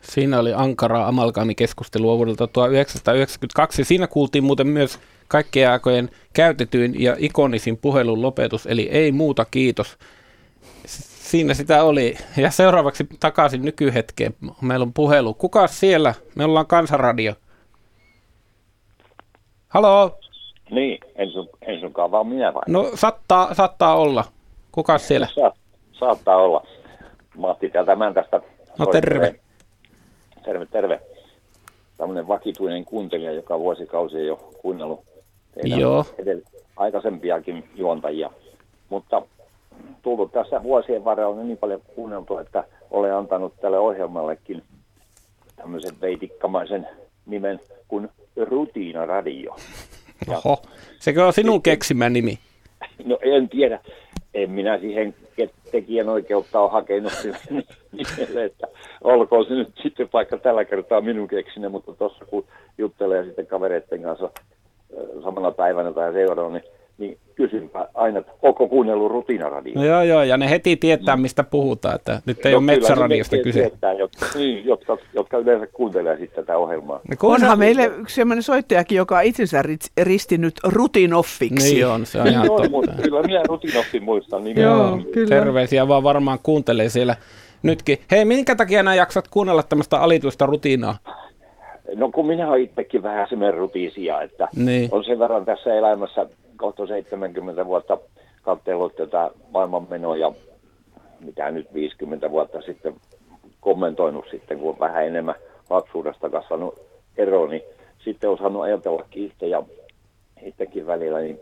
Siinä 0.00 0.38
oli 0.38 0.52
ankara 0.54 1.06
amalgaamikeskustelua 1.06 2.16
vuodelta 2.16 2.46
1992. 2.46 3.84
Siinä 3.84 4.06
kuultiin 4.06 4.44
muuten 4.44 4.66
myös 4.66 4.98
kaikkien 5.28 5.70
aikojen 5.70 6.10
käytetyin 6.32 7.02
ja 7.02 7.16
ikonisin 7.18 7.76
puhelun 7.76 8.22
lopetus, 8.22 8.66
eli 8.66 8.88
ei 8.92 9.12
muuta 9.12 9.44
kiitos. 9.44 9.98
Siinä 11.30 11.54
sitä 11.54 11.84
oli. 11.84 12.14
Ja 12.36 12.50
seuraavaksi 12.50 13.06
takaisin 13.20 13.62
nykyhetkeen. 13.62 14.34
Meillä 14.60 14.82
on 14.82 14.92
puhelu. 14.92 15.34
Kuka 15.34 15.66
siellä? 15.66 16.14
Me 16.34 16.44
ollaan 16.44 16.66
Kansanradio. 16.66 17.34
Halo? 19.68 20.18
Niin, 20.70 20.98
en, 21.16 21.30
sun, 21.30 21.48
en 21.62 21.80
sunkaan 21.80 22.10
vaan 22.10 22.26
minä 22.26 22.54
vai? 22.54 22.62
No 22.68 22.90
saattaa, 22.94 23.54
saattaa 23.54 23.96
olla. 23.96 24.24
Kuka 24.72 24.98
siellä? 24.98 25.28
Sa, 25.34 25.52
saattaa 25.92 26.36
olla. 26.36 26.66
Matti 27.36 27.70
täältä 27.70 27.96
Mäntästä. 27.96 28.40
No 28.78 28.86
terve. 28.86 29.40
Terve, 30.50 30.66
terve. 30.66 31.00
Tämmöinen 31.96 32.28
vakituinen 32.28 32.84
kuuntelija, 32.84 33.32
joka 33.32 33.58
vuosikausia 33.58 34.24
jo 34.24 34.36
kuunnellut 34.36 35.00
teidän 35.54 35.80
Joo. 35.80 36.04
edell- 36.22 36.62
aikaisempiakin 36.76 37.64
juontajia. 37.74 38.30
Mutta 38.88 39.22
tullut 40.02 40.32
tässä 40.32 40.62
vuosien 40.62 41.04
varrella 41.04 41.42
niin 41.42 41.58
paljon 41.58 41.82
kuunneltu, 41.94 42.38
että 42.38 42.64
olen 42.90 43.14
antanut 43.14 43.54
tälle 43.60 43.78
ohjelmallekin 43.78 44.62
tämmöisen 45.56 46.00
veitikkamaisen 46.00 46.88
nimen 47.26 47.60
kuin 47.88 48.08
Rutiinaradio. 48.36 49.56
Oho. 50.28 50.62
Sekö 50.98 51.26
on 51.26 51.32
sinun 51.32 51.62
keksimä 51.62 52.08
nimi? 52.08 52.38
No 53.04 53.18
en 53.22 53.48
tiedä. 53.48 53.80
En 54.34 54.50
minä 54.50 54.78
siihen 54.78 55.14
ke- 55.40 55.70
tekijän 55.70 56.08
oikeutta 56.08 56.60
ole 56.60 56.70
hakenut. 56.70 57.12
Nimelle, 57.92 58.44
että 58.50 58.66
olkoon 59.04 59.44
se 59.44 59.54
nyt 59.54 59.68
sitten 59.82 60.08
vaikka 60.12 60.36
tällä 60.36 60.64
kertaa 60.64 61.00
minun 61.00 61.28
keksinä, 61.28 61.68
mutta 61.68 61.92
tuossa 61.92 62.24
kun 62.24 62.44
juttelee 62.78 63.24
sitten 63.24 63.46
kavereiden 63.46 64.02
kanssa 64.02 64.30
samana 65.22 65.50
päivänä 65.50 65.92
tai 65.92 66.12
seuraavana, 66.12 66.58
niin, 66.58 66.79
niin 67.00 67.18
kysynpä 67.34 67.88
aina, 67.94 68.18
että 68.18 68.32
onko 68.42 68.68
kuunnellut 68.68 69.12
rutiinaradio? 69.12 69.72
No 69.74 69.84
joo, 69.84 70.02
joo, 70.02 70.22
ja 70.22 70.36
ne 70.36 70.50
heti 70.50 70.76
tietää, 70.76 71.16
mistä 71.16 71.44
puhutaan, 71.44 71.94
että 71.94 72.22
nyt 72.26 72.46
ei 72.46 72.52
No 72.52 72.58
ole 72.58 72.66
kyllä, 72.66 72.76
metsäradiosta 72.80 73.36
ne 73.36 73.42
kyse. 73.42 73.60
Tietää, 73.60 73.92
jotka, 73.92 74.26
niin, 74.34 74.64
jotka, 74.64 74.98
jotka 75.14 75.38
yleensä 75.38 75.66
kuuntelee 75.66 76.16
sitten 76.18 76.44
tätä 76.44 76.58
ohjelmaa. 76.58 77.00
Onhan 77.22 77.58
meille 77.58 77.86
yksi 77.86 78.14
sellainen 78.14 78.42
soittajakin, 78.42 78.96
joka 78.96 79.18
on 79.18 79.24
itsensä 79.24 79.62
ristinyt 80.02 80.54
rutinoffiksi. 80.64 81.74
Niin 81.74 81.86
on, 81.86 82.06
se 82.06 82.20
on 82.20 82.26
ihan 82.26 82.46
Joo, 82.46 82.56
totta. 82.56 82.70
mutta 82.70 82.92
kyllä 83.02 83.22
minä 83.22 83.42
rutinoffin 83.48 84.02
muistan 84.04 84.44
niin 84.44 84.60
Joo, 84.60 84.96
nimenomaan. 84.96 85.28
terveisiä 85.28 85.88
vaan 85.88 86.02
varmaan 86.02 86.38
kuuntelee 86.42 86.88
siellä 86.88 87.16
nytkin. 87.62 87.98
Hei, 88.10 88.24
minkä 88.24 88.54
takia 88.56 88.82
nämä 88.82 88.94
jaksat 88.94 89.28
kuunnella 89.28 89.62
tämmöistä 89.62 90.00
alituista 90.00 90.46
rutiinaa? 90.46 90.96
No 91.94 92.10
kun 92.10 92.26
minä 92.26 92.48
olen 92.48 92.62
itsekin 92.62 93.02
vähän 93.02 93.26
semmoinen 93.28 93.58
rutiisia, 93.58 94.22
että 94.22 94.48
Niin. 94.56 94.88
on 94.92 95.04
sen 95.04 95.18
verran 95.18 95.44
tässä 95.44 95.74
elämässä 95.74 96.26
kohta 96.56 96.86
70 96.86 97.66
vuotta 97.66 97.98
katsellut 98.42 98.96
tätä 98.96 99.30
maailmanmenoa 99.50 100.16
ja 100.16 100.32
mitä 101.20 101.50
nyt 101.50 101.74
50 101.74 102.30
vuotta 102.30 102.62
sitten 102.62 102.94
kommentoinut 103.60 104.24
sitten, 104.30 104.58
kun 104.58 104.70
on 104.70 104.78
vähän 104.80 105.06
enemmän 105.06 105.34
lapsuudesta 105.70 106.30
kasvanut 106.30 106.80
ero, 107.16 107.46
niin 107.46 107.62
sitten 108.04 108.30
on 108.30 108.38
saanut 108.38 108.62
ajatellakin 108.62 109.24
itse 109.26 109.46
ja 109.46 109.62
itsekin 110.42 110.86
välillä, 110.86 111.20
niin 111.20 111.40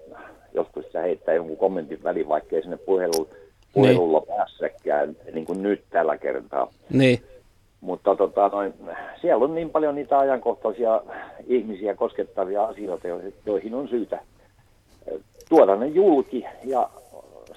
joskus 0.55 0.84
sitä 0.86 1.01
heittää 1.01 1.34
jonkun 1.34 1.57
kommentin 1.57 2.03
väliin, 2.05 2.28
vaikka 2.28 2.57
ei 2.57 2.62
sinne 2.62 2.76
puhelu, 2.76 3.28
puhelulla 3.72 4.20
päässäkään, 4.20 5.16
niin 5.32 5.44
kuin 5.46 5.62
nyt 5.62 5.82
tällä 5.90 6.18
kertaa. 6.18 6.72
Niin. 6.90 7.22
Mutta 7.81 8.16
tota, 8.16 8.49
noin, 8.49 8.74
siellä 9.20 9.45
on 9.45 9.55
niin 9.55 9.70
paljon 9.70 9.95
niitä 9.95 10.18
ajankohtaisia 10.18 11.03
ihmisiä 11.47 11.95
koskettavia 11.95 12.64
asioita, 12.64 13.09
joihin- 13.47 13.74
on 13.74 13.89
syytä 13.89 14.20
tuoda 15.49 15.76
ne 15.76 15.87
julki 15.87 16.45
ja 16.64 16.91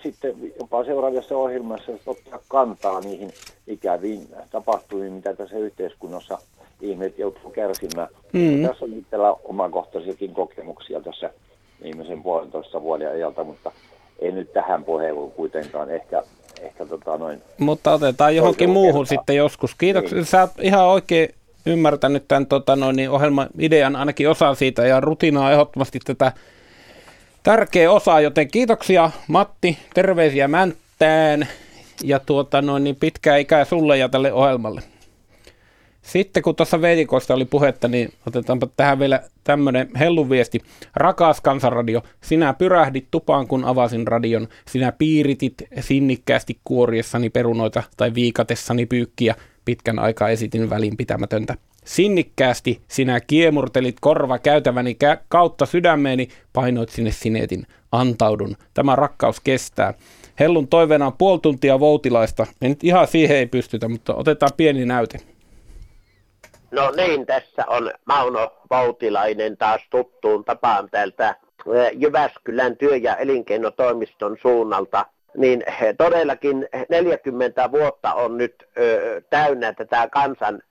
sitten 0.04 0.54
jopa 0.60 0.84
seuraavassa 0.84 1.38
ohjelmassa 1.38 1.92
ottaa 2.06 2.40
kantaa 2.48 3.02
niihin 3.02 3.32
ikäviin 3.68 4.28
tapahtumiin, 4.52 5.14
mitä 5.14 5.34
tässä 5.34 5.58
yhteiskunnassa 5.58 6.38
ihmiset 6.82 7.20
joutuu 7.20 7.52
kärsimään. 7.52 8.08
Mm. 8.34 8.68
Tässä 8.68 8.86
on 8.86 8.94
itsellä 8.94 9.34
omakohtaisiakin 9.44 10.34
kokemuksia 10.34 11.02
tässä 11.02 11.30
viimeisen 11.84 12.24
puolentoista 12.24 12.82
vuoden 12.82 13.12
ajalta, 13.12 13.44
mutta 13.44 13.72
ei 14.20 14.32
nyt 14.32 14.54
tähän 14.54 14.84
puheluun 14.84 15.32
kuitenkaan. 15.32 15.90
Ehkä, 15.90 16.24
ehkä 16.62 16.86
tota 16.86 17.18
noin, 17.18 17.42
Mutta 17.58 17.94
otetaan 17.94 18.36
johonkin 18.36 18.70
muuhun 18.70 19.06
kertaa. 19.06 19.20
sitten 19.22 19.36
joskus. 19.36 19.76
Kiitoksia. 19.76 20.16
Niin. 20.16 20.26
Sä 20.26 20.42
oot 20.42 20.52
ihan 20.62 20.86
oikein 20.86 21.30
ymmärtänyt 21.66 22.28
tämän 22.28 22.46
tota, 22.46 22.76
noin, 22.76 22.96
niin 22.96 23.10
ohjelman 23.10 23.48
idean, 23.60 23.96
ainakin 23.96 24.30
osa 24.30 24.56
siitä, 24.56 24.88
ja 24.88 25.00
rutina 25.00 25.46
on 25.46 25.52
ehdottomasti 25.52 26.00
tätä 26.00 26.32
tärkeä 27.44 27.92
osa, 27.92 28.20
joten 28.20 28.48
kiitoksia 28.48 29.12
Matti, 29.28 29.78
terveisiä 29.94 30.48
Mänttään, 30.48 31.48
ja 32.04 32.20
tuota, 32.20 32.62
noin, 32.62 32.84
niin 32.84 32.96
pitkää 32.96 33.38
ikää 33.38 33.66
sulle 33.66 33.98
ja 33.98 34.10
tälle 34.10 34.34
ohjelmalle. 34.34 34.82
Sitten 36.12 36.44
kun 36.44 36.56
tuossa 36.56 36.82
veitikoista 36.82 37.34
oli 37.34 37.46
puhetta, 37.46 37.88
niin 37.88 38.14
otetaanpa 38.28 38.68
tähän 38.78 39.00
vielä 39.00 39.22
tämmöinen 39.44 39.90
helluviesti. 40.00 40.62
Rakas 40.96 41.42
kansanradio, 41.42 42.04
sinä 42.22 42.54
pyrähdit 42.54 43.08
tupaan, 43.12 43.48
kun 43.48 43.66
avasin 43.66 44.08
radion. 44.08 44.48
Sinä 44.68 44.92
piiritit 44.92 45.54
sinnikkäästi 45.80 46.58
kuoriessani 46.64 47.30
perunoita 47.30 47.84
tai 47.98 48.14
viikatessani 48.14 48.86
pyykkiä. 48.86 49.36
Pitkän 49.66 50.00
aikaa 50.00 50.30
esitin 50.30 50.70
välinpitämätöntä. 50.70 51.56
Sinnikkäästi 51.86 52.82
sinä 52.88 53.20
kiemurtelit 53.20 53.96
korva 54.02 54.40
käytäväni 54.40 54.98
kautta 55.30 55.66
sydämeeni, 55.66 56.28
painoit 56.54 56.90
sinne 56.90 57.12
sinetin. 57.12 57.68
Antaudun. 57.92 58.58
Tämä 58.74 58.96
rakkaus 58.96 59.40
kestää. 59.40 59.94
Hellun 60.40 60.68
toiveena 60.68 61.06
on 61.08 61.14
puoli 61.18 61.40
tuntia 61.40 61.80
voutilaista. 61.80 62.48
Nyt 62.62 62.84
ihan 62.84 63.08
siihen 63.08 63.38
ei 63.38 63.46
pystytä, 63.46 63.90
mutta 63.90 64.16
otetaan 64.16 64.52
pieni 64.58 64.86
näyte. 64.86 65.18
No 66.72 66.92
niin, 66.98 67.26
tässä 67.26 67.64
on 67.68 67.92
Mauno 68.06 68.54
Voutilainen 68.70 69.58
taas 69.58 69.82
tuttuun 69.90 70.46
tapaan 70.46 70.90
täältä 70.90 71.36
eh, 71.74 71.92
Jyväskylän 71.94 72.78
työ- 72.78 72.96
ja 72.96 73.16
elinkeinotoimiston 73.16 74.38
suunnalta. 74.42 75.06
Niin 75.38 75.64
eh, 75.68 75.96
todellakin 75.98 76.68
40 76.90 77.72
vuotta 77.72 78.14
on 78.14 78.38
nyt 78.38 78.68
ö, 78.78 79.22
täynnä 79.30 79.74
tätä 79.74 80.08
kansan 80.12 80.62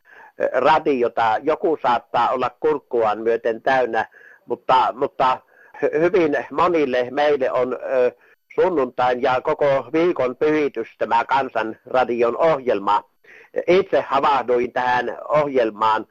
radiota. 0.52 1.38
Joku 1.42 1.78
saattaa 1.82 2.30
olla 2.30 2.50
kurkkuaan 2.60 3.18
myöten 3.20 3.62
täynnä, 3.62 4.06
mutta, 4.46 4.92
mutta 4.92 5.38
hyvin 5.82 6.46
monille 6.50 7.08
meille 7.10 7.50
on 7.52 7.72
ö, 7.72 8.12
sunnuntain 8.54 9.22
ja 9.22 9.40
koko 9.40 9.88
viikon 9.92 10.36
pyhitys 10.36 10.88
tämä 10.98 11.24
Kansanradion 11.24 12.36
ohjelma. 12.36 13.09
Itse 13.66 14.00
havahduin 14.00 14.72
tähän 14.72 15.18
ohjelmaan 15.28 16.06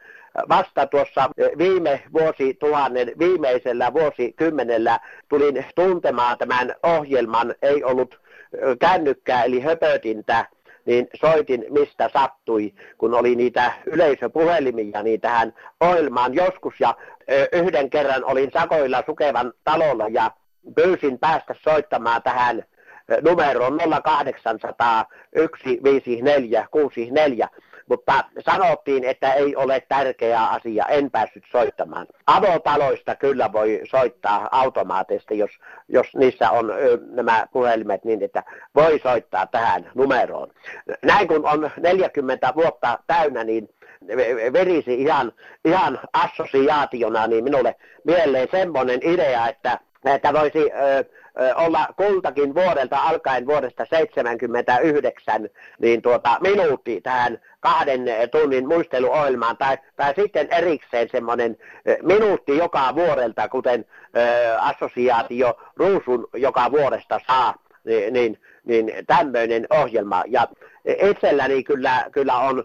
vasta 0.50 0.86
tuossa 0.88 1.30
viime 1.58 2.04
vuosituhannen 2.14 3.12
viimeisellä 3.20 3.94
vuosikymmenellä. 3.94 5.00
Tulin 5.30 5.66
tuntemaan 5.76 6.38
tämän 6.38 6.76
ohjelman, 6.84 7.56
ei 7.62 7.84
ollut 7.84 8.20
kännykkää 8.80 9.44
eli 9.44 9.60
höpötintä, 9.60 10.46
niin 10.86 11.08
soitin 11.16 11.66
mistä 11.70 12.10
sattui, 12.14 12.74
kun 12.98 13.14
oli 13.14 13.36
niitä 13.36 13.74
yleisöpuhelimia 13.86 15.04
niin 15.04 15.22
tähän 15.22 15.54
ohjelmaan 15.82 16.34
joskus. 16.34 16.74
Ja 16.80 16.96
yhden 17.54 17.90
kerran 17.90 18.24
olin 18.24 18.52
Sakoilla 18.52 19.04
Sukevan 19.06 19.54
talolla 19.64 20.08
ja 20.08 20.32
pyysin 20.76 21.20
päästä 21.20 21.56
soittamaan 21.64 22.24
tähän 22.24 22.64
numeroon 23.22 23.80
0800 24.04 25.06
154 25.36 26.68
64, 26.72 27.48
mutta 27.90 28.24
sanottiin, 28.40 29.04
että 29.04 29.34
ei 29.34 29.56
ole 29.56 29.84
tärkeä 29.90 30.44
asia, 30.44 30.86
en 30.86 31.12
päässyt 31.12 31.44
soittamaan. 31.52 32.08
Avotaloista 32.28 33.16
kyllä 33.16 33.54
voi 33.54 33.82
soittaa 33.90 34.50
automaattisesti, 34.52 35.38
jos, 35.38 35.52
jos 35.88 36.16
niissä 36.16 36.52
on 36.52 36.72
ö, 36.72 37.00
nämä 37.12 37.46
puhelimet 37.54 38.06
niin, 38.06 38.24
että 38.24 38.44
voi 38.76 39.00
soittaa 39.00 39.48
tähän 39.48 39.92
numeroon. 39.96 40.52
Näin 41.04 41.28
kun 41.28 41.46
on 41.48 41.72
40 41.80 42.54
vuotta 42.56 43.00
täynnä, 43.08 43.44
niin 43.44 43.70
verisi 44.54 44.94
ihan, 45.02 45.32
ihan 45.66 46.00
assosiaationa 46.14 47.28
niin 47.28 47.44
minulle 47.44 47.76
mieleen 48.04 48.48
semmoinen 48.52 49.00
idea, 49.04 49.48
että 49.48 49.80
että 50.06 50.34
voisi 50.34 50.72
ö, 50.72 51.06
olla 51.56 51.88
kultakin 51.98 52.56
vuodelta 52.56 52.98
alkaen 52.98 53.46
vuodesta 53.46 53.86
79 53.86 55.50
niin 55.80 56.02
tuota, 56.02 56.38
minuutti 56.42 57.02
tähän 57.02 57.42
kahden 57.60 58.06
tunnin 58.32 58.68
muisteluohjelmaan 58.68 59.58
tai, 59.58 59.78
tai 59.96 60.14
sitten 60.16 60.48
erikseen 60.52 61.10
semmoinen 61.12 61.58
minuutti 62.04 62.58
joka 62.58 62.96
vuodelta, 62.96 63.50
kuten 63.50 63.86
ö, 64.18 64.58
assosiaatio 64.60 65.58
Ruusun 65.76 66.28
joka 66.34 66.72
vuodesta 66.72 67.20
saa, 67.28 67.54
niin, 67.86 68.14
niin, 68.14 68.38
niin 68.66 68.92
tämmöinen 69.08 69.68
ohjelma. 69.70 70.24
Ja 70.28 70.48
itselläni 70.86 71.64
kyllä, 71.64 72.06
kyllä 72.12 72.38
on 72.38 72.64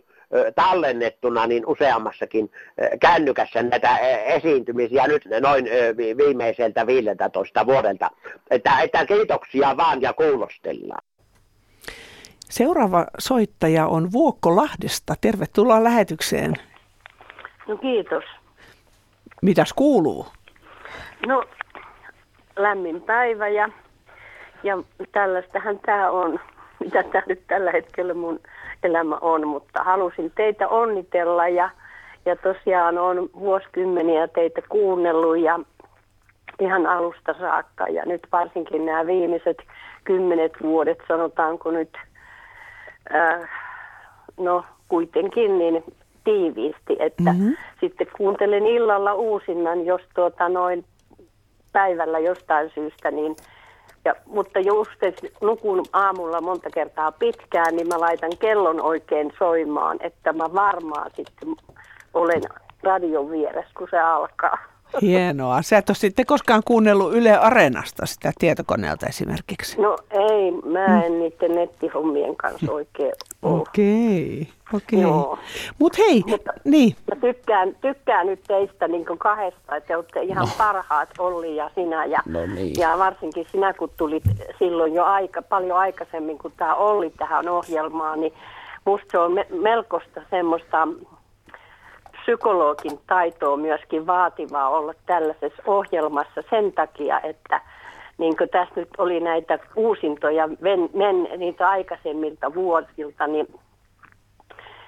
tallennettuna 0.54 1.46
niin 1.46 1.66
useammassakin 1.66 2.50
kännykässä 3.00 3.62
näitä 3.62 3.98
esiintymisiä 4.24 5.06
nyt 5.06 5.24
noin 5.40 5.64
viimeiseltä 6.16 6.86
15 6.86 7.66
vuodelta. 7.66 8.10
Että, 8.50 8.80
että 8.80 9.06
kiitoksia 9.06 9.76
vaan 9.76 10.02
ja 10.02 10.12
kuulostellaan. 10.12 11.04
Seuraava 12.50 13.06
soittaja 13.18 13.86
on 13.86 14.12
Vuokko 14.12 14.56
Lahdesta. 14.56 15.14
Tervetuloa 15.20 15.84
lähetykseen. 15.84 16.54
No 17.68 17.76
kiitos. 17.76 18.24
Mitäs 19.42 19.72
kuuluu? 19.72 20.26
No 21.26 21.44
lämmin 22.56 23.02
päivä 23.02 23.48
ja, 23.48 23.68
ja 24.62 24.78
tällaistähän 25.12 25.78
tämä 25.78 26.10
on, 26.10 26.40
mitä 26.80 27.02
tämä 27.02 27.24
nyt 27.26 27.40
tällä 27.46 27.70
hetkellä 27.72 28.14
mun 28.14 28.40
elämä 28.82 29.16
on, 29.20 29.48
mutta 29.48 29.82
halusin 29.84 30.32
teitä 30.36 30.68
onnitella 30.68 31.48
ja, 31.48 31.70
ja 32.26 32.36
tosiaan 32.36 32.98
on 32.98 33.28
vuosikymmeniä 33.34 34.28
teitä 34.28 34.62
kuunnellut 34.68 35.38
ja 35.38 35.60
ihan 36.60 36.86
alusta 36.86 37.34
saakka 37.38 37.88
ja 37.88 38.02
nyt 38.06 38.26
varsinkin 38.32 38.86
nämä 38.86 39.06
viimeiset 39.06 39.58
kymmenet 40.04 40.52
vuodet, 40.62 40.98
sanotaanko 41.08 41.70
nyt, 41.70 41.98
äh, 43.14 43.50
no 44.36 44.64
kuitenkin 44.88 45.58
niin 45.58 45.84
tiiviisti, 46.24 46.96
että 46.98 47.32
mm-hmm. 47.32 47.56
sitten 47.80 48.06
kuuntelen 48.16 48.66
illalla 48.66 49.14
uusinnan, 49.14 49.86
jos 49.86 50.02
tuota 50.14 50.48
noin 50.48 50.84
päivällä 51.72 52.18
jostain 52.18 52.70
syystä, 52.74 53.10
niin 53.10 53.36
ja, 54.04 54.14
mutta 54.26 54.60
just, 54.60 55.02
että 55.02 55.26
nukun 55.40 55.84
aamulla 55.92 56.40
monta 56.40 56.70
kertaa 56.70 57.12
pitkään, 57.12 57.76
niin 57.76 57.88
mä 57.88 58.00
laitan 58.00 58.32
kellon 58.38 58.82
oikein 58.82 59.32
soimaan, 59.38 59.98
että 60.00 60.32
mä 60.32 60.54
varmaan 60.54 61.10
sitten 61.16 61.48
olen 62.14 62.42
radion 62.82 63.30
vieressä, 63.30 63.72
kun 63.78 63.88
se 63.90 63.98
alkaa. 63.98 64.58
Hienoa. 65.02 65.62
Sä 65.62 65.78
et 65.78 65.90
ole 65.90 65.96
sitten 65.96 66.26
koskaan 66.26 66.62
kuunnellut 66.64 67.14
Yle 67.14 67.36
Areenasta 67.36 68.06
sitä 68.06 68.32
tietokoneelta 68.38 69.06
esimerkiksi. 69.06 69.80
No 69.80 69.96
ei, 70.10 70.50
mä 70.50 71.04
en 71.04 71.12
mm. 71.12 71.18
niiden 71.18 71.54
nettihommien 71.54 72.36
kanssa 72.36 72.72
oikein. 72.72 73.12
Okei, 73.44 74.48
okei. 74.74 75.04
Okay. 75.04 75.44
Mut 75.78 75.98
hei, 75.98 76.22
Mutta 76.26 76.52
niin. 76.64 76.96
Mä 77.14 77.20
tykkään, 77.20 77.76
tykkään 77.80 78.26
nyt 78.26 78.40
teistä 78.46 78.88
niin 78.88 79.04
kahdesta, 79.18 79.76
että 79.76 79.88
te 79.88 79.96
olette 79.96 80.22
ihan 80.22 80.46
no. 80.46 80.52
parhaat 80.58 81.08
Olli 81.18 81.56
ja 81.56 81.70
sinä. 81.74 82.04
Ja, 82.04 82.18
no 82.26 82.46
niin. 82.46 82.74
ja 82.78 82.98
varsinkin 82.98 83.46
sinä, 83.52 83.72
kun 83.72 83.90
tulit 83.96 84.22
silloin 84.58 84.94
jo 84.94 85.04
aika, 85.04 85.42
paljon 85.42 85.78
aikaisemmin, 85.78 86.38
kun 86.38 86.52
tämä 86.56 86.74
Olli 86.74 87.10
tähän 87.10 87.48
ohjelmaan, 87.48 88.20
niin 88.20 88.32
musta 88.84 89.06
se 89.10 89.18
on 89.18 89.32
me, 89.32 89.46
melkoista 89.50 90.20
semmoista 90.30 90.88
psykologin 92.22 93.00
taitoa 93.06 93.56
myöskin 93.56 94.06
vaativaa 94.06 94.68
olla 94.68 94.94
tällaisessa 95.06 95.62
ohjelmassa 95.66 96.42
sen 96.50 96.72
takia, 96.72 97.20
että 97.20 97.60
niin 98.18 98.36
kuin 98.36 98.50
tässä 98.50 98.74
nyt 98.76 98.88
oli 98.98 99.20
näitä 99.20 99.58
uusintoja 99.76 100.48
men, 100.60 100.90
men, 100.94 101.28
niitä 101.36 101.68
aikaisemmilta 101.68 102.54
vuosilta, 102.54 103.26
niin 103.26 103.46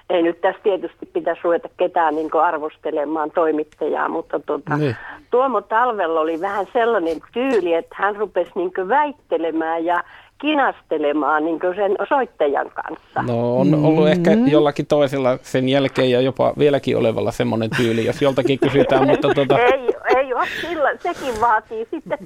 ei 0.09 0.21
nyt 0.21 0.41
tässä 0.41 0.61
tietysti 0.63 1.05
pitäisi 1.05 1.41
ruveta 1.43 1.69
ketään 1.77 2.15
niin 2.15 2.29
arvostelemaan 2.43 3.31
toimittajaa, 3.31 4.09
mutta 4.09 4.39
tuota, 4.39 4.77
niin. 4.77 4.95
Tuomo 5.31 5.61
Talvella 5.61 6.19
oli 6.19 6.41
vähän 6.41 6.67
sellainen 6.73 7.17
tyyli, 7.33 7.73
että 7.73 7.95
hän 7.99 8.15
rupesi 8.15 8.51
niin 8.55 8.71
väittelemään 8.89 9.85
ja 9.85 10.03
kinastelemaan 10.41 11.45
niin 11.45 11.59
sen 11.75 11.95
soittajan 12.09 12.71
kanssa. 12.71 13.21
No 13.21 13.57
on 13.57 13.73
ollut 13.73 14.05
mm-hmm. 14.05 14.07
ehkä 14.07 14.31
jollakin 14.51 14.85
toisella 14.85 15.37
sen 15.41 15.69
jälkeen 15.69 16.11
ja 16.11 16.21
jopa 16.21 16.53
vieläkin 16.57 16.97
olevalla 16.97 17.31
semmoinen 17.31 17.69
tyyli, 17.77 18.05
jos 18.05 18.21
joltakin 18.21 18.59
kysytään. 18.59 19.07
mutta 19.07 19.29
tuota... 19.35 19.59
ei, 19.59 19.89
ei 20.17 20.33
ole 20.33 20.47
sillä, 20.61 20.89
sekin 20.99 21.41
vaatii 21.41 21.87
sitten, 21.91 22.17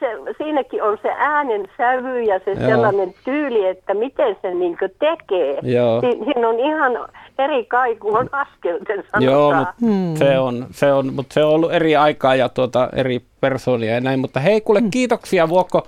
se, 0.00 0.06
siinäkin 0.38 0.82
on 0.82 0.98
se 1.02 1.08
äänen 1.18 1.68
sävy 1.76 2.22
ja 2.22 2.40
se 2.44 2.50
Joo. 2.50 2.68
sellainen 2.68 3.14
tyyli, 3.24 3.66
että 3.66 3.94
miten 3.94 4.36
se 4.42 4.54
niin 4.54 4.76
tekee. 4.98 5.58
Joo. 5.62 6.00
Si- 6.00 6.24
siinä 6.24 6.48
on 6.48 6.60
ihan 6.60 6.92
eri 7.38 7.64
kaiku 7.64 8.14
on 8.14 8.28
askelten 8.32 8.96
sanotaan. 8.96 9.22
Joo, 9.24 9.54
mutta 9.54 9.74
hmm. 9.80 10.16
se, 10.16 10.38
on, 10.38 10.66
se, 10.70 10.92
on, 10.92 11.12
mutta 11.14 11.34
se 11.34 11.44
on 11.44 11.54
ollut 11.54 11.72
eri 11.72 11.96
aikaa 11.96 12.34
ja 12.34 12.48
tuota, 12.48 12.88
eri 12.96 13.20
persoonia 13.40 13.94
ja 13.94 14.00
näin. 14.00 14.20
Mutta 14.20 14.40
hei 14.40 14.60
kuule, 14.60 14.80
hmm. 14.80 14.90
kiitoksia 14.90 15.48
Vuokko 15.48 15.86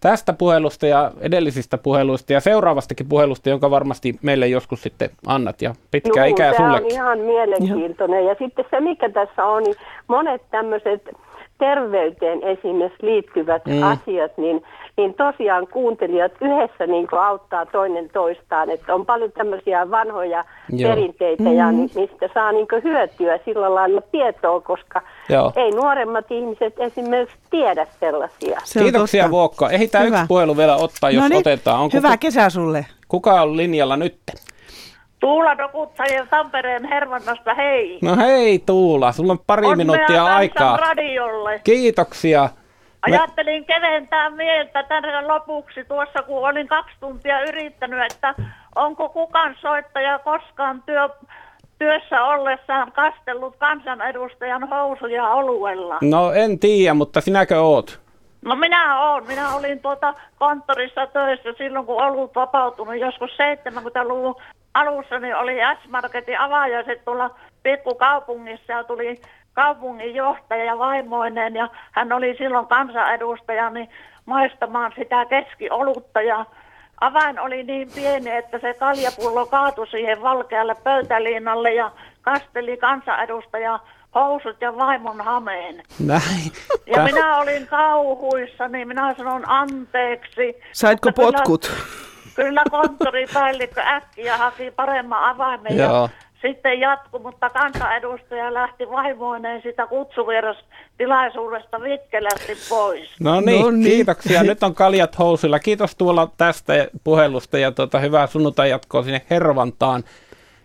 tästä 0.00 0.32
puhelusta 0.32 0.86
ja 0.86 1.10
edellisistä 1.20 1.78
puheluista 1.78 2.32
ja 2.32 2.40
seuraavastakin 2.40 3.08
puhelusta, 3.08 3.48
jonka 3.48 3.70
varmasti 3.70 4.18
meille 4.22 4.48
joskus 4.48 4.82
sitten 4.82 5.10
annat 5.26 5.62
ja 5.62 5.74
pitkää 5.90 6.26
Juu, 6.26 6.34
ikää 6.34 6.52
sulle. 6.56 6.76
on 6.76 6.86
ihan 6.90 7.18
mielenkiintoinen. 7.18 8.26
Ja 8.26 8.36
sitten 8.38 8.64
se, 8.70 8.80
mikä 8.80 9.08
tässä 9.08 9.44
on, 9.44 9.62
niin 9.62 9.76
monet 10.08 10.42
tämmöiset 10.50 11.02
terveyteen 11.60 12.42
esimerkiksi 12.42 13.06
liittyvät 13.06 13.62
Mm. 13.66 13.82
asiat, 13.82 14.32
niin, 14.38 14.62
niin 14.96 15.14
tosiaan 15.14 15.66
kuuntelijat 15.66 16.32
yhdessä 16.40 16.86
niin 16.86 17.06
kuin 17.08 17.20
auttaa 17.22 17.66
toinen 17.66 18.08
toistaan. 18.12 18.70
Että 18.70 18.94
on 18.94 19.06
paljon 19.06 19.32
tämmöisiä 19.32 19.90
vanhoja 19.90 20.44
Joo. 20.72 20.90
perinteitä, 20.90 21.42
ja 21.50 21.72
Mm. 21.72 21.76
ni- 21.78 21.90
mistä 21.94 22.28
saa 22.34 22.52
niin 22.52 22.68
kuin 22.68 22.82
hyötyä 22.82 23.38
sillä 23.44 23.74
lailla 23.74 24.00
tietoa, 24.12 24.60
koska 24.60 25.02
Joo. 25.28 25.52
ei 25.56 25.70
nuoremmat 25.70 26.30
ihmiset 26.30 26.74
esimerkiksi 26.78 27.36
tiedä 27.50 27.86
sellaisia. 28.00 28.60
Kiitoksia 28.78 29.30
Vuokko. 29.30 29.68
Ehditään 29.68 30.06
Hyvä. 30.06 30.16
yksi 30.16 30.28
puhelu 30.28 30.56
vielä 30.56 30.76
ottaa, 30.76 31.10
jos 31.10 31.22
No 31.22 31.28
niin. 31.28 31.38
otetaan. 31.38 31.80
Onko 31.80 31.96
Hyvää 31.96 32.16
ku- 32.16 32.20
kesää 32.20 32.50
sulle. 32.50 32.86
Kuka 33.08 33.42
on 33.42 33.56
linjalla 33.56 33.96
nyt? 33.96 34.16
Tuula 35.20 35.58
Dokutsajan 35.58 36.28
Tampereen 36.28 36.84
Hervannasta, 36.84 37.54
hei. 37.54 37.98
No 38.02 38.16
hei 38.16 38.58
Tuula, 38.66 39.12
sulla 39.12 39.32
on 39.32 39.38
pari 39.46 39.66
Onnea 39.66 39.76
minuuttia 39.76 40.24
aikaa. 40.24 40.76
radiolle. 40.76 41.60
Kiitoksia. 41.64 42.48
Ajattelin 43.02 43.64
keventää 43.64 44.30
mieltä 44.30 44.82
tänne 44.82 45.26
lopuksi 45.26 45.84
tuossa, 45.84 46.22
kun 46.22 46.48
olin 46.48 46.68
kaksi 46.68 46.96
tuntia 47.00 47.40
yrittänyt, 47.40 48.12
että 48.12 48.34
onko 48.76 49.08
kukaan 49.08 49.56
soittaja 49.60 50.18
koskaan 50.18 50.82
työ, 50.86 51.08
työssä 51.78 52.24
ollessaan 52.24 52.92
kastellut 52.92 53.56
kansanedustajan 53.56 54.68
housuja 54.68 55.28
oluella. 55.28 55.98
No 56.02 56.32
en 56.32 56.58
tiedä, 56.58 56.94
mutta 56.94 57.20
sinäkö 57.20 57.60
oot? 57.60 58.00
No 58.44 58.56
minä 58.56 59.00
olen. 59.00 59.26
Minä 59.26 59.54
olin 59.54 59.80
tuota 59.80 60.14
konttorissa 60.38 61.06
töissä 61.06 61.52
silloin, 61.58 61.86
kun 61.86 62.02
olut 62.02 62.34
vapautunut 62.34 62.98
joskus 62.98 63.30
70-luvun 63.30 64.34
alussa, 64.74 65.18
niin 65.18 65.36
oli 65.36 65.56
S-Marketin 65.82 66.40
avajaiset 66.40 67.04
tuolla 67.04 67.30
pikkukaupungissa 67.62 68.72
ja 68.72 68.84
tuli 68.84 69.20
kaupunginjohtaja 69.52 70.64
ja 70.64 70.78
vaimoinen 70.78 71.54
ja 71.54 71.68
hän 71.92 72.12
oli 72.12 72.34
silloin 72.38 72.66
kansanedustaja 72.66 73.70
niin 73.70 73.88
maistamaan 74.26 74.92
sitä 74.96 75.24
keskiolutta 75.24 76.22
ja 76.22 76.44
avain 77.00 77.40
oli 77.40 77.62
niin 77.62 77.88
pieni, 77.94 78.30
että 78.30 78.58
se 78.58 78.74
kaljapullo 78.74 79.46
kaatui 79.46 79.86
siihen 79.86 80.22
valkealle 80.22 80.74
pöytäliinalle 80.84 81.74
ja 81.74 81.90
kasteli 82.22 82.76
kansanedustaja 82.76 83.78
housut 84.14 84.56
ja 84.60 84.76
vaimon 84.76 85.20
hameen. 85.20 85.82
Näin. 85.98 86.52
Ja 86.86 87.02
minä 87.04 87.36
olin 87.38 87.66
kauhuissa, 87.66 88.68
niin 88.68 88.88
minä 88.88 89.14
sanon 89.18 89.42
anteeksi. 89.48 90.56
Saitko 90.72 91.08
Mutta 91.08 91.22
kyllä- 91.22 91.32
potkut? 91.32 91.72
Kyllä 92.34 92.62
konttoripäällikkö 92.70 93.80
äkkiä 93.80 94.36
haki 94.36 94.70
paremman 94.70 95.24
avaimen 95.24 95.76
Joo. 95.76 96.02
ja 96.02 96.08
sitten 96.42 96.80
jatku, 96.80 97.18
mutta 97.18 97.50
kansanedustaja 97.50 98.54
lähti 98.54 98.90
vaimoineen 98.90 99.62
sitä 99.62 99.86
kutsuvierastilaisuudesta 99.86 101.80
vikkelästi 101.80 102.52
pois. 102.68 103.08
No 103.20 103.40
niin, 103.40 103.62
No 103.62 103.70
niin. 103.70 103.84
kiitoksia. 103.84 104.42
Nyt 104.42 104.62
on 104.62 104.74
kaljat 104.74 105.18
housuilla. 105.18 105.58
Kiitos 105.58 105.96
Tuula 105.96 106.30
tästä 106.36 106.88
puhelusta 107.04 107.58
ja 107.58 107.72
tuota, 107.72 107.98
hyvää 107.98 108.26
sunnuntai 108.26 108.70
jatkoa 108.70 109.02
sinne 109.02 109.22
Hervantaan. 109.30 110.04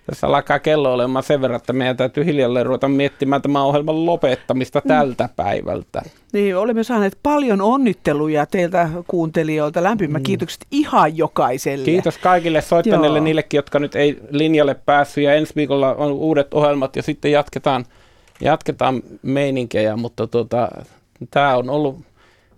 Tässä 0.06 0.28
alkaa 0.28 0.60
kello 0.60 0.94
olemaan 0.94 1.24
sen 1.24 1.42
verran, 1.42 1.58
että 1.58 1.74
meidän 1.74 1.98
täytyy 1.98 2.26
hiljalleen 2.26 2.66
ruveta 2.66 2.88
miettimään 2.88 3.42
tämän 3.42 3.62
ohjelman 3.62 4.06
lopettamista 4.06 4.82
Mm. 4.84 4.88
tältä 4.88 5.30
päivältä. 5.36 6.02
Niin, 6.34 6.58
olemme 6.58 6.84
saaneet 6.84 7.18
paljon 7.24 7.62
onnitteluja 7.62 8.46
teiltä 8.46 8.90
kuuntelijoilta. 9.08 9.84
Lämpimät 9.84 10.24
kiitokset 10.24 10.66
ihan 10.72 11.18
jokaiselle. 11.18 11.86
Kiitos 11.86 12.18
kaikille 12.18 12.62
soittaneille, 12.62 13.18
Joo. 13.18 13.24
niillekin, 13.24 13.58
jotka 13.58 13.80
nyt 13.80 13.96
ei 13.96 14.20
linjalle 14.30 14.76
päässyt. 14.86 15.24
Ja 15.24 15.34
ensi 15.34 15.56
viikolla 15.56 15.96
on 15.96 16.12
uudet 16.12 16.54
ohjelmat 16.54 16.96
ja 16.96 17.04
sitten 17.04 17.32
jatketaan, 17.32 17.86
jatketaan 18.42 19.02
meininkejä. 19.22 19.96
Mutta 19.98 20.28
tuota, 20.28 20.70
tämä 21.32 21.58
on 21.58 21.70
ollut 21.70 21.98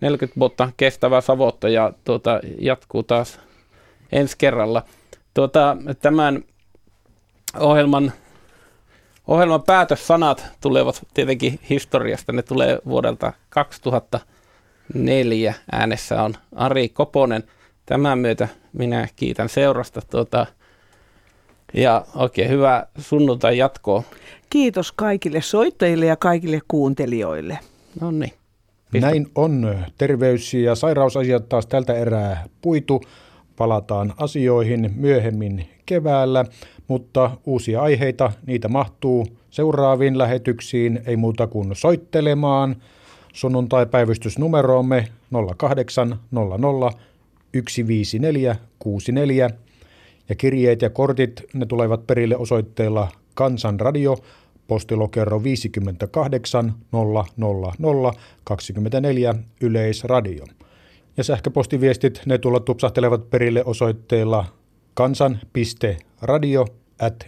40 0.01 0.39
vuotta 0.39 0.69
kestävä 0.77 1.21
savotta 1.21 1.69
ja 1.69 1.93
tuota, 2.05 2.39
jatkuu 2.59 3.03
taas 3.03 3.39
ensi 4.11 4.35
kerralla. 4.37 4.83
Tuota, 5.33 5.77
tämän 6.01 6.43
ohjelman, 7.59 8.13
ohjelman 9.27 9.63
päätössanat 9.63 10.45
tulevat 10.61 11.07
tietenkin 11.13 11.59
historiasta. 11.69 12.33
Ne 12.33 12.41
tulee 12.41 12.79
vuodelta 12.85 13.33
2004. 13.49 15.53
Äänessä 15.71 16.23
on 16.23 16.33
Ari 16.55 16.89
Koponen. 16.89 17.43
Tämän 17.85 18.19
myötä 18.19 18.47
minä 18.73 19.07
kiitän 19.15 19.49
seurasta 19.49 20.01
tuota, 20.01 20.45
ja 21.73 22.05
oikein 22.15 22.49
hyvää 22.49 22.87
sunnuntai 22.97 23.57
jatkoa. 23.57 24.03
Kiitos 24.49 24.91
kaikille 24.91 25.41
soittajille 25.41 26.05
ja 26.05 26.15
kaikille 26.15 26.59
kuuntelijoille. 26.67 27.59
No 28.01 28.11
niin. 28.11 28.33
Näin 28.93 29.27
on. 29.35 29.77
Terveys- 29.97 30.53
ja 30.53 30.75
sairausasiat 30.75 31.49
taas 31.49 31.65
tältä 31.65 31.93
erää 31.93 32.45
puitu. 32.61 33.01
Palataan 33.57 34.13
asioihin 34.17 34.93
myöhemmin 34.95 35.69
keväällä, 35.85 36.45
mutta 36.87 37.31
uusia 37.45 37.81
aiheita, 37.81 38.31
niitä 38.45 38.67
mahtuu 38.67 39.27
seuraaviin 39.49 40.17
lähetyksiin, 40.17 40.99
ei 41.05 41.15
muuta 41.15 41.47
kuin 41.47 41.75
soittelemaan. 41.75 42.75
Sunnuntai-päivystysnumeroomme 43.33 45.07
0800 45.57 46.17
154 47.67 48.55
64 48.79 49.49
ja 50.29 50.35
kirjeet 50.35 50.81
ja 50.81 50.89
kortit, 50.89 51.43
ne 51.53 51.65
tulevat 51.65 52.07
perille 52.07 52.37
osoitteella 52.37 53.07
Kansanradio, 53.33 54.17
postilokero 54.67 55.43
58 55.43 56.73
000 56.93 58.13
24 58.43 59.35
Yleisradio. 59.61 60.45
Ja 61.17 61.23
sähköpostiviestit, 61.23 62.21
ne 62.25 62.37
tulla 62.37 62.59
tupsahtelevat 62.59 63.29
perille 63.29 63.63
osoitteella 63.65 64.45
kansan.radio 64.97 66.65
at. 66.99 67.27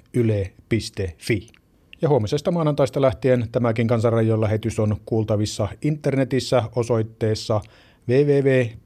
Ja 2.01 2.09
huomisesta 2.09 2.51
maanantaista 2.51 3.01
lähtien 3.01 3.47
tämäkin 3.51 3.87
Kansanradion 3.87 4.41
lähetys 4.41 4.79
on 4.79 4.97
kuultavissa 5.05 5.67
internetissä 5.81 6.63
osoitteessa 6.75 7.61
www.yle.fi 8.07 8.79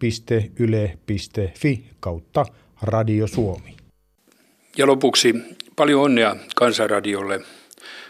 kautta 2.00 2.46
Radio 2.82 3.28
Suomi. 3.28 3.76
Ja 4.78 4.88
lopuksi 4.88 5.36
paljon 5.76 6.02
onnea 6.02 6.36
Kansanradiolle. 6.56 7.42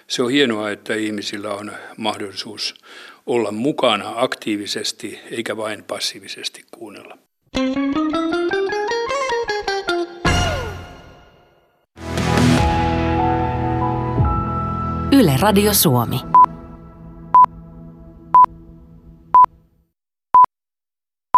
Se 0.08 0.24
on 0.24 0.32
hienoa, 0.32 0.72
että 0.72 0.96
ihmisillä 0.96 1.54
on 1.54 1.72
mahdollisuus 1.98 2.76
olla 3.26 3.52
mukana 3.52 4.14
aktiivisesti 4.16 5.20
eikä 5.32 5.58
vain 5.58 5.84
passiivisesti 5.84 6.64
kuunnella. 6.72 7.18
Yle 15.14 15.38
Radio 15.38 15.74
Suomi. 15.74 16.43